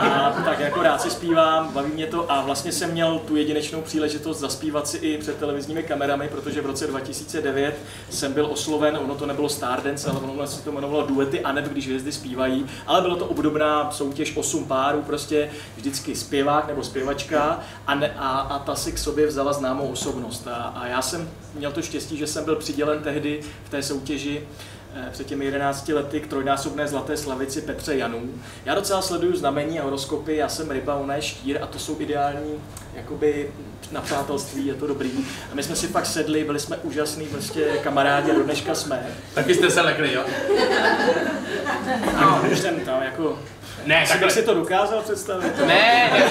a, 0.00 0.42
tak 0.44 0.60
jako 0.60 0.82
rád 0.82 1.02
si 1.02 1.10
zpívám, 1.10 1.72
baví 1.72 1.92
mě 1.92 2.06
to 2.06 2.32
a 2.32 2.42
vlastně 2.42 2.72
jsem 2.72 2.90
měl 2.90 3.18
tu 3.18 3.36
jedinečnou 3.36 3.80
příležitost 3.80 4.38
zaspívat 4.38 4.88
si 4.88 4.96
i 4.96 5.18
před 5.18 5.36
televizními 5.36 5.82
kamerami, 5.82 6.28
protože 6.28 6.60
v 6.60 6.66
roce 6.66 6.86
2009 6.86 7.78
jsem 8.10 8.32
byl 8.32 8.46
osloven, 8.46 8.98
ono 9.04 9.14
to 9.14 9.26
nebylo 9.26 9.48
Stardance, 9.48 10.10
ale 10.10 10.20
ono 10.20 10.46
se 10.46 10.62
to 10.62 10.70
jmenovalo 10.70 11.06
Duety 11.06 11.40
a 11.40 11.52
nebo 11.52 11.68
když 11.68 11.86
hvězdy 11.86 12.12
zpívají, 12.12 12.66
ale 12.86 13.00
bylo 13.00 13.16
to 13.16 13.26
obdobná 13.26 13.90
soutěž 13.90 14.36
8 14.36 14.64
párů, 14.64 15.02
prostě 15.02 15.50
vždycky 15.76 16.16
zpěvák 16.16 16.68
nebo 16.68 16.84
zpěvačka 16.84 17.60
a, 17.86 17.94
ne, 17.94 18.14
a, 18.18 18.38
a 18.38 18.58
ta 18.58 18.74
si 18.74 18.92
k 18.92 18.98
sobě 18.98 19.26
vzala 19.26 19.52
známou 19.52 19.88
osobnost. 19.88 20.48
A, 20.48 20.54
a 20.54 20.86
já 20.86 21.02
jsem 21.02 21.30
měl 21.54 21.72
to 21.72 21.82
štěstí, 21.82 22.16
že 22.16 22.26
jsem 22.26 22.44
byl 22.44 22.56
přidělen 22.56 23.02
tehdy 23.02 23.40
v 23.64 23.70
té 23.70 23.82
soutěži 23.82 24.42
eh, 24.94 25.08
před 25.12 25.26
těmi 25.26 25.44
11 25.44 25.88
lety 25.88 26.20
k 26.20 26.26
trojnásobné 26.26 26.88
zlaté 26.88 27.16
slavici 27.16 27.60
Petře 27.60 27.96
Janů. 27.96 28.22
Já 28.64 28.74
docela 28.74 29.02
sleduju 29.02 29.36
znamení 29.36 29.80
a 29.80 29.84
horoskopy, 29.84 30.36
já 30.36 30.48
jsem 30.48 30.70
ryba, 30.70 30.94
ona 30.94 31.14
je 31.14 31.22
štír 31.22 31.58
a 31.62 31.66
to 31.66 31.78
jsou 31.78 32.00
ideální 32.00 32.60
jakoby 32.94 33.50
na 33.92 34.00
přátelství, 34.00 34.66
je 34.66 34.74
to 34.74 34.86
dobrý. 34.86 35.10
A 35.52 35.54
my 35.54 35.62
jsme 35.62 35.76
si 35.76 35.88
pak 35.88 36.06
sedli, 36.06 36.44
byli 36.44 36.60
jsme 36.60 36.76
úžasní 36.76 37.26
prostě 37.26 37.80
kamarádi 37.82 38.30
a 38.30 38.34
do 38.34 38.42
dneška 38.42 38.74
jsme. 38.74 39.06
Taky 39.34 39.54
jste 39.54 39.70
se 39.70 39.80
lekli, 39.80 40.12
jo? 40.12 40.24
A 42.16 42.40
když 42.46 42.58
jsem 42.58 42.80
tam 42.80 43.02
jako... 43.02 43.38
Ne, 43.84 44.00
tak 44.00 44.08
takhle. 44.08 44.30
si 44.30 44.42
to 44.42 44.54
dokázal 44.54 45.02
představit. 45.02 45.58
Ne, 45.58 46.10
ne. 46.12 46.22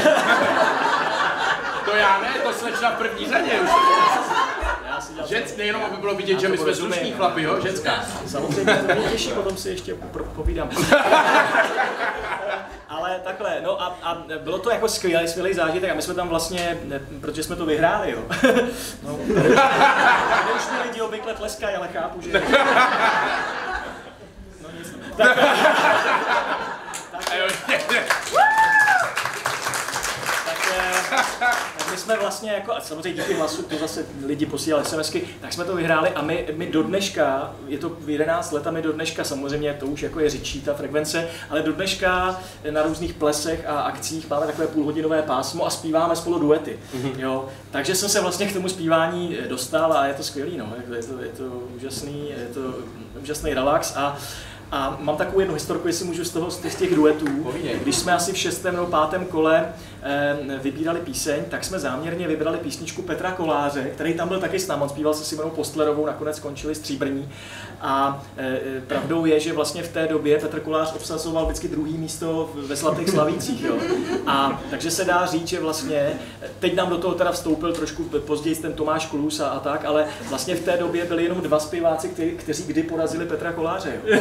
To 1.85 1.95
já 1.95 2.21
ne, 2.21 2.39
to 2.43 2.53
slečna 2.53 2.91
v 2.91 2.97
první 2.97 3.29
řadě 3.29 3.51
už. 3.63 3.69
Žensk, 5.25 5.57
nejenom 5.57 5.83
aby 5.83 5.97
bylo 5.97 6.15
vidět, 6.15 6.39
že 6.39 6.47
my 6.47 6.57
jsme 6.57 6.75
slušní 6.75 7.11
chlapi, 7.11 7.41
jo, 7.41 7.61
ženská. 7.61 8.05
Samozřejmě 8.27 8.73
to 8.75 8.95
mě 8.95 9.09
těší, 9.11 9.31
potom 9.31 9.57
si 9.57 9.69
ještě 9.69 9.95
povídám. 10.35 10.69
Ale 12.89 13.19
takhle, 13.23 13.61
no 13.63 13.81
a, 13.81 13.97
a 14.03 14.17
bylo 14.43 14.59
to 14.59 14.69
jako 14.69 14.87
skvělý, 14.87 15.27
skvělý 15.27 15.53
zážitek 15.53 15.91
a 15.91 15.93
my 15.93 16.01
jsme 16.01 16.13
tam 16.13 16.29
vlastně, 16.29 16.77
ne, 16.83 16.99
protože 17.21 17.43
jsme 17.43 17.55
to 17.55 17.65
vyhráli, 17.65 18.11
jo. 18.11 18.19
No, 19.03 19.15
už- 20.55 20.71
mi 20.71 20.87
lidi 20.87 21.01
obvykle 21.01 21.33
tleskají, 21.33 21.75
ale 21.75 21.87
chápu, 21.87 22.21
že... 22.21 22.31
No 24.61 24.69
nic, 24.77 24.91
no. 24.91 24.97
Tak, 25.17 25.37
jo, 27.37 27.45
tak, 27.67 27.81
eh, 27.91 28.05
tak 31.39 31.74
my 31.91 31.97
jsme 31.97 32.17
vlastně 32.17 32.51
jako, 32.51 32.73
a 32.73 32.81
samozřejmě 32.81 33.13
díky 33.13 33.33
hlasu, 33.33 33.63
to 33.63 33.77
zase 33.77 34.05
lidi 34.25 34.45
posílali 34.45 34.85
SMSky, 34.85 35.27
tak 35.41 35.53
jsme 35.53 35.65
to 35.65 35.75
vyhráli 35.75 36.09
a 36.09 36.21
my, 36.21 36.47
my 36.55 36.71
do 36.71 36.83
dneška, 36.83 37.55
je 37.67 37.77
to 37.77 37.97
11 38.07 38.51
let 38.51 38.67
a 38.67 38.71
my 38.71 38.81
do 38.81 38.91
dneška, 38.91 39.23
samozřejmě 39.23 39.77
to 39.79 39.85
už 39.85 40.01
jako 40.01 40.19
je 40.19 40.29
řičí 40.29 40.61
ta 40.61 40.73
frekvence, 40.73 41.27
ale 41.49 41.61
do 41.61 41.73
dneška 41.73 42.39
na 42.69 42.83
různých 42.83 43.13
plesech 43.13 43.65
a 43.67 43.81
akcích 43.81 44.29
máme 44.29 44.45
takové 44.45 44.67
půlhodinové 44.67 45.21
pásmo 45.21 45.65
a 45.65 45.69
zpíváme 45.69 46.15
spolu 46.15 46.39
duety. 46.39 46.79
Jo? 47.17 47.47
Takže 47.71 47.95
jsem 47.95 48.09
se 48.09 48.21
vlastně 48.21 48.45
k 48.47 48.53
tomu 48.53 48.69
zpívání 48.69 49.37
dostal 49.49 49.93
a 49.93 50.05
je 50.05 50.13
to 50.13 50.23
skvělý, 50.23 50.57
no. 50.57 50.73
je, 50.95 51.03
to, 51.03 51.23
je 51.23 51.29
to 51.29 51.43
úžasný, 51.75 52.29
je 52.29 52.47
to 52.53 52.61
úžasný 53.21 53.53
relax 53.53 53.93
a 53.95 54.17
a 54.75 54.97
mám 55.01 55.17
takovou 55.17 55.39
jednu 55.39 55.53
historku, 55.53 55.87
jestli 55.87 56.05
můžu 56.05 56.25
z 56.25 56.29
toho 56.29 56.51
z 56.51 56.75
těch 56.75 56.95
duetů. 56.95 57.25
Když 57.81 57.95
jsme 57.95 58.13
asi 58.13 58.33
v 58.33 58.37
šestém 58.37 58.75
nebo 58.75 58.87
pátém 58.87 59.25
kole 59.25 59.73
eh, 60.01 60.37
vybírali 60.63 60.99
píseň, 60.99 61.43
tak 61.49 61.63
jsme 61.63 61.79
záměrně 61.79 62.27
vybrali 62.27 62.57
písničku 62.57 63.01
Petra 63.01 63.31
Koláře, 63.31 63.83
který 63.83 64.13
tam 64.13 64.27
byl 64.27 64.39
taky 64.39 64.59
s 64.59 64.67
námi, 64.67 64.83
on 64.83 64.89
zpíval 64.89 65.13
se 65.13 65.25
Simonou 65.25 65.49
Postlerovou, 65.49 66.05
nakonec 66.05 66.35
skončili 66.35 66.75
stříbrní. 66.75 67.29
A 67.81 68.23
eh, 68.37 68.59
pravdou 68.87 69.25
je, 69.25 69.39
že 69.39 69.53
vlastně 69.53 69.83
v 69.83 69.87
té 69.87 70.07
době 70.07 70.39
Petr 70.39 70.59
Kolář 70.59 70.95
obsazoval 70.95 71.45
vždycky 71.45 71.67
druhý 71.67 71.97
místo 71.97 72.51
ve 72.55 72.75
Zlatých 72.75 73.09
Slavících. 73.09 73.63
Jo? 73.63 73.75
A 74.27 74.61
takže 74.69 74.91
se 74.91 75.05
dá 75.05 75.25
říct, 75.25 75.47
že 75.47 75.59
vlastně, 75.59 76.13
teď 76.59 76.75
nám 76.75 76.89
do 76.89 76.97
toho 76.97 77.13
teda 77.13 77.31
vstoupil 77.31 77.73
trošku 77.73 78.03
později 78.03 78.55
ten 78.55 78.73
Tomáš 78.73 79.05
Klus 79.05 79.39
a, 79.39 79.47
a 79.47 79.59
tak, 79.59 79.85
ale 79.85 80.07
vlastně 80.29 80.55
v 80.55 80.65
té 80.65 80.77
době 80.77 81.05
byli 81.05 81.23
jenom 81.23 81.41
dva 81.41 81.59
zpěváci, 81.59 82.09
kteří, 82.09 82.31
kteří 82.31 82.63
kdy 82.63 82.83
porazili 82.83 83.25
Petra 83.25 83.51
Koláře. 83.51 83.93
Jo? 84.05 84.19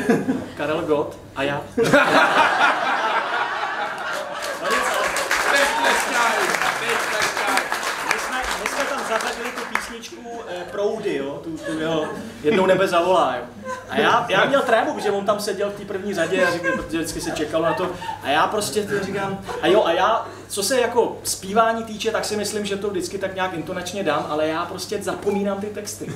Karel 0.57 0.82
Gott 0.82 1.18
a 1.36 1.42
já. 1.42 1.62
No 4.62 4.70
nic, 4.70 4.86
ale 4.98 5.09
teď 5.50 5.68
tleskaj, 5.82 6.32
teď 6.80 6.98
tleskaj. 7.11 7.62
My 8.12 8.20
jsme, 8.20 8.42
my 8.62 8.68
jsme 8.68 8.84
tam 8.84 9.00
zavedli 9.09 9.50
tu 10.14 10.20
písničku 10.20 10.40
e, 10.48 10.64
Proudy, 10.70 11.16
jo, 11.16 11.40
tu, 11.44 11.56
tu 11.56 11.78
jeho 11.78 12.04
jednou 12.42 12.66
nebe 12.66 12.88
zavolá, 12.88 13.36
jo. 13.36 13.42
A 13.90 13.98
já, 14.00 14.26
já 14.28 14.44
měl 14.44 14.62
trému, 14.62 14.94
protože 14.94 15.10
on 15.10 15.24
tam 15.26 15.40
seděl 15.40 15.70
v 15.70 15.74
té 15.74 15.84
první 15.84 16.14
řadě 16.14 16.46
a 16.46 16.50
říkal, 16.52 16.72
protože 16.76 16.98
vždycky 16.98 17.20
se 17.20 17.30
čekalo 17.30 17.64
na 17.64 17.74
to. 17.74 17.90
A 18.22 18.28
já 18.30 18.46
prostě 18.46 18.86
říkám, 19.02 19.38
a 19.62 19.66
jo, 19.66 19.84
a 19.84 19.92
já, 19.92 20.26
co 20.48 20.62
se 20.62 20.80
jako 20.80 21.16
zpívání 21.24 21.84
týče, 21.84 22.10
tak 22.10 22.24
si 22.24 22.36
myslím, 22.36 22.66
že 22.66 22.76
to 22.76 22.90
vždycky 22.90 23.18
tak 23.18 23.34
nějak 23.34 23.54
intonačně 23.54 24.04
dám, 24.04 24.26
ale 24.28 24.48
já 24.48 24.64
prostě 24.64 25.02
zapomínám 25.02 25.60
ty 25.60 25.66
texty. 25.66 26.12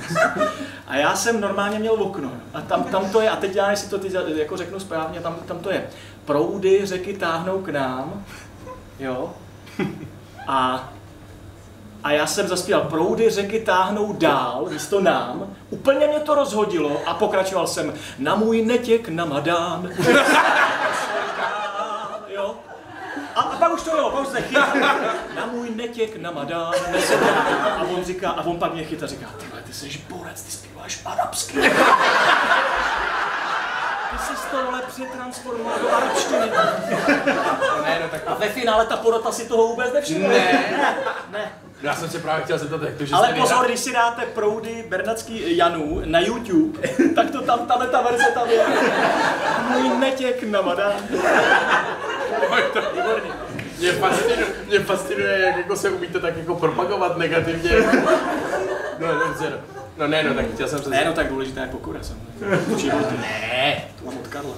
A 0.87 0.95
já 0.95 1.15
jsem 1.15 1.41
normálně 1.41 1.79
měl 1.79 1.93
okno. 1.93 2.31
A 2.53 2.61
tam, 2.61 2.83
tam 2.83 3.09
to 3.09 3.21
je, 3.21 3.29
a 3.29 3.35
teď 3.35 3.55
já, 3.55 3.69
jestli 3.71 3.89
to 3.89 3.97
ty 3.99 4.09
za- 4.09 4.21
jako 4.35 4.57
řeknu 4.57 4.79
správně, 4.79 5.19
tam, 5.19 5.35
tam 5.45 5.59
to 5.59 5.71
je. 5.71 5.87
Proudy 6.25 6.81
řeky 6.85 7.13
táhnou 7.13 7.59
k 7.61 7.69
nám, 7.69 8.25
jo, 8.99 9.33
a 10.47 10.89
a 12.03 12.11
já 12.11 12.27
jsem 12.27 12.47
zaspíval, 12.47 12.81
proudy 12.81 13.29
řeky 13.29 13.59
táhnou 13.59 14.13
dál, 14.13 14.65
místo 14.69 15.01
nám. 15.01 15.55
Úplně 15.69 16.07
mě 16.07 16.19
to 16.19 16.35
rozhodilo 16.35 17.01
a 17.05 17.13
pokračoval 17.13 17.67
jsem, 17.67 17.93
na 18.19 18.35
můj 18.35 18.61
netěk 18.61 19.09
na 19.09 19.25
madán. 19.25 19.89
jo. 22.27 22.55
A, 23.35 23.41
a 23.41 23.57
pak 23.57 23.73
už 23.73 23.81
to 23.81 23.97
jo, 23.97 24.09
pak 24.09 24.21
už 24.21 24.27
se. 24.27 24.43
Na 25.35 25.45
můj 25.51 25.69
netěk 25.75 26.15
na 26.17 26.31
madán. 26.31 26.73
A 27.77 27.81
on 27.81 28.03
říká, 28.03 28.29
a 28.29 28.45
on 28.45 28.59
pak 28.59 28.73
mě 28.73 28.83
chytá 28.83 29.07
říká, 29.07 29.27
ty 29.39 29.45
vole, 29.47 29.61
ty 29.61 29.73
jsi 29.73 30.01
borec, 30.09 30.41
ty 30.41 30.51
zpíváš 30.51 31.01
arabsky. 31.05 31.71
Ty 34.11 34.17
jsi 34.17 34.35
z 34.35 34.45
tohle 34.51 34.81
přetransformoval 34.87 35.79
do 35.81 35.91
arabštiny. 35.95 36.39
Ne, 37.83 37.99
no 38.01 38.09
tak 38.11 38.21
A 38.27 38.33
ve 38.33 38.49
finále 38.49 38.85
ta 38.85 38.97
porota 38.97 39.31
si 39.31 39.45
toho 39.47 39.67
vůbec 39.67 39.93
nevšimla. 39.93 40.29
Ne. 40.29 40.65
ne. 41.31 41.51
Já 41.81 41.95
jsem 41.95 42.09
se 42.09 42.19
právě 42.19 42.43
chtěl 42.43 42.57
zeptat, 42.57 42.81
jak 42.81 42.93
to, 42.95 43.05
že 43.05 43.15
Ale 43.15 43.33
pozor, 43.33 43.65
když 43.65 43.79
si 43.79 43.93
dáte 43.93 44.25
proudy 44.25 44.85
Bernatský 44.89 45.57
Janů 45.57 46.01
na 46.05 46.19
YouTube, 46.19 46.87
tak 47.15 47.31
to 47.31 47.41
tam, 47.41 47.59
tahle 47.67 47.87
ta 47.87 48.01
verze 48.01 48.25
tam 48.33 48.49
je. 48.49 48.65
Můj 49.69 49.97
netěk 49.97 50.43
na 50.43 50.61
to- 52.73 52.81
Výborný. 52.95 53.31
Mě 53.79 53.91
fascinuje, 53.91 54.47
mě 54.67 54.79
fascinuje, 54.79 55.39
jak 55.39 55.57
jako 55.57 55.75
se 55.75 55.89
umíte 55.89 56.19
tak 56.19 56.37
jako 56.37 56.55
propagovat 56.55 57.17
negativně. 57.17 57.71
No 58.99 59.07
dobře, 59.19 59.49
no. 59.49 59.78
No 59.99 60.07
ne, 60.07 60.23
no 60.23 60.33
tak 60.33 60.45
chtěl 60.53 60.67
jsem 60.67 60.83
se... 60.83 60.89
Ne, 60.89 61.03
no 61.05 61.13
tak 61.13 61.27
důležitá 61.29 61.61
je 61.61 61.67
pokora 61.67 61.99
samozřejmě. 62.03 62.57
V 62.57 62.77
životě. 62.77 63.15
ne. 63.21 63.81
To 63.99 64.05
mám 64.05 64.17
od 64.17 64.27
Karla. 64.27 64.55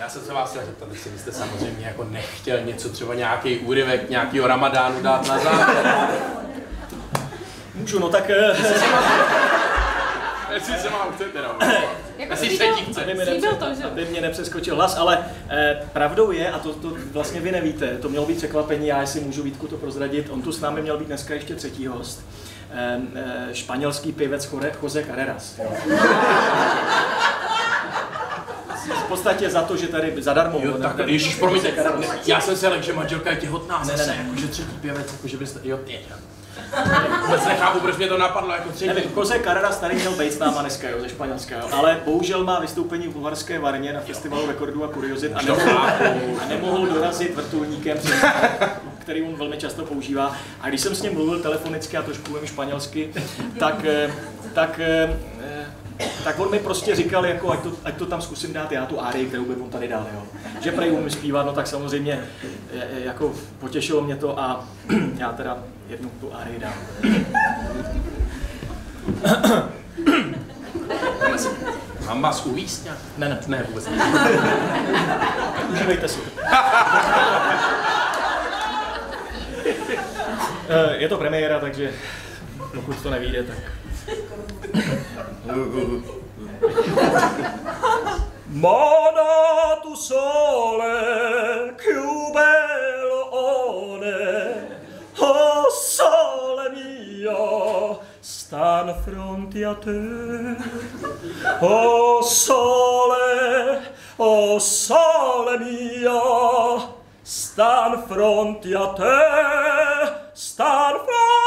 Já 0.00 0.08
jsem 0.08 0.22
se 0.22 0.32
vás 0.32 0.50
chtěl 0.50 0.66
zeptat, 0.66 0.88
jestli 0.92 1.10
byste 1.10 1.32
samozřejmě 1.32 1.86
jako 1.86 2.04
nechtěl 2.04 2.60
něco, 2.60 2.88
třeba 2.88 3.14
nějaký 3.14 3.58
úryvek 3.58 4.10
nějakého 4.10 4.46
ramadánu 4.46 5.02
dát 5.02 5.28
na 5.28 5.38
závěr. 5.38 5.96
Můžu, 7.74 7.98
no 7.98 8.08
tak... 8.08 8.30
eh, 8.30 8.56
Jestli 10.54 10.74
se 10.78 10.88
vám 10.88 11.12
chcete, 11.14 11.38
no. 11.42 11.66
Jako 12.24 12.36
se 12.36 12.46
slíbil, 12.46 12.74
aby, 13.02 13.14
mi 13.14 13.24
nepře- 13.24 13.56
to, 13.56 13.74
že? 13.78 13.84
aby 13.84 14.04
mě 14.04 14.20
nepřeskočil 14.20 14.74
hlas, 14.76 14.96
ale 14.96 15.18
eh, 15.48 15.82
pravdou 15.92 16.30
je, 16.30 16.50
a 16.50 16.58
to, 16.58 16.72
to 16.72 16.92
vlastně 17.12 17.40
vy 17.40 17.52
nevíte, 17.52 17.86
to 17.98 18.08
mělo 18.08 18.26
být 18.26 18.36
překvapení, 18.36 18.86
já 18.86 19.00
jestli 19.00 19.20
můžu 19.20 19.42
Vítku 19.42 19.66
to 19.68 19.76
prozradit, 19.76 20.26
on 20.30 20.42
tu 20.42 20.52
s 20.52 20.60
námi 20.60 20.82
měl 20.82 20.98
být 20.98 21.06
dneska 21.06 21.34
ještě 21.34 21.54
třetí 21.54 21.86
host. 21.86 22.24
Eh, 22.72 22.98
eh, 23.14 23.48
španělský 23.54 24.12
pěvec 24.12 24.52
Jose- 24.52 25.06
Carreras. 25.06 25.54
V 28.98 29.02
podstatě 29.08 29.50
za 29.50 29.62
to, 29.62 29.76
že 29.76 29.86
tady 29.88 30.22
zadarmo. 30.22 30.58
Jo, 30.62 30.72
tak, 30.78 30.96
ten 30.96 31.08
ježiš, 31.08 31.34
promiňte, 31.34 31.72
já 32.26 32.40
jsem 32.40 32.56
si 32.56 32.66
řekl, 32.66 32.82
že 32.82 32.92
manželka 32.92 33.30
je 33.30 33.36
těhotná, 33.36 33.84
Ne, 33.84 33.96
ne, 33.96 34.06
ne. 34.06 34.24
jakože 34.26 34.48
třetí 34.48 34.76
pěvec, 34.80 35.12
jakože 35.12 35.36
byste, 35.36 35.60
jo, 35.64 35.78
je. 35.86 35.98
Vůbec 37.26 37.46
nechápu, 37.46 37.80
proč 37.80 37.96
mě 37.96 38.06
to 38.06 38.18
napadlo 38.18 38.52
jako 38.52 38.68
třetí. 38.68 38.86
Nevím, 38.86 39.04
Jose 39.16 39.38
Carreras 39.44 39.78
tady 39.78 39.94
měl 39.94 40.12
být 40.12 40.32
s 40.32 40.38
náma 40.38 40.60
dneska, 40.60 40.88
jo, 40.88 41.00
ze 41.00 41.08
Španělska, 41.08 41.56
jo. 41.58 41.68
ale 41.72 42.00
bohužel 42.04 42.44
má 42.44 42.60
vystoupení 42.60 43.08
v 43.08 43.12
bulharské 43.12 43.58
Varně 43.58 43.92
na 43.92 44.00
festivalu 44.00 44.46
rekordů 44.46 44.84
a 44.84 44.88
kuriozit 44.88 45.32
a 45.34 45.42
nemohl, 45.42 45.78
a 46.42 46.46
nemohl 46.48 46.86
dorazit 46.86 47.34
vrtulníkem, 47.34 47.98
který 48.98 49.22
on 49.22 49.36
velmi 49.36 49.56
často 49.56 49.84
používá. 49.84 50.36
A 50.60 50.68
když 50.68 50.80
jsem 50.80 50.94
s 50.94 51.02
ním 51.02 51.12
mluvil 51.14 51.40
telefonicky 51.40 51.96
a 51.96 52.02
trošku 52.02 52.32
umím 52.32 52.46
španělsky, 52.46 53.10
tak, 53.58 53.84
eh, 53.84 54.12
tak 54.54 54.80
eh, 54.80 55.18
tak 56.24 56.40
on 56.40 56.50
mi 56.50 56.58
prostě 56.58 56.94
říkal, 56.94 57.26
jako, 57.26 57.50
ať, 57.52 57.60
to, 57.60 57.72
ať 57.84 57.96
to 57.96 58.06
tam 58.06 58.22
zkusím 58.22 58.52
dát 58.52 58.72
já, 58.72 58.86
tu 58.86 59.00
árii, 59.00 59.26
kterou 59.26 59.44
by 59.44 59.54
on 59.54 59.70
tady 59.70 59.88
dal. 59.88 60.06
Jo. 60.14 60.22
Že 60.60 60.72
prej 60.72 60.92
umím 60.92 61.10
zpívat, 61.10 61.46
no 61.46 61.52
tak 61.52 61.66
samozřejmě 61.66 62.24
jako 63.04 63.32
potěšilo 63.58 64.02
mě 64.02 64.16
to 64.16 64.40
a 64.40 64.68
já 65.18 65.32
teda 65.32 65.58
jednu 65.88 66.10
tu 66.20 66.34
árii 66.34 66.58
dám. 66.58 66.74
Mám 72.06 72.22
vás 72.22 72.46
uvíst 72.46 72.84
nějak? 72.84 72.98
Ne, 73.18 73.28
ne. 73.28 73.38
Ne, 73.46 73.62
vůbec 73.68 73.86
ne. 73.88 74.04
Užívejte 75.72 76.08
si. 76.08 76.20
Eh, 80.68 80.96
Je 80.96 81.08
to 81.08 81.18
premiéra, 81.18 81.60
takže 81.60 81.92
pokud 82.74 83.02
to 83.02 83.10
nevíde, 83.10 83.42
tak... 83.42 83.56
Monato 88.48 89.96
sole 89.96 90.73
Oh 101.62 102.22
sole, 102.22 103.82
oh 104.18 104.58
sole 104.58 105.58
mio, 105.58 107.00
stan 107.22 108.06
fronte 108.06 108.74
a 108.74 108.86
te, 108.94 109.20
stan 110.34 110.94
fronte 111.06 111.43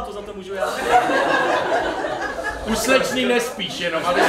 Omlouvám, 0.00 0.04
to 0.04 0.12
za 0.12 0.22
to 0.22 0.34
můžu 0.34 0.54
já. 0.54 0.66
Už 2.66 2.78
slečný 2.78 3.24
nespíš 3.24 3.80
jenom, 3.80 4.06
aby... 4.06 4.20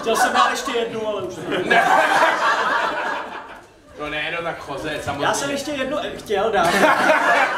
Chtěl 0.00 0.16
jsem 0.16 0.32
dát 0.32 0.50
ještě 0.50 0.72
jednu, 0.78 1.08
ale 1.08 1.22
už 1.22 1.34
ne. 1.64 1.84
No 4.00 4.10
ne, 4.10 4.30
no 4.36 4.42
tak 4.42 4.58
choze, 4.58 5.00
samozřejmě. 5.04 5.26
Já 5.26 5.34
jsem 5.34 5.50
ještě 5.50 5.70
jednu 5.70 5.98
eh, 5.98 6.10
chtěl 6.18 6.50
dát, 6.50 6.68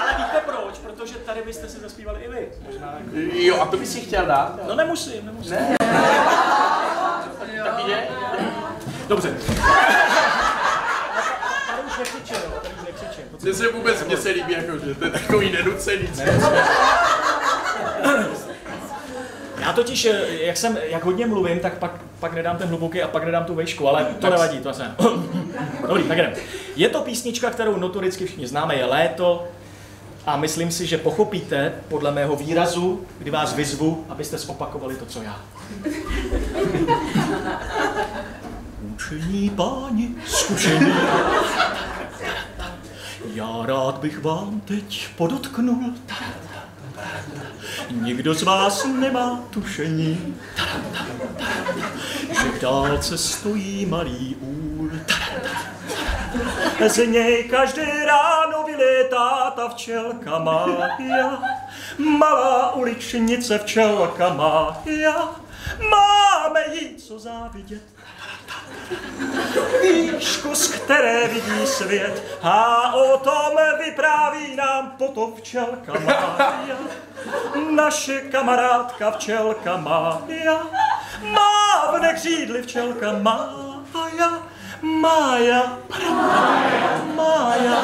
ale 0.01 0.15
víte 0.17 0.41
proč? 0.47 0.79
Protože 0.79 1.15
tady 1.15 1.43
byste 1.43 1.69
si 1.69 1.81
zaspívali 1.81 2.21
i 2.21 2.29
vy. 2.29 2.49
Možná. 2.67 2.95
Jo, 3.33 3.61
a 3.61 3.67
to 3.67 3.77
bys 3.77 3.93
si 3.93 4.01
chtěl 4.01 4.27
dát? 4.27 4.59
No 4.69 4.75
nemusím, 4.75 5.27
nemusím. 5.27 5.53
Ne. 5.53 5.77
Tak 7.65 7.89
je? 7.89 8.09
Dobře. 9.09 9.35
Tady 11.67 11.83
už 11.87 11.99
nekřičím, 11.99 12.37
jo, 12.45 12.51
tady 12.63 12.75
už 12.75 12.81
nekřičím. 12.87 13.25
Mně 13.47 13.55
se 13.55 13.73
vůbec, 13.73 14.05
mně 14.05 14.17
se 14.17 14.29
líbí, 14.29 14.53
jako, 14.53 14.79
že 14.87 14.95
to 14.95 15.05
je 15.05 15.11
takový 15.11 15.53
nenucený. 15.53 16.09
Já 19.61 19.73
totiž, 19.75 20.05
eh, 20.05 20.27
jak, 20.41 20.57
jsem, 20.57 20.79
jak 20.83 21.05
hodně 21.05 21.27
mluvím, 21.27 21.59
tak 21.59 21.79
pak, 21.79 21.91
pak 22.21 22.35
nedám 22.35 22.57
ten 22.57 22.69
hluboký 22.69 23.03
a 23.03 23.09
pak 23.09 23.25
nedám 23.25 23.45
tu 23.45 23.55
vejšku, 23.55 23.89
ale 23.89 24.07
to 24.21 24.31
nevadí, 24.31 24.59
to 24.59 24.73
se. 24.73 24.95
Dobrý, 25.89 26.03
tak 26.03 26.19
jdem. 26.19 26.33
Je 26.77 26.89
to 26.89 27.01
písnička, 27.01 27.51
kterou 27.51 27.77
notoricky 27.77 28.27
všichni 28.27 28.47
známe, 28.47 28.75
je 28.75 28.85
léto 28.85 29.49
a 30.27 30.37
myslím 30.37 30.71
si, 30.71 30.87
že 30.87 30.99
pochopíte 30.99 31.73
podle 31.89 32.13
mého 32.13 32.37
výrazu, 32.37 33.07
kdy 33.19 33.31
vás 33.31 33.55
vyzvu, 33.55 34.07
abyste 34.09 34.39
zopakovali 34.39 34.97
to, 34.97 35.07
co 35.07 35.23
já. 35.23 35.41
Učení 38.95 39.51
páni, 39.51 40.15
zkušení. 40.27 40.93
Já 43.37 43.67
rád 43.67 43.99
bych 43.99 44.23
vám 44.23 44.61
teď 44.61 45.09
podotknul, 45.17 45.95
Nikdo 47.91 48.35
z 48.35 48.43
vás 48.43 48.85
nemá 48.85 49.41
tušení, 49.51 50.37
že 52.29 52.49
v 52.49 52.61
dálce 52.61 53.19
stojí 53.19 53.87
malý 53.87 54.37
úl. 54.41 54.91
Z 56.89 57.07
něj 57.07 57.45
každé 57.45 58.07
ráno 58.07 58.65
vylétá 58.67 59.51
ta 59.51 59.69
včelka 59.69 60.39
Mája. 60.39 61.43
Malá 61.99 62.73
uličnice 62.75 63.59
včelka 63.59 64.29
Mája. 64.29 65.31
Máme 65.91 66.61
jí 66.73 66.97
co 66.97 67.19
závidět. 67.19 67.96
Výšku, 69.83 70.55
z 70.55 70.69
které 70.69 71.29
vidí 71.29 71.67
svět 71.67 72.39
a 72.43 72.93
o 72.95 73.19
tom 73.19 73.53
vypráví 73.85 74.57
nám 74.57 74.91
potom 74.99 75.35
včelka 75.35 75.93
Mája. 75.93 76.77
Naše 77.71 78.21
kamarádka 78.21 79.11
včelka 79.11 79.77
Mája 79.77 80.63
má 81.23 81.91
v 81.93 82.01
nekřídli 82.01 82.63
včelka 82.63 83.13
Mája. 83.13 84.39
Mája, 84.83 85.79
Mája, 87.15 87.83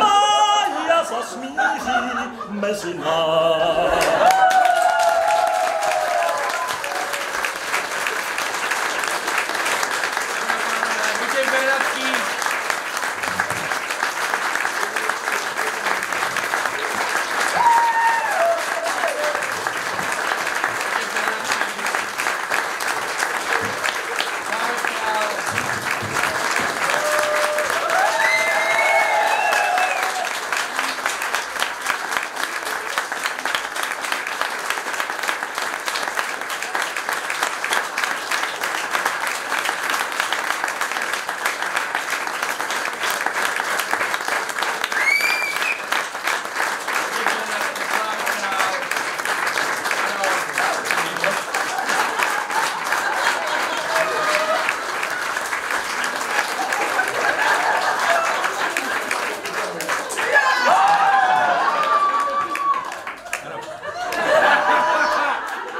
Mája 0.00 1.04
zasmíří 1.04 2.10
mezi 2.48 2.94
nás. 2.94 4.04
Vítej 11.20 11.44
Bernardský. 11.50 12.08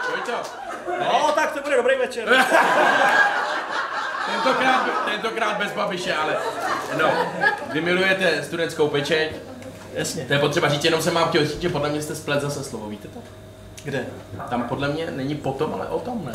Vojto, 0.09 0.43
No, 1.01 1.33
tak 1.35 1.53
to 1.53 1.61
bude 1.61 1.77
dobrý 1.77 1.97
večer. 1.97 2.29
tentokrát, 4.27 5.05
tentokrát 5.05 5.57
bez 5.57 5.73
babiše, 5.73 6.15
ale 6.15 6.37
no, 6.99 7.11
vy 7.73 7.81
studentskou 8.75 8.89
pečeť, 8.89 9.31
Jasně. 9.95 10.25
to 10.25 10.33
je 10.33 10.39
potřeba 10.39 10.69
říct, 10.69 10.85
jenom 10.85 11.03
jsem 11.03 11.15
vám 11.15 11.29
chtěl 11.29 11.47
říct, 11.47 11.61
že 11.63 11.69
podle 11.69 11.89
mě 11.91 12.03
jste 12.03 12.15
splet 12.15 12.41
zase 12.41 12.65
slovo, 12.65 12.89
víte 12.89 13.09
to? 13.09 13.19
Kde? 13.85 14.07
Tam 14.51 14.63
podle 14.63 14.89
mě 14.89 15.11
není 15.11 15.35
potom, 15.35 15.75
ale 15.75 15.87
o 15.87 15.99
tom, 16.01 16.23
ne? 16.25 16.33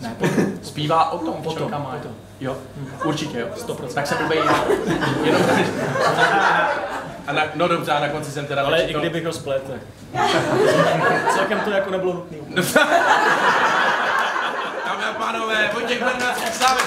Ne, 0.00 0.14
potom. 0.18 0.44
Zpívá 0.62 1.10
o 1.10 1.18
tom, 1.18 1.34
Potom, 1.42 1.70
má. 1.70 1.78
potom. 1.78 2.12
Jo, 2.40 2.56
určitě 3.04 3.40
jo, 3.40 3.46
100%. 3.66 3.94
Tak 3.94 4.06
se 4.06 4.14
blbej. 4.14 4.38
Jenom 5.24 5.42
A 7.26 7.32
na, 7.32 7.42
no 7.54 7.68
dobře, 7.68 7.92
a 7.92 8.00
na 8.00 8.08
konci 8.08 8.30
jsem 8.30 8.46
teda 8.46 8.62
Ale 8.66 8.78
i 8.78 8.82
nečekal- 8.86 9.00
kdybych 9.00 9.26
ho 9.26 9.32
splet, 9.32 9.62
tak. 9.66 9.80
Celkem 11.34 11.60
to 11.60 11.70
jako 11.70 11.90
nebylo 11.90 12.12
nutné. 12.12 12.62
Dámy 14.86 15.04
a 15.04 15.12
pánové, 15.18 15.70
Vojtěch 15.74 16.02
Bernardský, 16.04 16.52
Slávek 16.52 16.84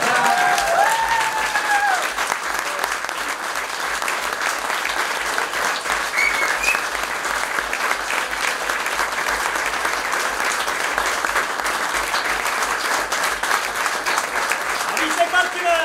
A 14.87 14.91
více 15.01 15.23
Martine! 15.31 15.77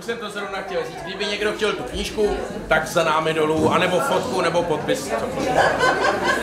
jsem 0.00 0.18
to 0.18 0.30
zrovna 0.30 0.60
chtěl 0.62 0.84
říct. 0.86 1.02
Kdyby 1.02 1.26
někdo 1.26 1.52
chtěl 1.52 1.72
tu 1.72 1.82
knížku, 1.98 2.30
tak 2.68 2.86
za 2.86 3.04
námi 3.04 3.34
dolů, 3.34 3.72
anebo 3.72 4.00
fotku, 4.00 4.40
nebo 4.40 4.62
podpis. 4.62 5.10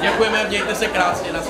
Děkujeme, 0.02 0.48
mějte 0.50 0.76
se 0.76 0.88
krásně, 0.88 1.34
na 1.34 1.42